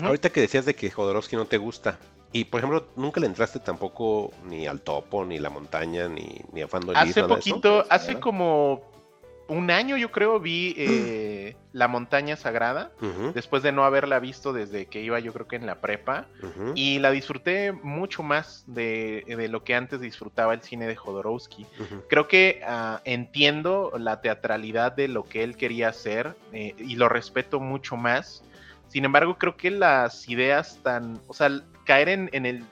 [0.00, 1.98] ahorita que decías de que Jodorowsky no te gusta,
[2.32, 6.62] y por ejemplo, nunca le entraste tampoco ni al topo, ni la montaña, ni, ni
[6.62, 8.90] a Fando Hace poquito, hace como
[9.50, 12.92] un año yo creo vi eh, La Montaña Sagrada,
[13.34, 16.28] después de no haberla visto desde que iba yo creo que en la prepa,
[16.76, 21.66] y la disfruté mucho más de, lo que antes disfrutaba el cine de Jodorowsky.
[22.08, 27.08] Creo que uh, entiendo la teatralidad de lo que él quería hacer eh, y lo
[27.08, 28.44] respeto mucho más.
[28.86, 31.60] Sin embargo, creo que las ideas tan, o sea,
[31.90, 32.64] caer en, el,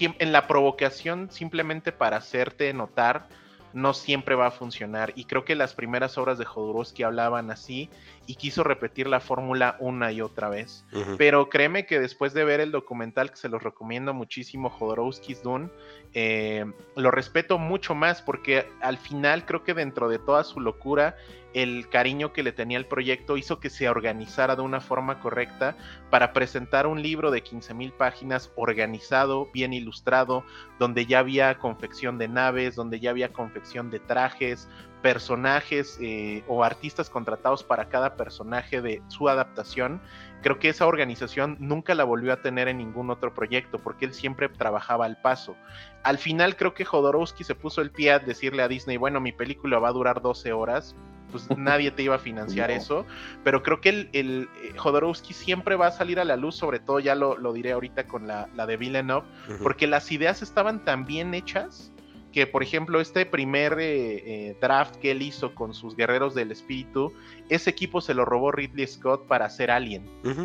[0.00, 3.28] en la provocación simplemente para hacerte notar
[3.72, 5.12] no siempre va a funcionar.
[5.14, 7.88] Y creo que las primeras obras de Jodorowsky hablaban así
[8.28, 10.84] y quiso repetir la fórmula una y otra vez.
[11.16, 15.70] Pero créeme que después de ver el documental, que se los recomiendo muchísimo, Jodorowsky's Dune,
[16.12, 21.16] eh, lo respeto mucho más porque al final creo que dentro de toda su locura,
[21.54, 25.76] el cariño que le tenía al proyecto hizo que se organizara de una forma correcta
[26.10, 30.44] para presentar un libro de 15 mil páginas organizado, bien ilustrado,
[30.78, 34.68] donde ya había confección de naves, donde ya había confección de trajes,
[35.02, 40.00] personajes eh, o artistas contratados para cada personaje de su adaptación.
[40.42, 44.14] Creo que esa organización nunca la volvió a tener en ningún otro proyecto porque él
[44.14, 45.56] siempre trabajaba al paso.
[46.02, 49.32] Al final creo que Jodorowsky se puso el pie a decirle a Disney, bueno, mi
[49.32, 50.94] película va a durar 12 horas,
[51.30, 53.04] pues nadie te iba a financiar eso,
[53.44, 56.80] pero creo que el, el, eh, Jodorowsky siempre va a salir a la luz, sobre
[56.80, 59.26] todo ya lo, diré ahorita con la, la de Villeneuve,
[59.62, 61.92] porque las ideas estaban tan bien hechas
[62.38, 66.52] que por ejemplo este primer eh, eh, draft que él hizo con sus guerreros del
[66.52, 67.12] espíritu,
[67.48, 70.04] ese equipo se lo robó Ridley Scott para hacer Alien.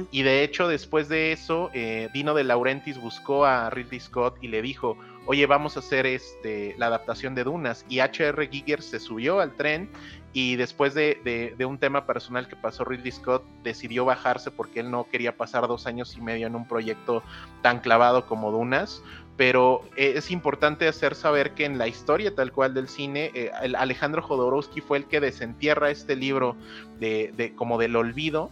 [0.09, 1.69] Y de hecho después de eso,
[2.15, 4.97] Dino de Laurentiis buscó a Ridley Scott y le dijo,
[5.27, 7.85] oye, vamos a hacer este, la adaptación de Dunas.
[7.89, 8.47] Y H.R.
[8.47, 9.89] Giger se subió al tren
[10.33, 15.07] y después de, un tema personal que pasó Ridley Scott, decidió bajarse porque él no
[15.07, 17.21] quería pasar dos años y medio en un proyecto
[17.61, 19.03] tan clavado como Dunas.
[19.35, 23.51] Pero eh, es importante hacer saber que en la historia tal cual del cine, eh,
[23.77, 26.55] Alejandro Jodorowsky fue el que desentierra este libro
[26.99, 28.49] de, como del olvido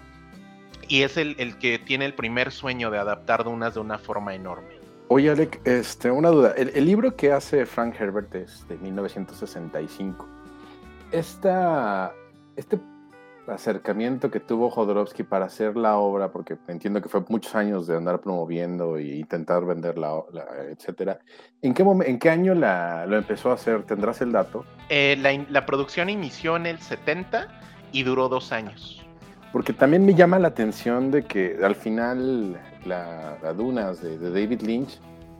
[0.87, 4.33] y es el, el que tiene el primer sueño de adaptar Dunas de una forma
[4.33, 4.81] enorme.
[5.13, 6.53] Oye, Alec, este, una duda.
[6.55, 10.25] El, libro que hace Frank Herbert es de 1965.
[11.11, 12.13] Esta,
[12.55, 12.79] este
[13.47, 17.97] acercamiento que tuvo Jodorowsky para hacer la obra, porque entiendo que fue muchos años de
[17.97, 20.23] andar promoviendo e intentar venderla,
[20.69, 21.19] etcétera.
[21.61, 23.83] ¿En qué, ¿En qué año la, lo empezó a hacer?
[23.83, 24.65] ¿Tendrás el dato?
[24.89, 25.17] Eh,
[25.49, 27.47] la, producción inició en el 70
[27.91, 29.05] y duró dos años.
[29.51, 34.99] Porque también me llama la atención de que al final la, Dunas de, David Lynch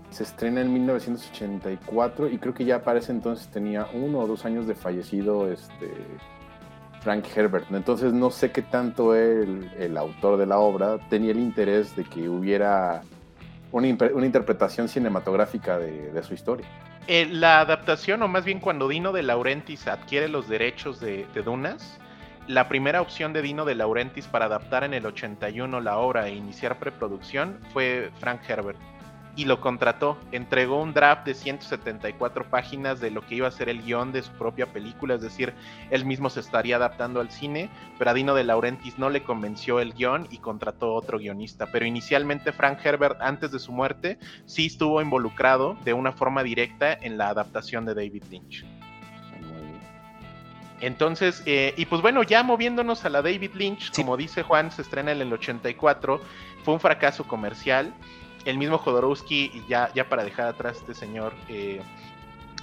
[0.10, 4.44] se estrena en 1984 y creo que ya para ese entonces tenía uno o dos
[4.44, 5.90] años de fallecido este,
[7.02, 7.66] Frank Herbert.
[7.72, 12.04] Entonces no sé qué tanto él, el autor de la obra, tenía el interés de
[12.04, 13.02] que hubiera
[13.72, 16.66] una, interpretación cinematográfica de, su historia.
[17.08, 21.42] Eh, la adaptación, o más bien cuando Dino de Laurentiis adquiere los derechos de, de
[21.42, 22.00] Dunas,
[22.48, 26.36] la primera opción de Dino de Laurentiis para adaptar en el 81 la obra e
[26.36, 28.78] iniciar preproducción fue Frank Herbert.
[29.36, 33.70] Y lo contrató, entregó un draft de 174 páginas de lo que iba a ser
[33.70, 35.54] el guion de su propia película, es decir,
[35.90, 39.80] él mismo se estaría adaptando al cine, pero a Dino de Laurentiis no le convenció
[39.80, 41.68] el guion y contrató otro guionista.
[41.72, 46.94] Pero inicialmente Frank Herbert, antes de su muerte, sí estuvo involucrado de una forma directa
[46.94, 48.66] en la adaptación de David Lynch.
[50.82, 54.82] Entonces, eh, y pues bueno, ya moviéndonos a la David Lynch, como dice Juan, se
[54.82, 56.20] estrena en el 84,
[56.64, 57.94] fue un fracaso comercial.
[58.46, 61.82] El mismo Jodorowsky, ya, ya para dejar atrás este señor, eh,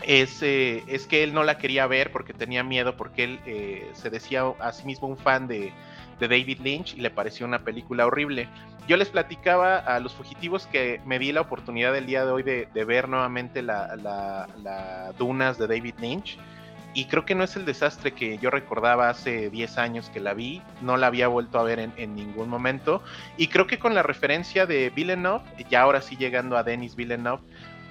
[0.03, 3.41] es, eh, es, que él no la quería ver porque tenía miedo, porque él
[3.95, 5.73] se decía a sí mismo un fan de,
[6.21, 8.49] David Lynch y le pareció una película horrible.
[8.89, 12.43] Yo les platicaba a los fugitivos que me di la oportunidad el día de hoy
[12.43, 16.39] de, ver nuevamente la Dunas de David Lynch
[16.95, 20.35] y creo que no es el desastre que yo recordaba hace 10 años que la
[20.35, 23.03] vi, no la había vuelto a ver en, ningún momento,
[23.37, 27.43] y creo que con la referencia de Villeneuve, ya ahora sí llegando a Denis Villeneuve,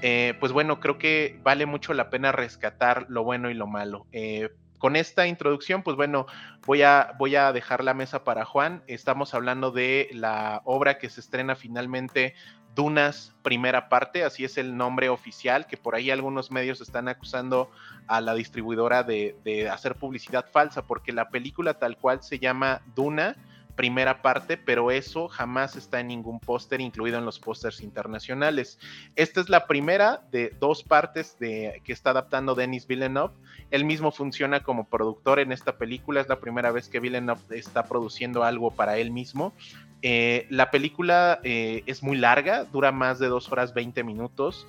[0.01, 4.05] eh, pues bueno, creo que vale mucho la pena rescatar lo bueno y lo malo.
[4.11, 6.27] Eh, con esta introducción, pues bueno,
[6.65, 8.83] voy a, voy a dejar la mesa para Juan.
[8.87, 12.35] Estamos hablando de la obra que se estrena finalmente
[12.77, 17.71] Dunas primera parte, así es el nombre oficial, que por ahí algunos medios están acusando
[18.05, 23.35] a la distribuidora de, hacer publicidad falsa, porque la película tal cual se llama Duna
[23.77, 28.79] primera parte, pero eso jamás está en ningún póster, incluido en los pósters internacionales.
[29.15, 33.33] Esta es la primera de dos partes de, que está adaptando Denis Villeneuve.
[33.71, 37.83] Él mismo funciona como productor en esta película, es la primera vez que Villeneuve está
[37.85, 39.53] produciendo algo para él mismo.
[40.01, 44.67] Eh, la película eh, es muy larga, dura más de dos horas 20 minutos.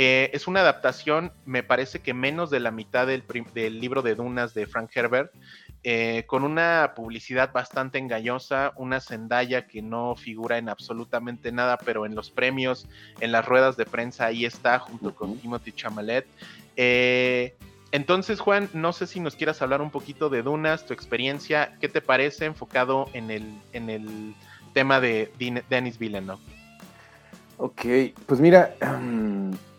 [0.00, 3.24] Eh, es una adaptación, me parece que menos de la mitad del,
[3.80, 5.32] libro de Dunas de Frank Herbert,
[6.26, 12.14] con una publicidad bastante engañosa, una Zendaya que no figura en absolutamente nada, pero en
[12.14, 12.86] los premios,
[13.20, 16.26] en las ruedas de prensa, ahí está, junto con Timothy Chamalet.
[16.76, 21.88] entonces, Juan, no sé si nos quieras hablar un poquito de Dunas, tu experiencia, ¿qué
[21.88, 24.34] te parece enfocado en el, en el
[24.78, 25.32] tema de
[25.68, 26.40] Denis Villeneuve.
[27.56, 27.84] Ok,
[28.26, 28.76] pues mira,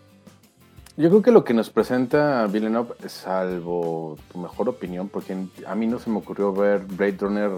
[0.99, 5.33] Yo creo que lo que nos presenta Villeneuve, salvo tu mejor opinión, porque
[5.65, 7.51] a mí no se me ocurrió ver Blade Runner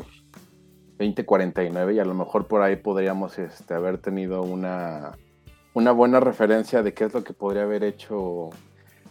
[0.99, 5.13] 2049 y a lo mejor por ahí podríamos este, haber tenido una,
[5.73, 8.51] una buena referencia de qué es lo que podría haber hecho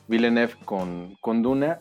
[0.07, 1.81] Villeneuve con, Duna.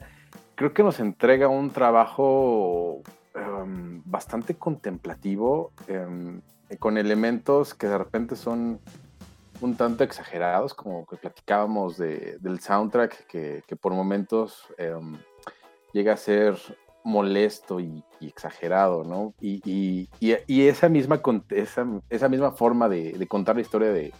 [0.56, 3.04] Creo que nos entrega un trabajo
[3.36, 6.42] em, bastante contemplativo, em,
[6.80, 8.80] con elementos que de repente son
[9.62, 15.18] un tanto exagerados, como que platicábamos del soundtrack, que, por momentos em,
[15.94, 16.58] llega a ser
[17.04, 19.34] molesto y, exagerado, ¿no?
[19.42, 24.14] Y, esa, misma, esa, esa misma forma de, contar la historia de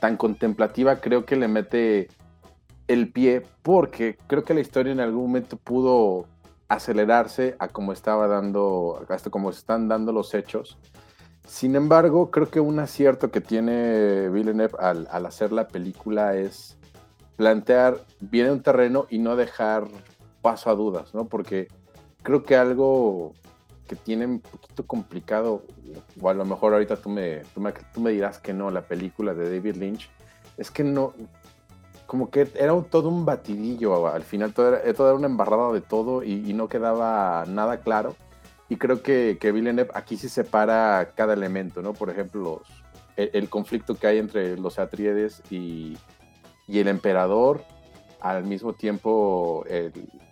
[0.00, 2.08] tan contemplativa creo que le mete
[2.88, 6.26] el pie, porque creo que la historia en algún momento pudo
[6.68, 10.78] acelerarse a como estaba dando, hasta como están dando los hechos
[11.50, 16.78] sin embargo, creo que un acierto que tiene Villeneuve al, hacer la película es
[17.34, 19.88] plantear bien un terreno y no dejar
[20.42, 21.24] paso a dudas, ¿no?
[21.24, 21.66] Porque
[22.22, 23.32] creo que algo
[23.88, 25.64] que tiene un poquito complicado,
[26.20, 29.50] o a lo mejor ahorita tú me, tú me, dirás que no, la película de
[29.50, 30.08] David Lynch,
[30.56, 31.14] es que no,
[32.06, 36.22] como que era todo un batidillo, al final todo era, todo una embarrada de todo
[36.22, 38.14] y no quedaba nada claro.
[38.70, 41.92] Y creo que, que Villeneuve aquí sí separa cada elemento, ¿no?
[41.92, 42.62] Por ejemplo,
[43.16, 45.98] el, conflicto que hay entre los Atriedes y,
[46.68, 47.64] el emperador,
[48.20, 49.64] al mismo tiempo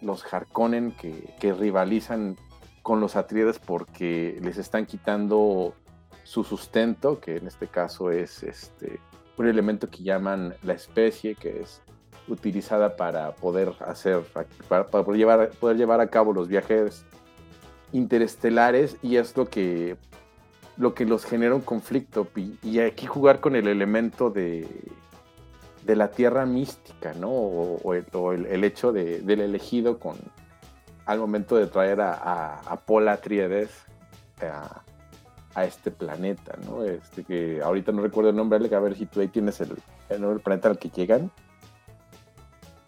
[0.00, 2.36] los Harkonnen que, rivalizan
[2.82, 5.74] con los Atriedes porque les están quitando
[6.22, 9.00] su sustento, que en este caso es este,
[9.36, 11.82] un elemento que llaman la especie, que es
[12.28, 14.22] utilizada para poder hacer,
[14.68, 17.04] para, poder, llevar, poder llevar a cabo los viajes
[17.92, 19.96] interestelares y es lo que,
[20.76, 22.28] lo que los genera un conflicto.
[22.62, 24.68] Y, aquí jugar con el elemento de,
[25.84, 27.30] de la tierra mística, ¿no?
[27.30, 30.16] O, el, hecho de, del elegido con
[31.06, 33.70] al momento de traer a, a, a Paul Atriedes
[34.42, 34.82] a,
[35.64, 36.84] este planeta, ¿no?
[36.84, 39.70] Este que ahorita no recuerdo el nombre, a ver si tú ahí tienes el,
[40.08, 41.32] el nombre del planeta al que llegan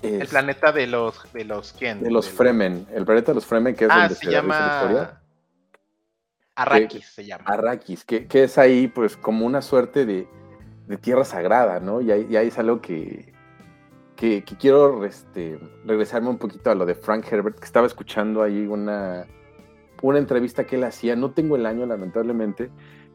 [0.02, 2.02] el planeta de los de los quién?
[2.02, 2.86] De los Fremen.
[2.92, 5.20] El planeta de los Fremen, que es ah, donde se, llama la historia.
[6.54, 7.44] Arrakis se llama.
[7.46, 10.28] Arrakis, que, es ahí, pues, como una suerte de,
[11.00, 12.00] tierra sagrada, ¿no?
[12.00, 13.32] Y ahí, es algo que,
[14.16, 18.66] que, quiero este, regresarme un poquito a lo de Frank Herbert, que estaba escuchando ahí
[18.66, 19.26] una,
[20.02, 21.16] una entrevista que él hacía.
[21.16, 22.70] No tengo el año, lamentablemente,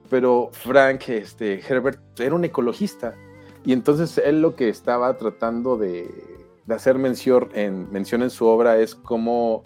[0.09, 3.15] pero Frank este, Herbert era un ecologista.
[3.63, 6.34] Y entonces él lo que estaba tratando de,
[6.65, 9.63] de hacer mención en, mención en su obra es cómo,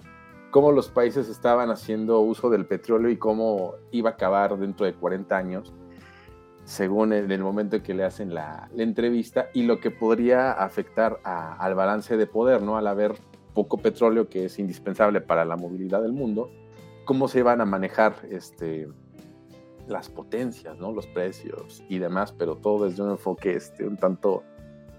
[0.52, 4.94] cómo los países estaban haciendo uso del petróleo y cómo iba a acabar dentro de
[4.94, 5.74] 40 años,
[6.66, 11.20] según en el momento en que le hacen la, entrevista, y lo que podría afectar
[11.24, 12.78] al balance de poder, ¿no?
[12.78, 13.16] Al haber
[13.54, 16.52] poco petróleo que es indispensable para la movilidad del mundo,
[17.06, 18.90] cómo se iban a manejar este,
[19.88, 20.92] las potencias, ¿no?
[20.92, 24.44] Los precios y demás, pero todo desde un enfoque este, un tanto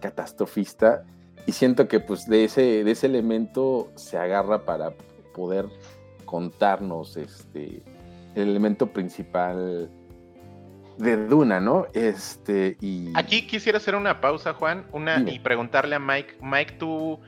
[0.00, 1.04] catastrofista
[1.46, 4.92] y siento que pues de ese, de ese elemento se agarra para
[5.34, 5.66] poder
[6.24, 7.82] contarnos este,
[8.34, 9.90] el elemento principal
[10.98, 11.86] de Duna, ¿no?
[11.94, 13.12] Este, y...
[13.14, 17.18] Aquí quisiera hacer una pausa, Juan, una, y preguntarle a Mike, Mike, tú,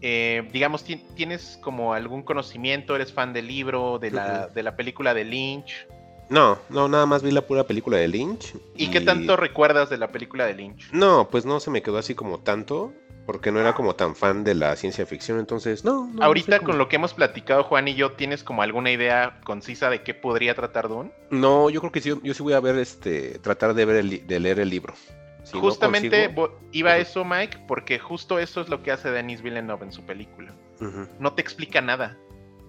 [0.00, 5.14] eh, digamos, ¿tienes como algún conocimiento, eres fan del libro, de la, de la película
[5.14, 5.86] de Lynch?
[6.30, 8.54] No, no, nada más vi la pura película de Lynch.
[8.76, 10.90] ¿Y, qué tanto recuerdas de la película de Lynch?
[10.92, 12.92] No, pues no se me quedó así como tanto
[13.26, 16.10] porque no era como tan fan de la ciencia ficción, entonces no.
[16.20, 20.02] Ahorita con lo que hemos platicado Juan y yo, ¿tienes como alguna idea concisa de
[20.02, 21.12] qué podría tratar Dune?
[21.30, 24.40] No, yo creo que sí, yo sí voy a ver este, tratar de ver de
[24.40, 24.94] leer el libro.
[25.52, 26.34] Justamente
[26.72, 30.04] iba a eso, Mike, porque justo eso es lo que hace Denis Villeneuve en su
[30.04, 30.52] película.
[31.18, 32.16] No te explica nada.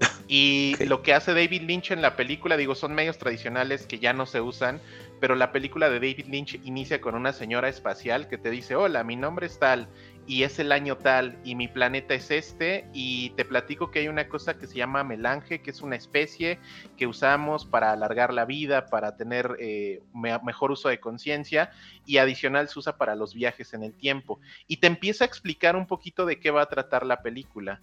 [0.33, 4.13] Y lo que hace David Lynch en la película, digo, son medios tradicionales que ya
[4.13, 4.79] no se usan,
[5.19, 9.03] pero la película de David Lynch inicia con una señora espacial que te dice, hola,
[9.03, 9.89] mi nombre es tal,
[10.27, 14.07] y es el año tal y mi planeta es este y te platico que hay
[14.07, 16.59] una cosa que se llama melange, que es una especie
[16.97, 21.71] que usamos para alargar la vida, para tener eh, mejor uso de conciencia
[22.05, 24.39] y adicional se usa para los viajes en el tiempo.
[24.67, 27.81] Y te empieza a explicar un poquito de qué va a tratar la película.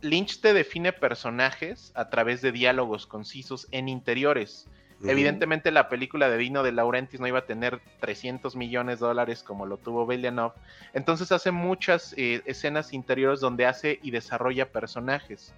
[0.00, 4.68] Lynch te define personajes a través de diálogos concisos en interiores
[5.04, 9.44] Evidentemente la película de Vino de Laurentis no iba a tener 300 millones de dólares
[9.44, 10.54] como lo tuvo Villeneuve.
[10.92, 15.54] Entonces hace muchas eh, escenas interiores donde hace y desarrolla personajes.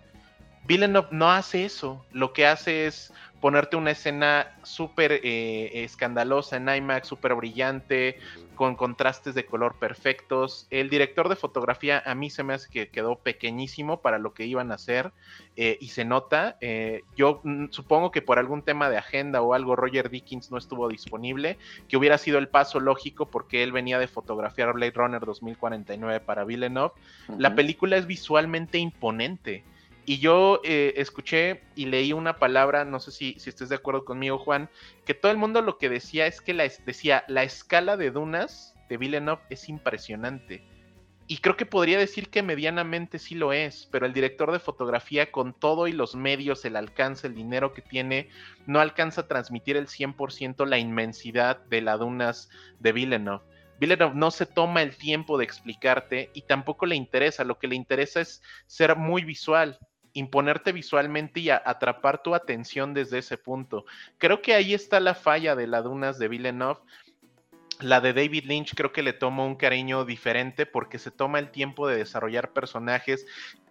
[0.67, 6.69] Villeneuve no hace eso, lo que hace es ponerte una escena súper eh, escandalosa en
[6.69, 8.19] IMAX, súper brillante,
[8.55, 10.67] con contrastes de color perfectos.
[10.69, 14.45] El director de fotografía a mí se me hace que quedó pequeñísimo para lo que
[14.45, 15.13] iban a hacer
[15.57, 16.59] eh, y se nota.
[16.61, 20.89] Eh, yo supongo que por algún tema de agenda o algo Roger Dickens no estuvo
[20.89, 21.57] disponible,
[21.89, 26.45] que hubiera sido el paso lógico porque él venía de fotografiar Blade Runner 2049 para
[26.45, 26.93] Villeneuve.
[27.39, 29.65] La película es visualmente imponente.
[30.11, 34.05] Y yo eh, escuché y leí una palabra, no sé si, si estés de acuerdo
[34.05, 34.69] conmigo, Juan,
[35.07, 38.75] que todo el mundo lo que decía es que la, decía, la escala de dunas
[38.89, 40.65] de Villeneuve es impresionante.
[41.29, 45.31] Y creo que podría decir que medianamente sí lo es, pero el director de fotografía
[45.31, 48.31] con todo y los medios, el alcance, el dinero que tiene,
[48.67, 52.51] no alcanza a transmitir el 100% la inmensidad de las dunas
[52.81, 53.45] de Villeneuve.
[53.79, 57.77] Villeneuve no se toma el tiempo de explicarte y tampoco le interesa, lo que le
[57.77, 59.79] interesa es ser muy visual
[60.13, 63.85] imponerte visualmente y atrapar tu atención desde ese punto.
[64.19, 66.81] Creo que ahí está la falla de las dunas de Villeneuve.
[67.81, 71.51] La de David Lynch creo que le toma un cariño diferente porque se toma el
[71.51, 73.27] tiempo de desarrollar personajes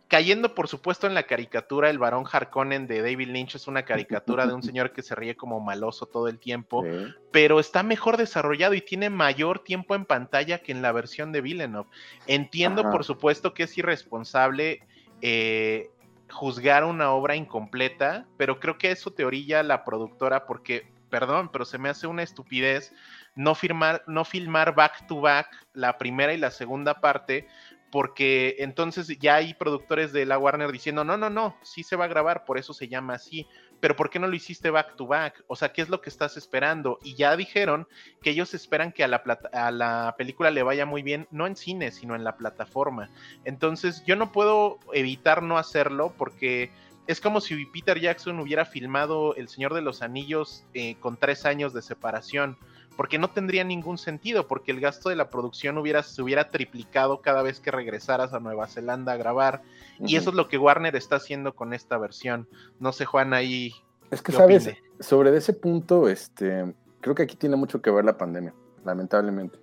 [0.10, 4.48] cayendo por supuesto en la caricatura, el varón Harkonnen de David Lynch es una caricatura
[4.48, 6.84] de un señor que se ríe como maloso todo el tiempo,
[7.32, 11.42] pero está mejor desarrollado y tiene mayor tiempo en pantalla que en la versión de
[11.42, 11.90] Villeneuve.
[12.26, 14.82] Entiendo por supuesto que es irresponsable
[15.22, 15.92] eh,
[16.32, 21.66] juzgar una obra incompleta, pero creo que eso te orilla la productora porque, perdón, pero
[21.66, 22.94] se me hace una estupidez
[23.36, 27.48] no, firmar, no filmar back to back la primera y la segunda parte,
[27.92, 32.06] porque entonces ya hay productores de la Warner diciendo, no, no, no, sí se va
[32.06, 33.48] a grabar, por eso se llama así
[33.80, 35.44] pero ¿por qué no lo hiciste back to back?
[35.48, 37.00] O sea, ¿qué es lo que estás esperando?
[37.04, 37.88] Y ya dijeron
[38.22, 39.24] que ellos esperan que a la,
[39.54, 43.10] a la película le vaya muy bien, no en cine, sino en la plataforma.
[43.46, 46.72] Entonces, yo no puedo evitar no hacerlo porque
[47.10, 51.44] es como si Peter Jackson hubiera filmado El Señor de los Anillos eh, con tres
[51.46, 52.56] años de separación
[53.00, 57.22] porque no tendría ningún sentido, porque el gasto de la producción hubiera, se hubiera triplicado
[57.22, 59.62] cada vez que regresaras a Nueva Zelanda a grabar,
[60.00, 62.50] y eso es lo que Warner está haciendo con esta versión.
[62.78, 63.72] No sé, Juan, ahí.
[64.12, 68.18] Es que, sabes, sobre ese punto, este, creo que aquí tiene mucho que ver la
[68.18, 68.54] pandemia,
[68.84, 69.58] lamentablemente,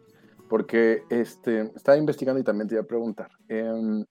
[0.49, 3.33] porque este, estaba investigando y también te iba a preguntar.
[3.49, 4.09] en,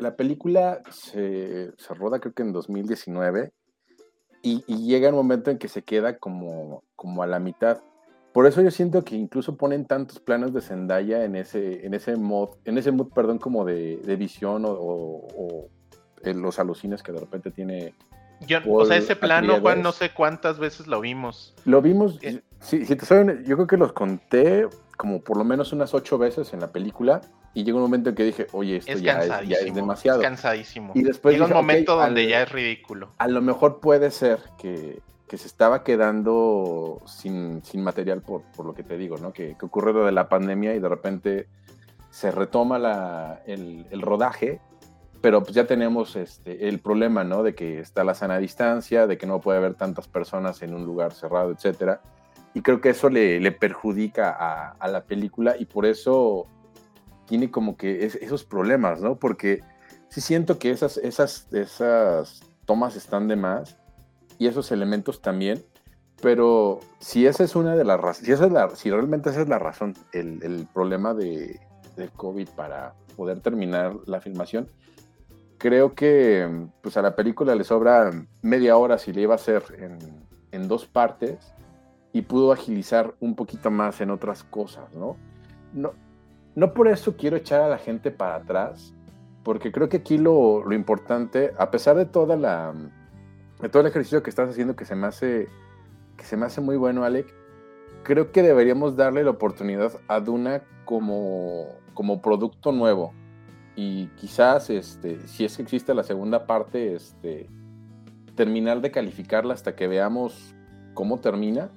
[0.00, 3.52] la película se, se roda creo que en 2019
[4.42, 7.78] y, llega un momento en que se queda como, como a la mitad.
[8.32, 12.16] Por eso yo siento que incluso ponen tantos planos de Zendaya en ese, en ese
[12.16, 15.68] mod, en ese mood, perdón, como de, visión o,
[16.22, 17.94] en los alucines que de repente tiene.
[18.68, 21.54] o sea, ese plano, Juan, no sé cuántas veces lo vimos.
[21.64, 25.44] Lo vimos, eh, sí, si te saben, yo creo que los conté como por lo
[25.44, 28.76] menos unas ocho veces en la película y llegó un momento en que dije, oye,
[28.76, 30.20] esto ya, es, demasiado.
[30.20, 30.92] Es cansadísimo.
[30.94, 33.10] Y después llega un momento donde ya es ridículo.
[33.18, 38.96] A lo mejor puede ser que, se estaba quedando sin, material por, lo que te
[38.96, 39.32] digo, ¿no?
[39.32, 41.48] Que, que, ocurre lo de la pandemia y de repente
[42.10, 44.60] se retoma la, el, rodaje,
[45.20, 47.42] pero pues ya tenemos este, el problema, ¿no?
[47.42, 50.84] De que está la sana distancia, de que no puede haber tantas personas en un
[50.84, 52.00] lugar cerrado, etcétera.
[52.54, 56.48] Y creo que eso le, perjudica a, a la película y por eso
[57.30, 59.14] tiene como que esos problemas, ¿no?
[59.14, 59.62] Porque
[60.08, 63.78] sí siento que esas, esas, esas tomas están de más
[64.36, 65.64] y esos elementos también,
[66.20, 69.48] pero si esa es una de las si, esa es la, si realmente esa es
[69.48, 71.60] la razón, el, problema de,
[71.94, 74.68] del COVID para poder terminar la filmación,
[75.56, 78.10] creo que pues a la película le sobra
[78.42, 79.98] media hora si le iba a hacer en,
[80.50, 81.54] en dos partes
[82.12, 85.16] y pudo agilizar un poquito más en otras cosas, ¿no?
[85.72, 85.92] No,
[86.54, 88.94] no por eso quiero echar a la gente para atrás,
[89.42, 92.72] porque creo que aquí lo, importante, a pesar de toda la
[93.60, 95.48] de todo el ejercicio que estás haciendo que se me hace
[96.16, 97.32] que se me hace muy bueno, Alec,
[98.02, 103.14] creo que deberíamos darle la oportunidad a Duna como, como producto nuevo.
[103.76, 107.48] Y quizás, este, si es que existe la segunda parte, este,
[108.34, 110.54] terminar de calificarla hasta que veamos
[110.92, 111.70] cómo termina,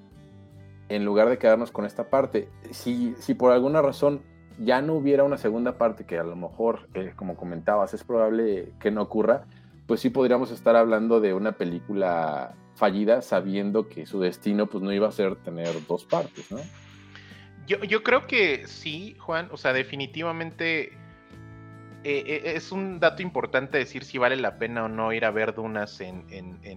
[0.89, 2.49] en lugar de quedarnos con esta parte.
[2.71, 4.21] Si, si por alguna razón
[4.59, 8.71] ya no hubiera una segunda parte, que a lo mejor, eh, como comentabas, es probable
[8.79, 9.45] que no ocurra,
[9.87, 14.91] pues sí podríamos estar hablando de una película fallida sabiendo que su destino pues no
[14.91, 16.59] iba a ser tener dos partes, ¿no?
[17.65, 20.91] Yo, creo que sí, Juan, o sea, definitivamente
[22.03, 25.31] eh, eh, es un dato importante decir si vale la pena o no ir a
[25.31, 26.25] ver Dunas en,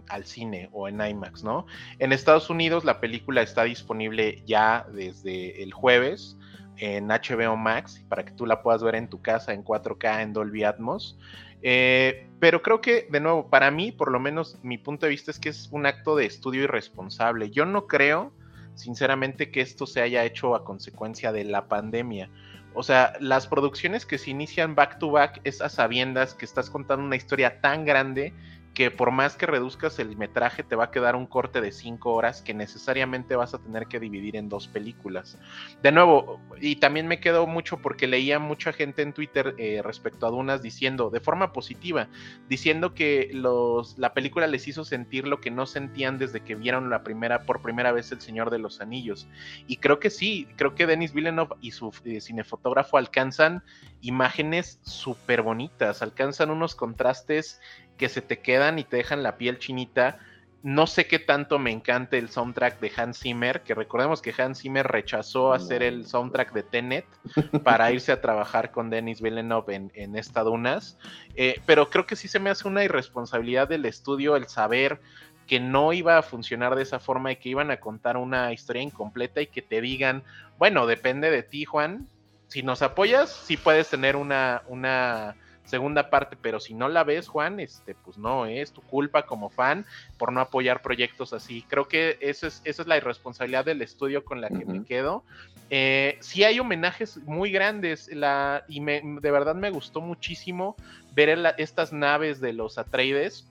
[0.09, 1.67] al cine o en IMAX, ¿no?
[1.99, 6.39] En Estados Unidos la película está disponible ya desde el jueves
[6.79, 10.33] en HBO Max para que tú la puedas ver en tu casa en 4K en
[10.33, 11.19] Dolby Atmos.
[11.63, 15.31] Eh, pero creo que, de nuevo, para mí, por lo menos mi punto de vista
[15.31, 17.51] es que es un acto de estudio irresponsable.
[17.51, 18.33] Yo no creo,
[18.75, 22.31] sinceramente, que esto se haya hecho a consecuencia de la pandemia.
[22.75, 26.69] O sea, las producciones que se inician back to back es a sabiendas que estás
[26.69, 28.35] contando una historia tan grande
[28.77, 32.13] que por más que reduzcas el metraje te va a quedar un corte de cinco
[32.13, 35.39] horas que necesariamente vas a tener que dividir en dos películas.
[35.83, 40.27] De nuevo, y también me quedo mucho porque leía mucha gente en Twitter eh, respecto
[40.27, 42.09] a Dunas diciendo, de forma positiva,
[42.51, 46.91] diciendo que los, la película les hizo sentir lo que no sentían desde que vieron
[46.91, 49.27] la primera, por primera vez El Señor de los Anillos.
[49.67, 53.63] Y creo que sí, creo que Denis Villeneuve y su eh, cinefotógrafo alcanzan
[54.03, 57.59] imágenes súper bonitas, alcanzan unos contrastes
[57.97, 60.19] que se te quedan y te dejan la piel chinita.
[60.63, 64.63] No sé qué tanto me encanta el soundtrack de Hans Zimmer, que recordemos que Hans
[64.63, 67.07] Zimmer rechazó hacer el soundtrack de Tenet
[67.63, 70.99] para irse a trabajar con Denis Villeneuve en, en esta Dunas.
[71.37, 75.01] Eh, pero creo que sí se me hace una irresponsabilidad del estudio el saber
[75.47, 78.83] que no iba a funcionar de esa forma y que iban a contar una historia
[78.83, 80.25] incompleta y que te digan,
[80.59, 82.09] bueno, depende de ti, Juan.
[82.49, 85.37] Si nos apoyas, sí puedes tener una, una
[85.67, 89.51] segunda parte, pero si no la ves, Juan, este, pues no, es tu culpa como
[89.51, 89.85] fan
[90.17, 91.65] por no apoyar proyectos así.
[91.69, 95.25] Creo que eso es, esa es la irresponsabilidad del estudio con la que me quedo.
[95.69, 100.77] Eh, sí hay homenajes muy grandes la, y me, de verdad me gustó muchísimo
[101.13, 103.49] ver estas naves de los Atreides,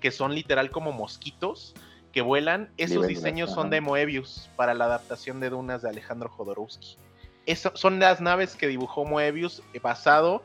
[0.00, 1.74] que son literal como mosquitos
[2.12, 2.70] que vuelan.
[2.76, 6.96] Esos diseños son de Moebius para la adaptación de Dunas de Alejandro Jodorowsky.
[7.74, 10.44] son las naves que dibujó Moebius eh, basado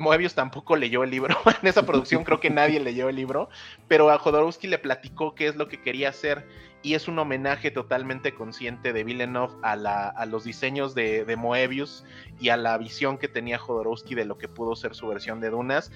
[0.00, 1.36] Moebius tampoco leyó el libro.
[1.62, 3.48] en esa producción creo que nadie leyó el libro.
[3.86, 6.46] Pero a Jodorowsky le platicó qué es lo que quería hacer.
[6.82, 9.72] Y es un homenaje totalmente consciente de Villeneuve a,
[10.08, 12.04] a los diseños de, de, Moebius
[12.40, 15.50] y a la visión que tenía Jodorowsky de lo que pudo ser su versión de
[15.50, 15.92] Dunas.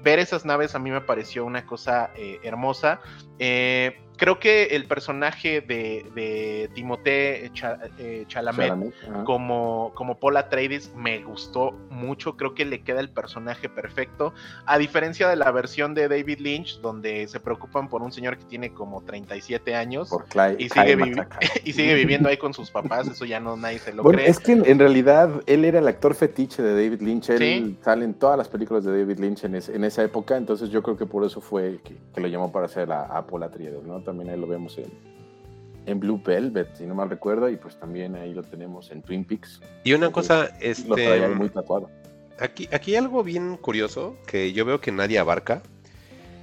[0.00, 3.00] Ver esas naves a mí me pareció una cosa eh, hermosa.
[3.40, 7.50] Eh, creo que el personaje de, de Timothée
[7.98, 8.92] eh, Chalamet,
[9.24, 14.34] como, como Paul Atreides me gustó mucho, creo que le queda el personaje perfecto,
[14.66, 18.44] a diferencia de la versión de David Lynch, donde se preocupan por un señor que
[18.44, 20.10] tiene como 37 años
[20.58, 21.26] y, sigue
[21.64, 24.30] y, sigue viviendo ahí con sus papás, eso ya no nadie se lo bueno, cree.
[24.30, 28.14] Es que en realidad él era el actor fetiche de David Lynch, él sale en
[28.14, 31.24] todas las películas de David Lynch en, en, esa época, entonces yo creo que por
[31.24, 34.00] eso fue que, lo llamó para hacer a, a Paul Atreides, ¿no?
[34.08, 34.90] También ahí lo vemos en,
[35.84, 39.22] en Blue Velvet, si no mal recuerdo, y pues también ahí lo tenemos en Twin
[39.22, 39.60] Peaks.
[39.84, 41.28] Y una cosa, este...
[41.28, 41.90] muy tatuado.
[42.40, 45.62] Aquí, aquí hay algo bien curioso que yo veo que nadie abarca,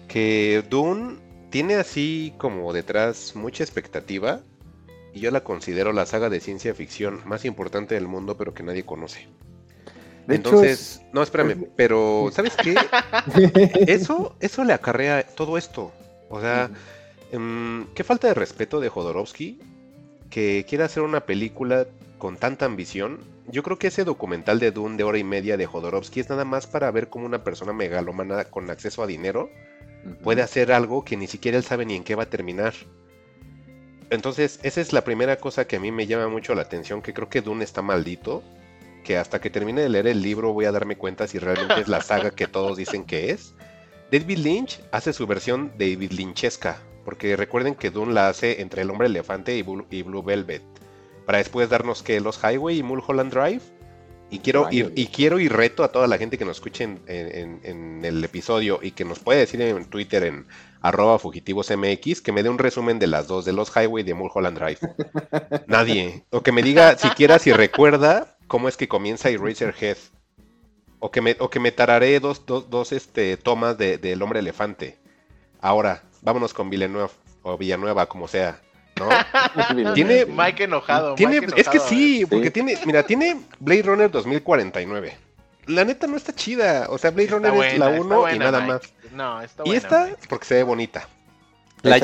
[0.07, 1.17] que Dune
[1.49, 4.41] tiene así como detrás mucha expectativa
[5.11, 8.61] y yo la considero la saga de ciencia ficción más importante del mundo, pero que
[8.61, 9.27] nadie conoce.
[10.27, 12.75] Entonces, no, espérame, pero ¿sabes qué?
[13.87, 15.91] eso, eso le acarrea todo esto.
[16.29, 16.69] O sea,
[17.35, 19.59] Em, qué falta de respeto de Jodorowsky
[20.29, 21.85] que quiera hacer una película
[22.17, 23.19] con tanta ambición.
[23.47, 26.45] Yo creo que ese documental de Dune de hora y media de Jodorowsky es nada
[26.45, 29.49] más para ver cómo una persona megalomana con acceso a dinero
[30.23, 32.73] puede hacer algo que ni siquiera él sabe ni en qué va a terminar.
[34.09, 37.13] Entonces, esa es la primera cosa que a mí me llama mucho la atención, que
[37.13, 38.43] creo que Dune está maldito,
[39.03, 41.89] que hasta que termine de leer el libro voy a darme cuenta si realmente es
[41.89, 43.55] la saga que todos dicen que es.
[44.11, 48.89] David Lynch hace su versión David Lynchesca, porque recuerden que Dune la hace entre El
[48.89, 50.63] Hombre Elefante y Blue, Velvet,
[51.25, 53.61] para después darnos que Los Highway y Mulholland Drive.
[54.31, 58.23] Y quiero, y, quiero y reto a toda la gente que nos escuche en, el
[58.23, 60.47] episodio y que nos puede decir en Twitter en
[60.81, 64.13] arroba fugitivosmx que me dé un resumen de las dos, de Los Highway y de
[64.15, 64.79] Mulholland Drive.
[65.67, 66.25] Nadie.
[66.31, 69.97] O que me diga siquiera si recuerda cómo es que comienza Eraserhead.
[70.99, 74.23] O que me, o que me tararé dos, dos, dos este, tomas de, de El
[74.23, 74.97] Hombre Elefante.
[75.61, 77.09] Ahora, vámonos con Villanueva
[77.43, 78.59] o Villanueva, como sea.
[78.99, 79.09] ¿no?
[79.93, 85.17] tiene Mike enojado, tiene, es que sí, porque tiene, mira, tiene Blade Runner 2049.
[85.67, 88.81] La neta no está chida, o sea, Blade Runner es la 1 y nada más.
[89.11, 91.07] No, está buena, y esta porque se ve bonita.
[91.81, 91.99] La,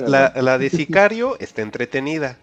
[0.00, 2.38] la, la, de Sicario está entretenida.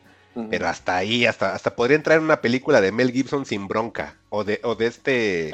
[0.49, 4.15] Pero hasta ahí, hasta, hasta podría entrar en una película de Mel Gibson sin bronca.
[4.30, 5.51] O de, o de este.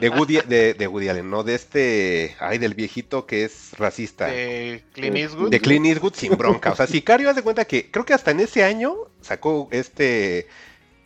[0.00, 2.36] De Woody, de, de Woody Allen, no de este.
[2.40, 4.26] Ay, del viejito que es racista.
[4.26, 5.50] De Clint Eastwood.
[5.50, 6.72] De Clint Eastwood sin bronca.
[6.72, 10.48] O sea, Sicario, haz de cuenta que creo que hasta en ese año sacó este.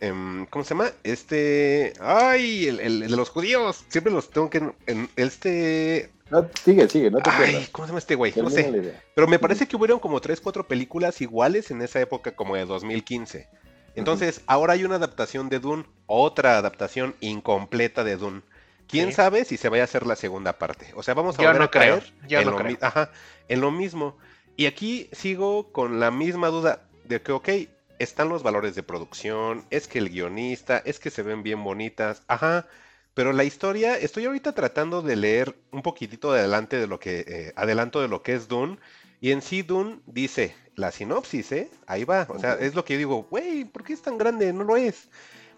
[0.01, 0.91] Em, ¿Cómo se llama?
[1.03, 1.93] Este.
[1.99, 3.85] Ay, el, el, de los judíos.
[3.89, 4.73] Siempre los tengo que.
[4.87, 6.12] En, este.
[6.29, 8.33] No, sigue, sigue, no te Ay, ¿cómo se llama este güey?
[8.35, 8.93] No sé.
[9.13, 12.65] Pero me parece que hubieron como 3, 4 películas iguales en esa época, como de
[12.65, 13.47] 2015.
[13.95, 18.41] Entonces, ahora hay una adaptación de Dune, otra adaptación incompleta de Dune.
[18.87, 20.91] quién sabe si se vaya a hacer la segunda parte.
[20.95, 23.11] O sea, vamos a volver a caer en, lo Ajá,
[23.47, 24.17] en lo mismo.
[24.55, 27.49] Y aquí sigo con la misma duda de que, ok,
[27.99, 32.23] están los valores de producción, es que el guionista, es que se ven bien bonitas,
[32.27, 32.67] ajá,
[33.13, 37.25] pero la historia, estoy ahorita tratando de leer un poquitito de adelante de lo que,
[37.27, 38.77] eh, adelanto de lo que es Dune,
[39.21, 41.69] y en sí Dune dice, la sinopsis, ¿eh?
[41.87, 44.51] Ahí va, o sea, es lo que yo digo, güey, ¿por qué es tan grande?
[44.51, 45.09] No lo es.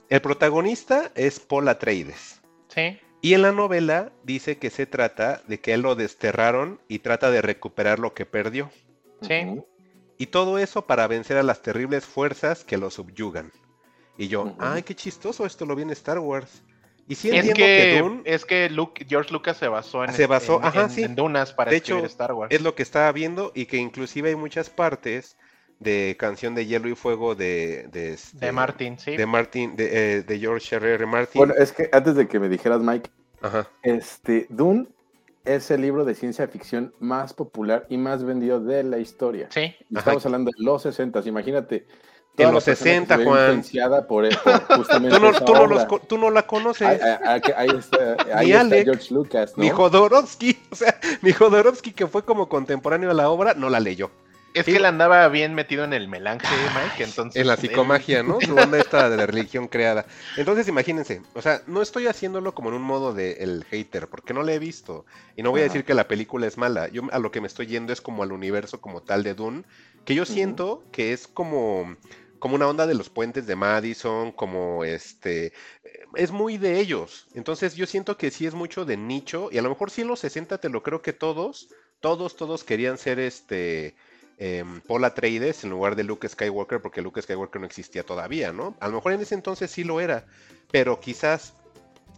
[0.09, 2.41] El protagonista es Paul Atreides.
[2.67, 2.99] Sí.
[3.21, 7.31] Y en la novela dice que se trata de que él lo desterraron y trata
[7.31, 8.69] de recuperar lo que perdió.
[9.21, 9.61] Sí.
[10.17, 13.51] Y todo eso para vencer a las terribles fuerzas que lo subyugan.
[14.17, 16.61] Y yo, ay, qué chistoso, esto lo viene Star Wars.
[17.07, 18.69] Y sí es que, es que
[19.07, 20.59] George Lucas se basó en, se basó,
[21.09, 22.53] Dunas para de hecho, Star Wars.
[22.53, 25.37] Es lo que estaba viendo y que inclusive hay muchas partes
[25.79, 27.87] de Canción de Hielo y Fuego de...
[27.91, 29.15] De, este, Martin, sí.
[29.15, 31.05] De Martin, de, eh, de George R.
[31.05, 31.39] Martin.
[31.39, 33.09] Bueno, es que antes de que me dijeras, Mike,
[33.83, 34.87] este, Dune
[35.43, 39.47] es el libro de ciencia ficción más popular y más vendido de la historia.
[39.51, 39.75] Sí.
[39.95, 41.85] Estamos hablando de los 60, imagínate.
[42.37, 43.63] En los 60, Juan.
[44.07, 44.27] Por,
[44.75, 46.87] justamente tú, no, tú, no los, tú, no, la conoces.
[46.87, 49.53] Ahí, está, ahí está George Lucas.
[49.55, 49.63] ¿no?
[49.63, 53.79] Ni Jodorowsky, o sea, ni Jodorowsky, que fue como contemporáneo a la obra, no la
[53.79, 54.11] leyó.
[54.53, 57.41] Es que él andaba bien metido en el melange, Mike, entonces...
[57.41, 58.39] En la psicomagia, ¿no?
[58.39, 60.05] Su onda esta de la religión creada.
[60.37, 64.33] Entonces, imagínense, o sea, no estoy haciéndolo como en un modo de el hater, porque
[64.33, 65.05] no lo he visto.
[65.35, 66.87] Y no voy a decir que la película es mala.
[66.87, 69.63] Yo a lo que me estoy yendo es como al universo como tal de Dune,
[70.05, 71.97] que yo siento que es como
[72.45, 75.51] como una onda de los puentes de Madison, como este,
[76.13, 77.25] es muy de ellos.
[77.33, 80.09] Entonces yo siento que sí es mucho de nicho y a lo mejor sí en
[80.09, 81.69] los 60 te lo creo que todos,
[82.01, 83.95] todos, todos querían ser este,
[84.37, 88.77] eh, Paul en lugar de Luke Skywalker, porque Luke Skywalker no existía todavía, ¿no?
[88.79, 90.27] A lo mejor en ese entonces sí lo era,
[90.71, 91.55] pero quizás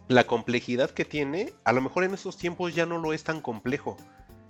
[0.08, 3.40] la complejidad que tiene, a lo mejor en esos tiempos ya no lo es tan
[3.40, 3.96] complejo.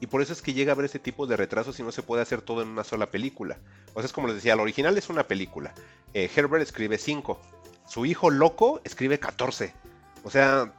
[0.01, 2.03] Y por eso es que llega a haber ese tipo de retrasos y no se
[2.03, 3.59] puede hacer todo en una sola película.
[3.95, 5.75] O sea, es como les decía, lo original es una película.
[6.15, 7.41] Eh, Herbert escribe 5.
[7.89, 9.75] Su hijo loco escribe 14.
[10.23, 10.73] O sea,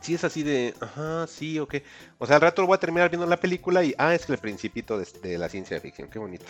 [0.00, 1.76] si es así de, ajá, sí, ok.
[2.18, 4.98] O sea, al rato voy a terminar viendo la película y, ah, es el principito
[4.98, 6.44] de, la ciencia ficción, qué bonito.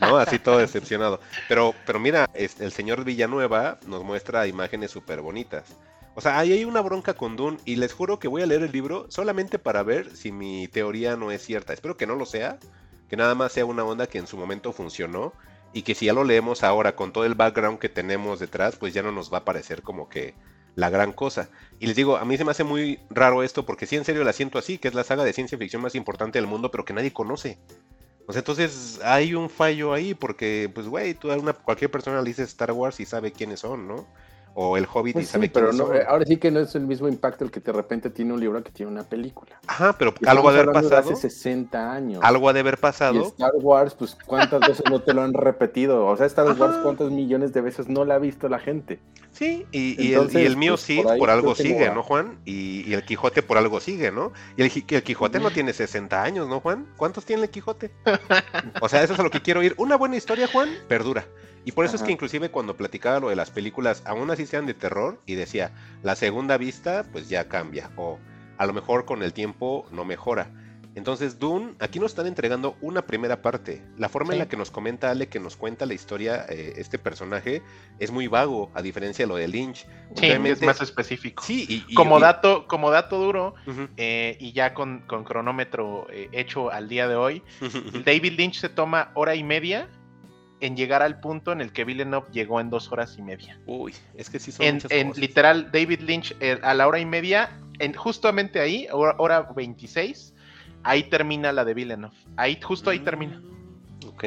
[0.00, 0.16] ¿No?
[0.16, 1.20] Así todo decepcionado.
[1.48, 5.64] Pero, pero mira, el señor Villanueva nos muestra imágenes súper bonitas.
[6.20, 8.60] O sea, ahí hay una bronca con Dune y les juro que voy a leer
[8.60, 11.72] el libro solamente para ver si mi teoría no es cierta.
[11.72, 12.58] Espero que no lo sea,
[13.08, 15.32] que nada más sea una onda que en su momento funcionó
[15.72, 18.92] y que si ya lo leemos ahora con todo el background que tenemos detrás, pues
[18.92, 20.34] ya no nos va a parecer como que
[20.74, 21.48] la gran cosa.
[21.78, 24.22] Y les digo, a mí se me hace muy raro esto porque sí en serio
[24.22, 26.84] la siento así, que es la saga de ciencia ficción más importante del mundo, pero
[26.84, 27.56] que nadie conoce.
[28.26, 32.72] O sea, entonces hay un fallo ahí porque, pues, güey, cualquier persona le dices Star
[32.72, 34.06] Wars y sabe quiénes son, ¿no?
[34.54, 37.08] O El Hobbit pues y sabe pero no, ahora sí que no es el mismo
[37.08, 39.58] impacto el que de repente tiene un libro que tiene una película.
[39.66, 41.12] Ajá, pero algo ha de haber pasado.
[41.12, 42.20] hace 60 años.
[42.22, 43.14] Algo ha de haber pasado.
[43.14, 46.06] Y Star Wars, pues cuántas veces no te lo han repetido.
[46.06, 49.00] O sea, Star Wars, cuántas millones de veces no la ha visto la gente.
[49.32, 52.38] Sí, y, el, mío pues, sí, por, algo sigue, ¿no, Juan?
[52.44, 54.32] Y, el Quijote por algo sigue, ¿no?
[54.56, 56.86] Y el, el Quijote no tiene 60 años, ¿no, Juan?
[56.96, 57.90] ¿Cuántos tiene el Quijote?
[58.80, 59.74] o sea, eso es a lo que quiero ir.
[59.78, 61.24] Una buena historia, Juan, perdura.
[61.64, 64.66] Y por eso es que inclusive cuando platicaba lo de las películas, aún así sean
[64.66, 65.72] de terror, y decía,
[66.02, 68.18] la segunda vista pues ya cambia, o
[68.56, 70.50] a lo mejor con el tiempo no mejora.
[70.94, 73.82] Entonces Dune, aquí nos están entregando una primera parte.
[73.96, 76.98] La forma en la que nos comenta Ale, que nos cuenta la historia, eh, este
[76.98, 77.62] personaje,
[78.00, 79.86] es muy vago, a diferencia de lo de Lynch.
[80.16, 81.44] Sí, es más específico.
[81.44, 83.54] Sí, y, como, Dato, como dato duro,
[83.96, 87.42] eh, y ya con, cronómetro eh, hecho al día de hoy,
[88.04, 89.88] David Lynch se toma hora y media
[90.60, 93.58] en llegar al punto en el que Villeneuve llegó en dos horas y media.
[93.66, 97.00] Uy, es que sí son en, muchas en literal, David Lynch eh, a la hora
[97.00, 100.34] y media, en, justamente ahí, hora, 26,
[100.82, 102.14] ahí termina la de Villeneuve.
[102.36, 103.40] Ahí, justo ahí termina.
[103.40, 104.24] Mm, ok.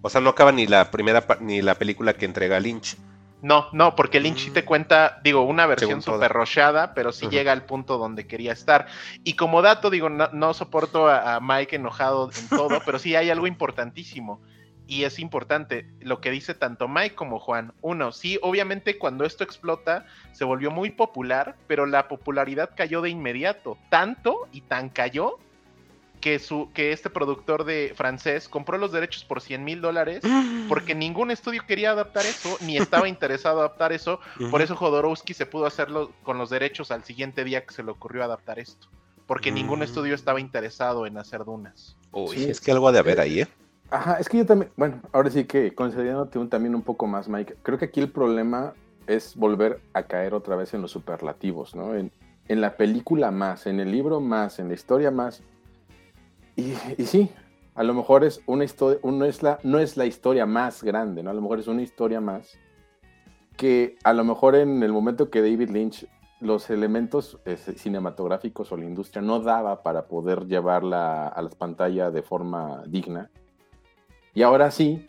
[0.00, 2.96] O sea, no acaba ni la primera ni la película que entrega Lynch.
[3.40, 4.64] No, no, porque Lynch sí te mm.
[4.64, 8.86] cuenta, digo, una versión súper rochada, pero sí llega al punto donde quería estar.
[9.22, 13.46] Y como dato, digo, no, soporto a, Mike enojado en todo, pero sí hay algo
[13.46, 14.40] importantísimo
[14.88, 17.72] y es importante lo que dice tanto Mike como Juan.
[17.82, 23.10] Uno, sí, obviamente cuando esto explota se volvió muy popular, pero la popularidad cayó de
[23.10, 25.38] inmediato, tanto y tan cayó
[26.22, 30.22] que, su, que este productor de francés compró los derechos por 100 mil dólares
[30.68, 34.20] porque ningún estudio quería adaptar eso, ni estaba interesado en adaptar eso,
[34.50, 37.90] por eso Jodorowsky se pudo hacerlo con los derechos al siguiente día que se le
[37.90, 38.88] ocurrió adaptar esto,
[39.26, 39.82] porque ningún mm.
[39.82, 41.94] estudio estaba interesado en hacer dunas.
[42.10, 43.48] Uy, es que algo ha de haber ahí, ¿eh?
[43.90, 47.28] Ajá, es que yo también, bueno, ahora sí que concediéndote un, también un poco más,
[47.28, 48.74] Mike, creo que aquí el problema
[49.06, 51.94] es volver a caer otra vez en los superlativos, ¿no?
[51.94, 52.12] En,
[52.48, 55.42] en la película más, en el libro más, en la historia más.
[56.56, 57.30] Y, y sí,
[57.74, 61.22] a lo mejor es una historia, no es, la, no es la historia más grande,
[61.22, 61.30] ¿no?
[61.30, 62.58] A lo mejor es una historia más
[63.56, 66.06] que a lo mejor en el momento que David Lynch
[66.40, 72.12] los elementos eh, cinematográficos o la industria no daba para poder llevarla a las pantallas
[72.12, 73.30] de forma digna.
[74.34, 75.06] Y ahora sí,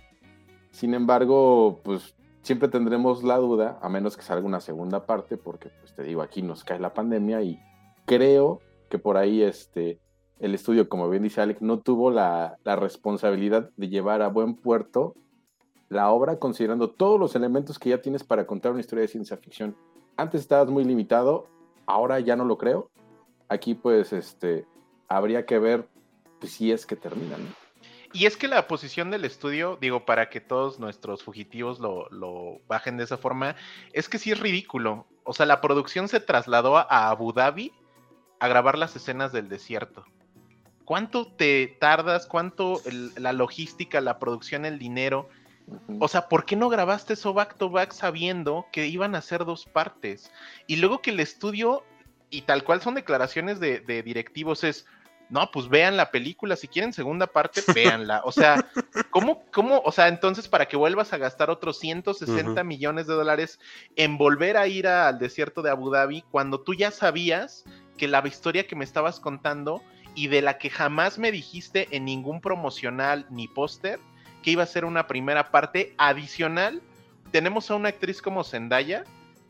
[0.72, 5.70] sin embargo, pues siempre tendremos la duda, a menos que salga una segunda parte, porque
[5.80, 7.60] pues te digo, aquí nos cae la pandemia y
[8.06, 8.60] creo
[8.90, 10.00] que por ahí este,
[10.40, 15.16] el estudio, como bien dice Alex, no tuvo la, responsabilidad de llevar a buen puerto
[15.90, 19.38] la obra considerando todos los elementos que ya tienes para contar una historia de ciencia
[19.38, 19.76] ficción
[20.20, 21.48] antes estabas muy limitado,
[21.86, 22.92] ahora ya no lo creo.
[23.48, 24.66] Aquí pues este
[25.08, 25.88] habría que ver
[26.40, 27.40] pues, si es que terminan.
[28.12, 32.60] Y es que la posición del estudio, digo, para que todos nuestros fugitivos lo, lo,
[32.68, 33.56] bajen de esa forma,
[33.94, 35.06] es que sí es ridículo.
[35.24, 37.72] O sea, la producción se trasladó a Abu Dhabi
[38.40, 40.06] a grabar las escenas del desierto.
[40.86, 42.26] ¿Cuánto te tardas?
[42.26, 42.82] ¿Cuánto
[43.16, 45.30] la logística, la producción, el dinero?
[46.00, 49.46] O sea, ¿por qué no grabaste eso back to back sabiendo que iban a ser
[49.46, 50.32] dos partes?
[50.66, 51.84] Y luego que el estudio,
[52.32, 54.88] y tal cual son declaraciones de, directivos, es,
[55.30, 58.22] no, pues vean la película, si quieren segunda parte, véanla.
[58.26, 58.66] O sea,
[59.12, 63.60] ¿cómo, cómo, o sea, entonces para que vuelvas a gastar otros 160 millones de dólares
[63.96, 67.64] en volver a ir al desierto de Abu Dhabi cuando tú ya sabías
[67.98, 69.84] que la historia que me estabas contando
[70.16, 74.00] y de la que jamás me dijiste en ningún promocional ni póster,
[74.42, 76.82] que iba a ser una primera parte adicional.
[77.32, 79.04] Tenemos a una actriz como Zendaya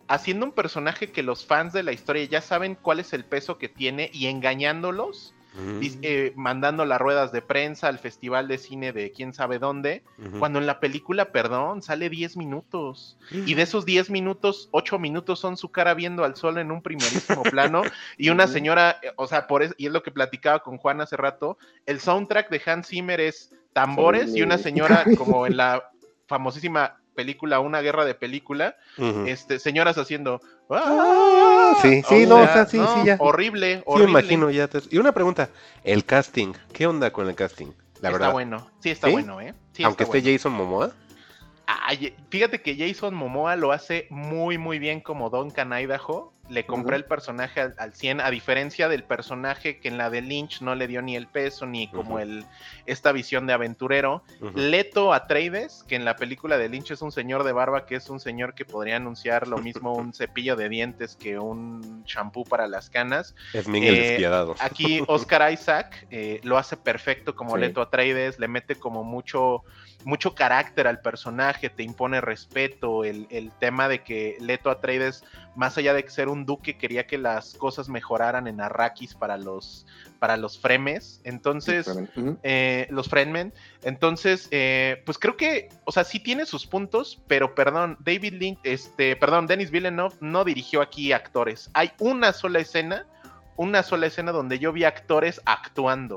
[0.09, 3.59] haciendo un personaje que los fans de la historia ya saben cuál es el peso
[3.59, 5.35] que tiene y engañándolos
[6.01, 10.03] eh, mandando las ruedas de prensa al festival de cine de quién sabe dónde,
[10.37, 13.17] cuando en la película, perdón, sale 10 minutos.
[13.31, 16.81] Y de esos 10 minutos, 8 minutos son su cara viendo al sol en un
[16.81, 17.81] primerísimo plano.
[18.17, 21.17] Y una señora, o sea, por eso, y es lo que platicaba con Juan hace
[21.17, 25.89] rato, el soundtrack de Hans Zimmer es tambores y una señora como en la
[26.27, 28.77] famosísima película Una guerra de película,
[29.25, 30.39] este, señoras haciendo
[30.69, 33.17] ah", sí, sí, no, sí, sí, ya.
[33.19, 34.05] Horrible, horrible.
[34.05, 34.69] Sí, imagino ya.
[34.89, 35.49] Y una pregunta,
[35.83, 37.67] el casting, ¿qué onda con el casting?
[38.01, 39.53] La está bueno, sí está bueno, ¿eh?
[39.83, 40.91] Aunque esté Jason Momoa.
[42.29, 47.05] fíjate que Jason Momoa lo hace muy, muy bien como Duncan Idaho le compré el
[47.05, 51.01] personaje al, 100, a diferencia del personaje que en la de Lynch no le dio
[51.01, 52.45] ni el peso, ni como el
[52.85, 54.23] esta visión de aventurero.
[54.55, 58.09] Leto Atreides, que en la película de Lynch es un señor de barba, que es
[58.09, 62.67] un señor que podría anunciar lo mismo un cepillo de dientes que un champú para
[62.67, 63.35] las canas.
[63.53, 64.55] Es Miguel eh, despiadado.
[64.59, 69.63] Aquí Oscar Isaac eh, lo hace perfecto como Leto Atreides, le mete como mucho
[70.05, 75.23] mucho carácter al personaje, te impone respeto, el, el tema de que Leto Atreides,
[75.55, 79.85] más allá de ser un duque quería que las cosas mejoraran en Arrakis para los,
[80.19, 81.21] para los fremes.
[81.23, 81.89] Entonces,
[82.43, 83.53] eh, los fremen.
[83.83, 88.59] Entonces, eh, pues creo que, o sea, sí tiene sus puntos, pero perdón, David Lynch,
[88.63, 91.69] este, perdón, Denis Villeneuve no dirigió aquí actores.
[91.73, 93.05] Hay una sola escena
[93.59, 96.15] una sola escena donde yo vi actores actuando,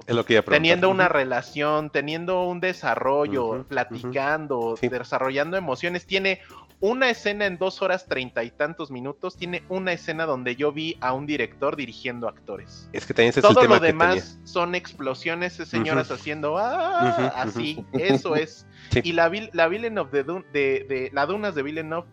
[0.49, 6.07] teniendo una relación, teniendo un desarrollo, platicando, desarrollando emociones.
[6.07, 6.41] Tiene
[6.83, 10.99] una escena en dos horas treinta y tantos minutos tiene una escena donde yo vi
[11.01, 12.91] a un director dirigiendo actores.
[12.93, 17.87] Es que también ese Todo es el lo demás son explosiones, señoras haciendo ah, así,
[17.93, 18.67] eso es.
[19.05, 22.09] Y la, la Villeneuve de, de, de, la Dunas de Villeneuve,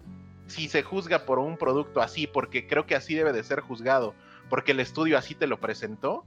[0.46, 4.14] si se juzga por un producto así, porque creo que así debe de ser juzgado,
[4.50, 6.26] porque el estudio así te lo presentó,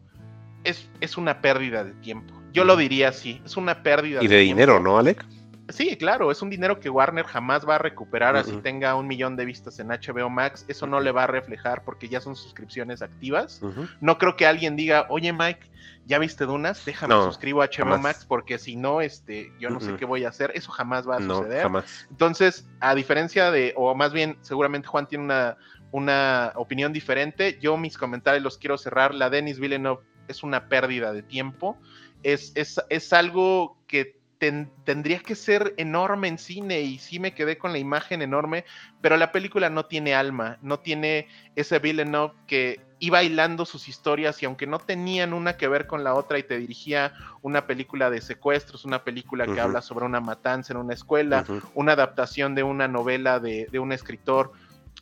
[0.64, 2.34] es, es una pérdida de tiempo.
[2.52, 5.24] Yo lo diría así, es una pérdida y de, dinero, ¿no, Alec?
[5.68, 9.36] Sí, claro, es un dinero que Warner jamás va a recuperar así tenga un millón
[9.36, 10.64] de vistas en HBO Max.
[10.68, 13.60] Eso no le va a reflejar porque ya son suscripciones activas.
[14.00, 15.70] No creo que alguien diga, oye Mike,
[16.06, 16.84] ¿ya viste Dunas?
[16.84, 20.30] Déjame suscribo a HBO Max porque si no, este, yo no sé qué voy a
[20.30, 20.50] hacer.
[20.54, 21.66] Eso jamás va a suceder.
[22.10, 25.56] Entonces, a diferencia de, o más bien, seguramente Juan tiene una,
[25.92, 27.58] una opinión diferente.
[27.60, 29.14] Yo mis comentarios los quiero cerrar.
[29.14, 31.78] La Denis Villeneuve es una pérdida de tiempo.
[32.22, 34.21] Es, es, es algo que
[34.84, 38.64] tendría que ser enorme en cine y sí me quedé con la imagen enorme,
[39.00, 44.42] pero la película no tiene alma, no tiene ese Villeneuve que iba hilando sus historias
[44.42, 48.10] y aunque no tenían una que ver con la otra y te dirigía una película
[48.10, 51.44] de secuestros, una película que habla sobre una matanza en una escuela,
[51.74, 54.52] una adaptación de una novela de, un escritor,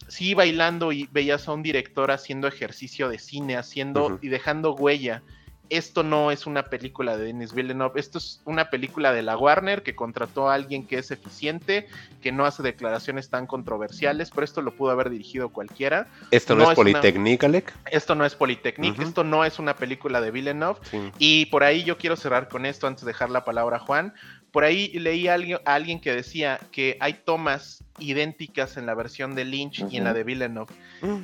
[0.08, 5.22] sí bailando y veías a un director haciendo ejercicio de cine, haciendo y dejando huella
[5.70, 9.82] esto no es una película de Denis Villeneuve, esto es una película de la Warner
[9.82, 11.86] que contrató a alguien que es eficiente,
[12.20, 16.08] que no hace declaraciones tan controversiales, pero esto lo pudo haber dirigido cualquiera.
[16.30, 17.72] Esto no, es, Polytechnic, Alec.
[17.90, 20.80] Esto no es Polytechnic, esto no es una película de Villeneuve.
[21.18, 24.14] Y por ahí yo quiero cerrar con esto antes de dejar la palabra a Juan.
[24.52, 29.44] Por ahí leí a alguien, que decía que hay tomas idénticas en la versión de
[29.44, 30.74] Lynch y en la de Villeneuve.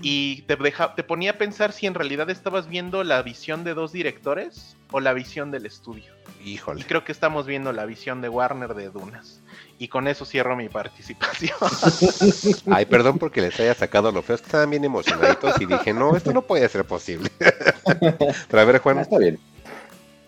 [0.01, 3.93] Y te, te ponía a pensar si en realidad estabas viendo la visión de dos
[3.93, 6.13] directores o la visión del estudio.
[6.45, 6.81] Híjole.
[6.81, 9.41] Y creo que estamos viendo la visión de Warner de Dunas.
[9.79, 11.57] Y con eso cierro mi participación.
[12.71, 14.37] Ay, perdón porque les haya sacado lo feo.
[14.37, 17.31] Estaban bien emocionaditos y dije, no, esto no puede ser posible.
[18.49, 19.01] Pero a ver, Juan.
[19.01, 19.39] Está bien.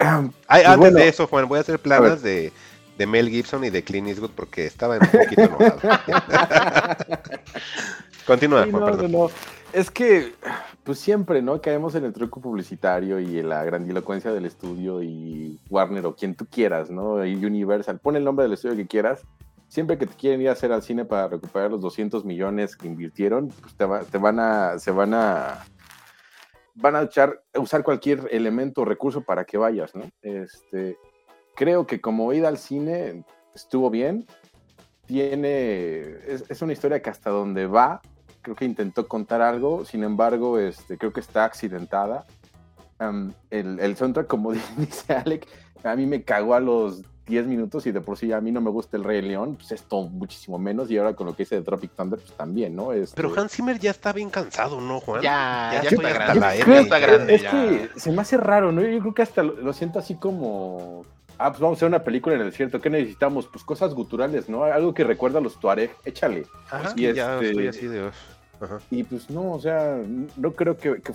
[0.00, 2.52] Ay, pues antes de eso, Juan, voy a hacer planas de
[2.98, 5.80] de Mel Gibson y de Clint Eastwood porque estaba un poquito enojado.
[8.26, 9.30] Continúa, no, no, no.
[9.72, 10.34] Es que,
[10.82, 11.60] pues siempre, ¿no?
[11.60, 16.34] Caemos en el truco publicitario y en la grandilocuencia del estudio y Warner o quien
[16.34, 17.24] tú quieras, ¿no?
[17.24, 19.22] Y Universal, pon el nombre del estudio que quieras.
[19.68, 22.86] Siempre que te quieren ir a hacer al cine para recuperar los 200 millones que
[22.86, 25.64] invirtieron, pues te, te van a, se van a,
[26.74, 30.10] van a echar, usar cualquier elemento o recurso para que vayas, ¿no?
[30.22, 30.96] Este,
[31.58, 34.26] creo que como ida al cine estuvo bien.
[35.06, 38.00] Tiene, es, una historia que hasta donde va,
[38.42, 42.26] creo que intentó contar algo, sin embargo, este, creo que está accidentada.
[43.50, 45.48] el, el soundtrack, como dice Alec,
[45.82, 48.60] a mí me cagó a los 10 minutos y de por sí a mí no
[48.60, 51.56] me gusta el Rey León, pues esto muchísimo menos y ahora con lo que dice
[51.56, 52.92] de Tropic Thunder, pues también, ¿no?
[52.92, 55.22] Este Pero Hans Zimmer ya está bien cansado, ¿no, Juan?
[55.22, 56.80] Ya, ya, está grande.
[56.80, 57.34] está grande.
[57.34, 58.82] Es que se me hace raro, ¿no?
[58.82, 61.04] Yo creo que hasta lo siento así como
[61.38, 63.46] ah, pues vamos a hacer una película en el desierto, ¿qué necesitamos?
[63.46, 64.64] Pues cosas guturales, ¿no?
[64.64, 66.46] Algo que recuerda a los Tuareg, échale.
[66.96, 68.10] y ya este, estoy así de...
[68.90, 70.00] Y pues no, o sea,
[70.36, 71.12] no creo que, que,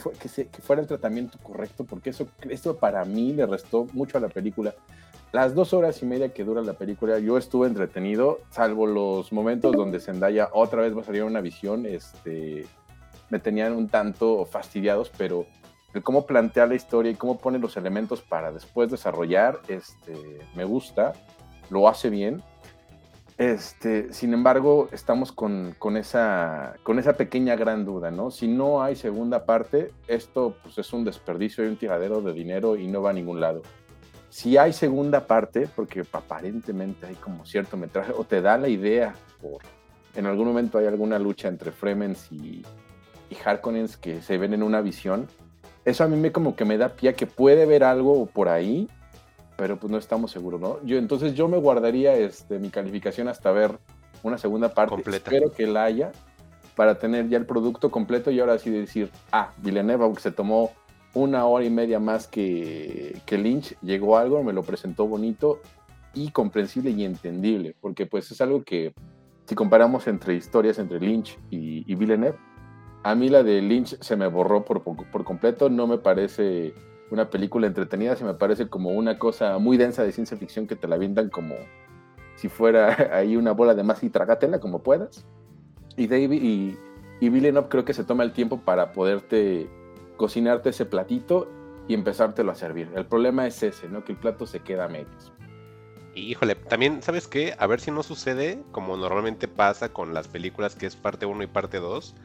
[0.62, 4.74] fuera el tratamiento correcto, porque eso, esto para mí le restó mucho a la película.
[5.34, 9.76] Las dos horas y media que dura la película, yo estuve entretenido, salvo los momentos
[9.76, 12.66] donde Zendaya otra vez va a salir una visión, este,
[13.30, 15.48] me tenían un tanto fastidiados, pero
[15.94, 20.64] el cómo plantea la historia y cómo pone los elementos para después desarrollar, este, me
[20.64, 21.14] gusta,
[21.70, 22.42] lo hace bien.
[23.38, 28.30] Este, sin embargo, estamos con, esa, con esa pequeña gran duda, ¿no?
[28.32, 32.76] Si no hay segunda parte, esto pues, es un desperdicio y un tiradero de dinero
[32.76, 33.62] y no va a ningún lado.
[34.30, 39.14] Si hay segunda parte, porque aparentemente hay como cierto metraje, o te da la idea,
[39.42, 39.62] por
[40.16, 42.64] en algún momento hay alguna lucha entre Fremens y,
[43.30, 45.28] y Harkonnens que se ven en una visión,
[45.86, 48.88] eso a mí me como que me da pie que puede ver algo por ahí,
[49.58, 50.84] pero pues no estamos seguros, ¿no?
[50.84, 53.78] Yo entonces yo me guardaría este, mi calificación hasta ver
[54.24, 54.96] una segunda parte.
[54.96, 55.30] Completa.
[55.30, 56.12] Espero que la haya
[56.76, 60.72] para tener ya el producto completo y ahora sí decir, ah, Villeneuve, aunque se tomó
[61.14, 65.62] una hora y media más que, que Lynch, llegó algo, me lo presentó bonito
[66.16, 68.94] y comprensible y entendible, porque pues es algo que
[69.46, 72.38] si comparamos entre historias entre Lynch y, y Villeneuve,
[73.04, 76.74] a mí la de Lynch se me borró por, por completo, no me parece
[77.12, 80.76] una película entretenida, se me parece como una cosa muy densa de ciencia ficción que
[80.76, 81.56] te la vendan como
[82.36, 85.26] si fuera ahí una bola de masa y tragatela como puedas.
[85.96, 86.78] Y David y,
[87.20, 89.70] y Villeneuve creo que se toma el tiempo para poderte
[90.18, 91.48] cocinarte ese platito
[91.88, 92.90] y empezártelo a servir.
[92.96, 94.04] El problema es ese, ¿no?
[94.04, 95.32] Que el plato se queda a medias.
[96.16, 97.56] Híjole, también, ¿sabes qué?
[97.58, 101.44] A ver si no sucede como normalmente pasa con las películas que es parte 1
[101.44, 102.16] y parte 2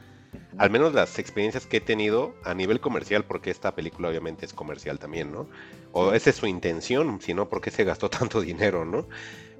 [0.57, 4.53] al menos las experiencias que he tenido a nivel comercial, porque esta película obviamente es
[4.53, 5.47] comercial también, ¿no?
[5.91, 9.07] O esa es su intención, si no, ¿por qué se gastó tanto dinero, no?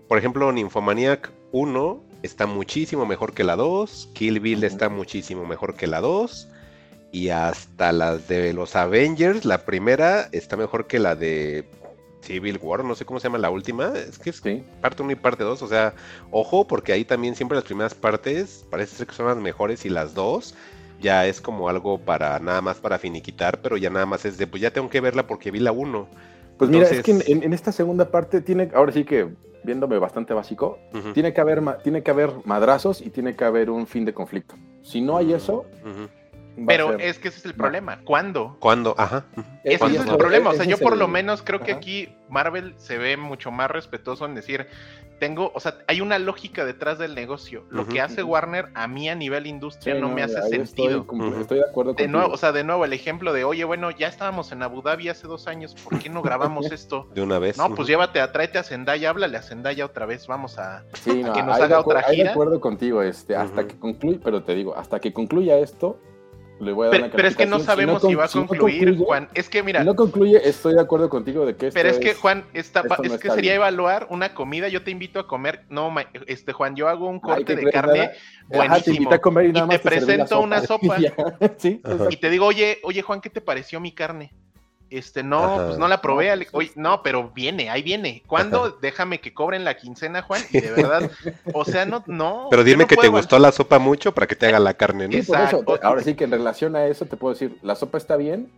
[0.08, 5.76] Por ejemplo, Nymphomaniac 1 está muchísimo mejor que la 2, Kill Bill está muchísimo mejor
[5.76, 6.50] que la 2,
[7.12, 11.66] y hasta las de los Avengers, la primera está mejor que la de
[12.22, 14.42] Civil War, no sé cómo se llama la última, es que es
[14.82, 15.94] parte 1 y parte 2, o sea,
[16.32, 19.90] ojo, porque ahí también siempre las primeras partes parece ser que son las mejores y
[19.90, 20.56] las dos
[21.02, 24.48] ya es como algo para nada más para finiquitar, pero ya nada más es de,
[24.48, 26.08] pues ya tengo que verla porque vi la 1.
[26.58, 29.30] Pues mira, es que en, esta segunda parte tiene, ahora sí que
[29.64, 30.78] viéndome bastante básico,
[31.14, 34.56] tiene, que haber, tiene que haber madrazos y tiene que haber un fin de conflicto.
[34.82, 35.66] Si no hay eso,
[36.68, 38.02] pero es que ese es el problema.
[38.04, 38.58] ¿Cuándo?
[38.60, 38.96] ¿Cuándo?
[38.98, 39.26] Ajá.
[39.64, 40.52] Ese es el problema.
[40.52, 44.26] O sea, yo por lo menos creo que aquí Marvel se ve mucho más respetuoso
[44.26, 44.68] en decir,
[45.20, 47.66] tengo, o sea, hay una lógica detrás del negocio.
[47.70, 51.06] Lo que hace Warner a mí a nivel industria no, me hace sentido.
[51.40, 54.08] Estoy, de acuerdo de nuevo, O sea, de nuevo, el ejemplo de, oye, bueno, ya
[54.08, 57.08] estábamos en Abu Dhabi hace dos años, ¿por qué no grabamos esto?
[57.14, 57.58] De una vez.
[57.58, 61.60] No, pues llévate, tráete a Zendaya, háblale a Zendaya otra vez, vamos a, que nos
[61.60, 62.12] haga otra gira.
[62.12, 66.00] Estoy de acuerdo contigo, este, hasta que concluya, pero te digo, hasta que concluya esto,
[66.60, 69.30] le voy a dar pero, es que no sabemos si, va a concluir, Juan.
[69.34, 69.80] Es que mira.
[69.80, 72.84] Si no concluye, estoy de acuerdo contigo de que esto Pero es que, Juan, está,
[73.04, 74.68] es que sería evaluar una comida.
[74.68, 75.66] Yo te invito a comer.
[75.70, 75.94] No,
[76.28, 78.12] este, Juan, yo hago un corte de carne
[78.48, 79.10] buenísimo.
[79.10, 80.98] te comer y, nada más te, presento una sopa.
[82.10, 84.34] y te digo, oye, oye, Juan, ¿qué te pareció mi carne?
[84.90, 86.48] Este, no, pues no la probé.
[86.52, 88.24] Oye, no, pero viene, ahí viene.
[88.26, 88.78] ¿Cuándo?
[88.82, 90.42] Déjame que cobren la quincena, Juan.
[90.52, 91.12] Y de verdad,
[91.54, 92.48] o sea, no, no.
[92.50, 95.20] Pero dime que te gustó la sopa mucho para que te haga la carne, ¿no?
[95.84, 98.50] ahora sí que en relación a eso te puedo decir, la sopa está bien,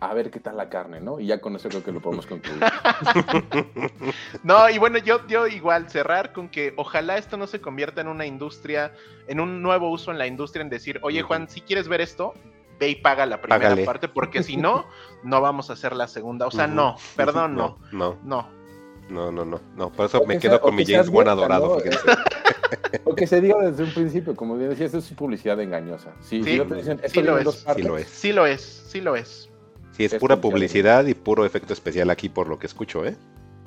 [0.00, 1.20] a ver qué tal la carne, ¿no?
[1.20, 2.60] Y ya con eso creo que lo podemos concluir.
[4.42, 8.08] no, y bueno, yo, yo igual cerrar con que ojalá esto no se convierta en
[8.08, 8.92] una industria,
[9.28, 12.34] en un nuevo uso en la industria, en decir, oye Juan, si quieres ver esto,
[12.80, 14.86] ve y paga la primera parte, porque si no,
[15.22, 16.46] no vamos a hacer la segunda.
[16.46, 17.78] O sea, no, perdón, no.
[17.92, 18.18] No.
[18.24, 18.60] No.
[19.08, 19.90] No, no, no, no.
[19.90, 21.98] Por eso me quedo con mi James Wan adorado, fíjense.
[23.04, 26.12] o que se diga desde un principio, como decía, esto es publicidad engañosa.
[26.20, 26.60] Sí, sí,
[27.08, 28.08] sí, lo es, sí lo es.
[28.08, 29.50] Sí lo es, sí lo es.
[29.90, 33.16] Sí, es, pura publicidad y puro efecto especial aquí por lo que escucho, ¿eh?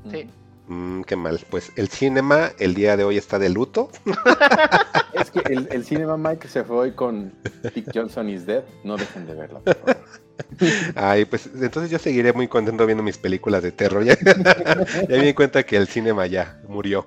[0.10, 0.24] Sí.
[0.24, 0.30] Mm,
[1.06, 1.40] qué mal.
[1.50, 3.90] Pues el cinema el día de hoy está de luto.
[5.14, 7.34] es que el, el cinema Mike se fue hoy con
[7.74, 8.64] Dick Johnson is Dead.
[8.84, 9.64] No dejen de verlo.
[10.96, 14.04] Ay, pues entonces yo seguiré muy contento viendo mis películas de terror.
[14.14, 14.18] Ya,
[15.08, 17.06] me di cuenta que el cinema ya murió.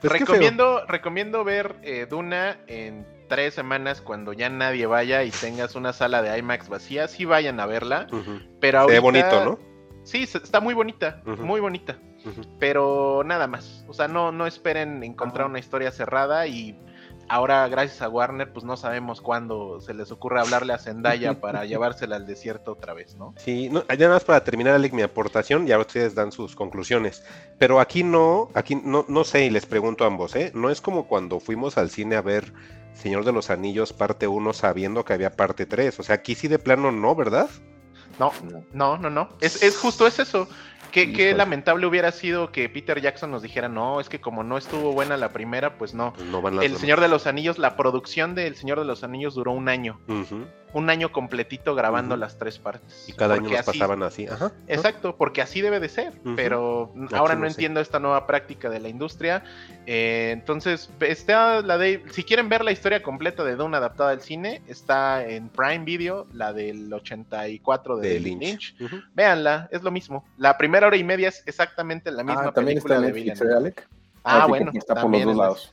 [0.00, 5.74] Pues recomiendo, recomiendo ver eh, Duna en tres semanas cuando ya nadie vaya y tengas
[5.74, 7.08] una sala de IMAX vacía.
[7.08, 8.06] Sí vayan a verla.
[8.60, 9.00] Pero ahorita...
[9.00, 9.73] bonito, ¿no?
[10.04, 11.98] Sí, está muy bonita, muy bonita.
[12.58, 13.84] Pero nada más.
[13.88, 16.78] O sea, no, no esperen encontrar una historia cerrada y
[17.28, 21.64] ahora gracias a Warner pues no sabemos cuándo se les ocurre hablarle a Zendaya para
[21.64, 23.34] llevársela al desierto otra vez, ¿no?
[23.36, 27.24] Sí, no, ya nada más para terminar Alec mi aportación, ya ustedes dan sus conclusiones,
[27.58, 30.52] pero aquí no, aquí no, no sé y les pregunto a ambos, ¿eh?
[30.54, 32.52] No es como cuando fuimos al cine a ver
[32.94, 36.48] Señor de los Anillos parte 1 sabiendo que había parte 3, o sea, aquí sí
[36.48, 37.48] de plano no, ¿verdad?
[38.18, 38.32] No,
[38.72, 39.28] no, no, no.
[39.40, 40.48] Es, es justo es eso.
[40.92, 44.92] Qué, lamentable hubiera sido que Peter Jackson nos dijera, no, es que como no estuvo
[44.92, 46.14] buena la primera, pues no.
[46.62, 49.68] el Señor de los Anillos, la producción de El Señor de los Anillos duró un
[49.68, 49.98] año.
[50.74, 53.08] Un año completito grabando las tres partes.
[53.08, 54.26] Y cada año nos pasaban así.
[54.66, 56.12] Exacto, porque así debe de ser.
[56.36, 59.44] Pero ahora no entiendo esta nueva práctica de la industria.
[59.86, 62.02] Eh, entonces, está la de.
[62.10, 66.26] Si quieren ver la historia completa de Dune adaptada al cine, está en Prime Video,
[66.32, 68.74] la del 84 de, Lynch.
[69.14, 70.24] Véanla, es lo mismo.
[70.36, 73.54] La primera hora y media es exactamente la misma ah, ¿también está en Netflix, ¿eh,
[73.56, 73.88] Alec?
[74.24, 74.72] Ah, bueno.
[74.74, 75.72] Está por los dos lados.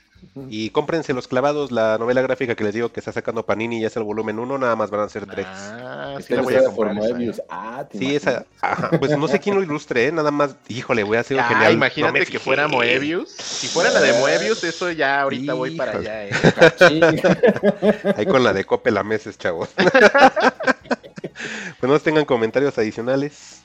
[0.49, 3.85] Y cómprense los clavados, la novela gráfica que les digo que está sacando Panini y
[3.85, 5.47] es el volumen 1, nada más van a ser tres.
[5.49, 7.21] Ah, sí, la voy a comprar.
[7.21, 7.43] Esa.
[7.49, 8.45] Ah, sí, esa.
[8.99, 10.11] pues no sé quién lo ilustre, ¿eh?
[10.11, 10.55] nada más.
[10.69, 11.73] Híjole, voy a hacer un genial.
[11.73, 13.31] Imagínate que fuera Moebius.
[13.31, 16.31] Si fuera la de Moebius, eso ya ahorita voy para allá, ¿eh?
[18.15, 19.69] Ahí con la de Cope la meses, chavos.
[21.79, 23.61] pues no tengan comentarios adicionales.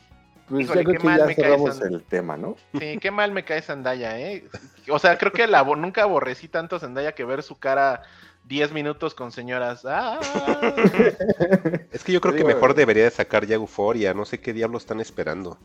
[0.49, 1.57] Pues Híjole, qué mal me cae
[1.91, 2.57] el tema, ¿no?
[2.79, 4.45] Sí, qué mal me cae Zendaya, ¿eh?
[4.89, 8.03] O sea, creo que la, nunca aborrecí tanto a Zendaya que ver su cara
[8.45, 9.85] 10 minutos con señoras.
[9.85, 10.21] ¡Ah!
[11.93, 14.83] es que yo creo que mejor debería de sacar ya Euforia, no sé qué diablos
[14.83, 15.59] están esperando.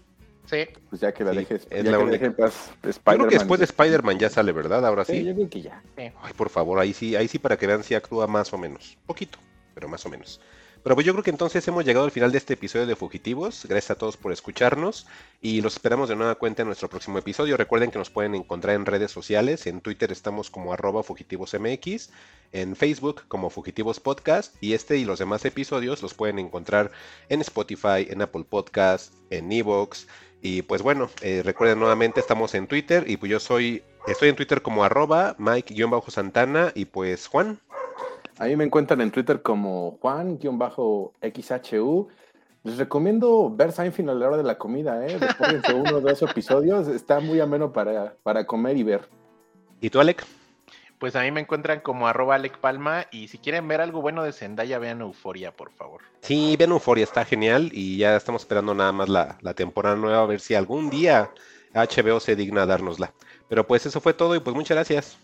[0.45, 0.67] Sí.
[0.89, 2.33] Pues ya que la dejes, es la única.
[2.33, 4.85] creo que después de Spider-Man ya sale, ¿verdad?
[4.85, 5.19] Ahora sí.
[5.19, 5.81] Sí, yo creo que ya.
[5.95, 8.97] Ay, por favor, ahí sí, ahí sí para que vean si actúa más o menos.
[9.05, 9.37] Poquito,
[9.75, 10.41] pero más o menos.
[10.83, 13.65] Pero pues yo creo que entonces hemos llegado al final de este episodio de Fugitivos.
[13.69, 15.05] Gracias a todos por escucharnos
[15.39, 17.55] y los esperamos de nueva cuenta en nuestro próximo episodio.
[17.55, 19.67] Recuerden que nos pueden encontrar en redes sociales.
[19.67, 22.09] En Twitter estamos como arroba fugitivosmx,
[22.51, 26.91] en Facebook como Fugitivos Podcast y este y los demás episodios los pueden encontrar
[27.29, 30.07] en Spotify, en Apple Podcast, en Evox.
[30.41, 34.35] Y pues bueno, eh, recuerden nuevamente estamos en Twitter y pues yo soy, estoy en
[34.35, 37.59] Twitter como arroba Mike-Santana y pues Juan.
[38.37, 42.07] A mí me encuentran en Twitter como Juan-XHU.
[42.63, 45.17] Les recomiendo ver Seinfeld a la hora de la comida, ¿eh?
[45.19, 49.09] Después de uno o dos episodios, está muy ameno para, para comer y ver.
[49.79, 50.23] ¿Y tú, Alec?
[50.99, 54.21] Pues a mí me encuentran como arroba Alec Palma y si quieren ver algo bueno
[54.21, 56.01] de Zendaya, vean Euforia, por favor.
[56.21, 60.21] Sí, vean Euforia, está genial y ya estamos esperando nada más la, la temporada nueva
[60.21, 61.31] a ver si algún día
[61.73, 63.11] HBO se digna dárnosla.
[63.49, 65.17] Pero pues eso fue todo y pues muchas gracias.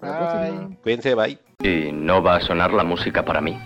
[0.00, 0.78] Bye.
[0.82, 1.38] Cuídense, bye.
[1.62, 3.58] Y no va a sonar la música para mí.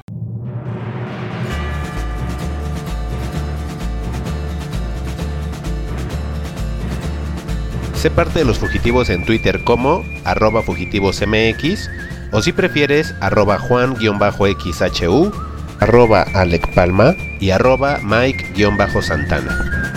[7.94, 11.88] Sé parte de los fugitivos en Twitter como arroba fugitivosmx
[12.32, 15.32] o si prefieres arroba juan-xhu,
[15.78, 19.92] arroba Alec Palma y arroba Mike-santana.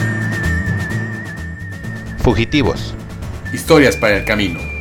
[2.20, 2.94] Fugitivos.
[3.54, 4.75] Historias para el camino.